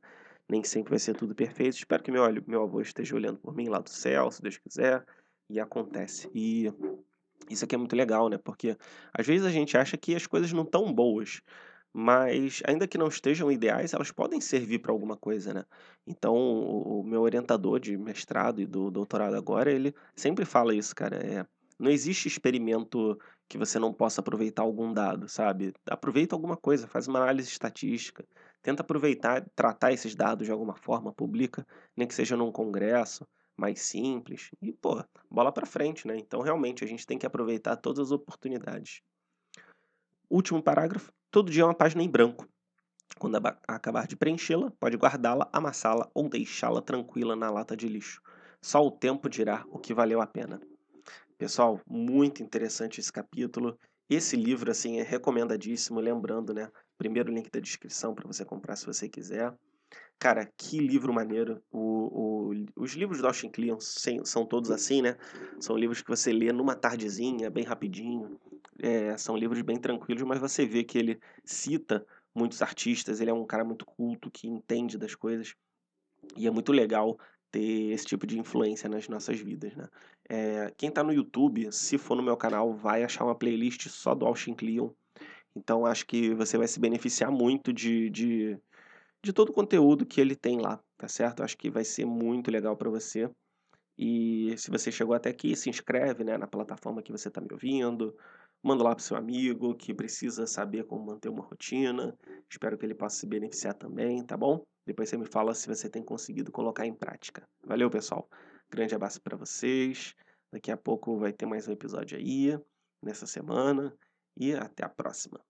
Nem 0.49 0.63
sempre 0.63 0.91
vai 0.91 0.99
ser 0.99 1.15
tudo 1.15 1.35
perfeito. 1.35 1.77
Espero 1.77 2.03
que 2.03 2.11
meu, 2.11 2.23
meu 2.47 2.63
avô 2.63 2.81
esteja 2.81 3.15
olhando 3.15 3.39
por 3.39 3.55
mim 3.55 3.69
lá 3.69 3.79
do 3.79 3.89
céu, 3.89 4.31
se 4.31 4.43
Deus 4.43 4.59
quiser. 4.59 5.05
E 5.49 5.59
acontece. 5.59 6.31
E 6.35 6.71
isso 7.49 7.65
aqui 7.65 7.75
é 7.75 7.79
muito 7.79 7.97
legal, 7.97 8.29
né? 8.29 8.37
Porque 8.37 8.77
às 9.13 9.27
vezes 9.27 9.47
a 9.47 9.51
gente 9.51 9.79
acha 9.79 9.97
que 9.97 10.15
as 10.15 10.27
coisas 10.27 10.53
não 10.53 10.63
estão 10.63 10.93
boas. 10.93 11.41
Mas 11.93 12.63
ainda 12.67 12.87
que 12.87 12.99
não 12.99 13.09
estejam 13.09 13.51
ideais, 13.51 13.93
elas 13.93 14.11
podem 14.13 14.41
servir 14.41 14.79
para 14.81 14.93
alguma 14.93 15.17
coisa, 15.17 15.53
né. 15.55 15.65
Então 16.07 16.35
o 16.37 17.03
meu 17.05 17.23
orientador 17.23 17.81
de 17.81 17.97
mestrado 17.97 18.61
e 18.61 18.67
do 18.67 18.91
doutorado 18.91 19.35
agora, 19.37 19.71
ele 19.71 19.95
sempre 20.17 20.45
fala 20.45 20.75
isso, 20.75 20.95
cara, 20.95 21.17
eh, 21.17 21.47
não 21.79 21.91
existe 21.91 22.27
experimento 22.29 23.19
que 23.49 23.57
você 23.57 23.79
não 23.79 23.93
possa 23.93 24.21
aproveitar 24.21 24.63
algum 24.63 24.93
dado, 24.93 25.29
sabe. 25.29 25.73
Aproveita 25.89 26.35
alguma 26.35 26.57
coisa, 26.57 26.87
faz 26.89 27.09
uma 27.09 27.21
análise 27.21 27.49
estatística, 27.49 28.25
tenta 28.63 28.83
aproveitar, 28.83 29.47
tratar 29.55 29.93
esses 29.93 30.15
dados 30.15 30.47
de 30.47 30.53
alguma 30.53 30.77
forma, 30.77 31.13
publica, 31.13 31.67
nem 31.97 32.07
que 32.07 32.15
seja 32.15 32.37
num 32.37 32.53
congresso 32.53 33.27
mais 33.57 33.81
simples 33.81 34.51
e, 34.63 34.73
pô, 34.73 35.03
bola 35.31 35.51
para 35.53 35.67
frente, 35.67 36.07
né. 36.07 36.17
Então 36.19 36.43
realmente 36.43 36.85
a 36.85 36.87
gente 36.87 37.07
tem 37.07 37.19
que 37.19 37.27
aproveitar 37.27 37.77
todas 37.77 38.07
as 38.07 38.13
oportunidades. 38.13 39.01
Último 40.31 40.63
parágrafo, 40.63 41.13
todo 41.31 41.51
dia 41.51 41.63
é 41.63 41.65
uma 41.67 41.75
página 41.75 42.03
em 42.03 42.09
branco. 42.09 42.49
Quando 43.19 43.37
aba 43.37 43.59
acabar 43.67 44.07
de 44.07 44.17
preenchê-la, 44.17 44.71
pode 44.79 44.97
guardá-la, 44.97 45.49
amassá-la 45.53 46.09
ou 46.15 46.29
deixá-la 46.29 46.81
tranquila 46.83 47.35
na 47.35 47.51
lata 47.51 47.77
de 47.77 47.89
lixo. 47.89 48.21
Só 48.61 48.85
o 48.85 48.91
tempo 48.91 49.29
dirá 49.29 49.65
o 49.71 49.79
que 49.79 49.95
valeu 49.95 50.21
a 50.21 50.27
pena. 50.27 50.61
Pessoal, 51.37 51.81
muito 51.87 52.43
interessante 52.43 53.01
esse 53.01 53.13
capítulo. 53.13 53.79
Esse 54.11 54.37
livro, 54.37 54.71
assim, 54.71 54.99
é 54.99 55.03
recomendadíssimo, 55.03 56.01
lembrando, 56.01 56.53
né, 56.55 56.71
primeiro 56.97 57.33
link 57.33 57.51
da 57.51 57.61
descrição 57.61 58.15
para 58.15 58.27
você 58.27 58.45
comprar 58.45 58.75
se 58.77 58.87
você 58.87 59.09
quiser. 59.09 59.55
Cara, 60.19 60.51
que 60.57 60.79
livro 60.79 61.13
maneiro. 61.13 61.63
O, 61.71 62.51
o, 62.51 62.67
os 62.77 62.93
livros 62.95 63.21
do 63.21 63.27
Austin 63.29 63.51
Kleon 63.51 63.79
são 63.81 64.45
todos 64.45 64.71
assim, 64.71 65.01
né? 65.01 65.17
São 65.61 65.77
livros 65.77 66.03
que 66.03 66.09
você 66.09 66.33
lê 66.33 66.53
numa 66.53 66.75
tardezinha, 66.75 67.49
bem 67.49 67.65
rapidinho. 67.65 68.39
É, 68.81 69.17
são 69.19 69.37
livros 69.37 69.63
bem 69.63 69.77
tranquilos, 69.79 70.23
mas 70.23 70.39
você 70.39 70.65
vê 70.67 70.85
que 70.85 70.99
ele 70.99 71.21
cita 71.45 72.07
muitos 72.35 72.63
artistas, 72.63 73.21
ele 73.21 73.31
é 73.31 73.35
um 73.35 73.47
cara 73.47 73.65
muito 73.65 73.85
culto, 73.85 74.31
que 74.31 74.49
entende 74.49 74.97
das 74.99 75.15
coisas. 75.15 75.55
E 76.37 76.47
é 76.47 76.51
muito 76.51 76.73
legal 76.73 77.19
ter 77.51 77.93
esse 77.93 78.05
tipo 78.07 78.27
de 78.27 78.39
influência 78.39 78.89
nas 78.89 79.09
nossas 79.09 79.41
vidas, 79.41 79.75
né. 79.77 79.89
Eh, 80.29 80.73
quem 80.77 80.91
está 80.91 81.03
no 81.03 81.13
YouTube, 81.13 81.73
se 81.73 81.97
for 81.99 82.15
no 82.17 82.23
meu 82.23 82.37
canal, 82.37 82.75
vai 82.75 83.03
achar 83.03 83.25
uma 83.25 83.35
playlist 83.35 83.89
só 83.89 84.15
do 84.15 84.27
Austin 84.27 84.55
Kleon, 84.55 84.91
então 85.57 85.87
acho 85.87 86.07
que 86.07 86.35
você 86.35 86.59
vai 86.59 86.69
se 86.69 86.81
beneficiar 86.81 87.31
muito 87.33 87.73
de 87.73 88.11
de 88.11 88.59
de 89.25 89.33
todo 89.33 89.51
o 89.51 89.53
conteúdo 89.53 90.07
que 90.07 90.21
ele 90.21 90.37
tem 90.37 90.61
lá, 90.61 90.81
tá 90.97 91.09
certo. 91.09 91.43
Acho 91.43 91.57
que 91.59 91.71
vai 91.71 91.85
ser 91.85 92.05
muito 92.07 92.51
legal 92.51 92.77
para 92.77 92.91
você. 92.91 93.31
E 93.99 94.55
se 94.59 94.71
você 94.71 94.93
chegou 94.93 95.15
até 95.15 95.31
aqui, 95.31 95.57
se 95.57 95.71
inscreve, 95.71 96.25
né, 96.25 96.39
na 96.39 96.47
plataforma 96.47 97.03
que 97.03 97.13
você 97.13 97.29
está 97.29 97.41
me 97.41 97.49
ouvindo, 97.53 98.17
manda 98.63 98.83
lá 98.83 98.95
para 98.95 99.05
seu 99.05 99.17
amigo 99.17 99.75
que 99.75 99.95
precisa 99.95 100.47
saber 100.47 100.85
como 100.85 101.07
manter 101.07 101.29
uma 101.29 101.45
rotina, 101.45 102.17
espero 102.51 102.77
que 102.77 102.85
ele 102.85 102.95
possa 102.95 103.17
se 103.17 103.27
beneficiar 103.27 103.75
também, 103.75 104.25
tá 104.25 104.37
bom? 104.37 104.65
Depois 104.87 105.09
você 105.09 105.17
me 105.17 105.27
fala 105.27 105.55
se 105.55 105.69
você 105.69 105.89
tem 105.89 106.03
conseguido 106.03 106.51
colocar 106.51 106.87
em 106.87 106.95
prática. 106.95 107.47
Valeu, 107.65 107.91
pessoal. 107.91 108.29
Grande 108.71 108.95
abraço 108.95 109.21
para 109.21 109.37
vocês. 109.37 110.15
Daqui 110.51 110.71
a 110.71 110.77
pouco 110.77 111.19
vai 111.19 111.33
ter 111.33 111.47
mais 111.47 111.69
um 111.69 111.73
episódio 111.73 112.17
aí, 112.17 112.59
nessa 113.03 113.27
semana, 113.27 113.95
e 114.37 114.55
até 114.55 114.85
a 114.85 114.89
próxima. 114.89 115.48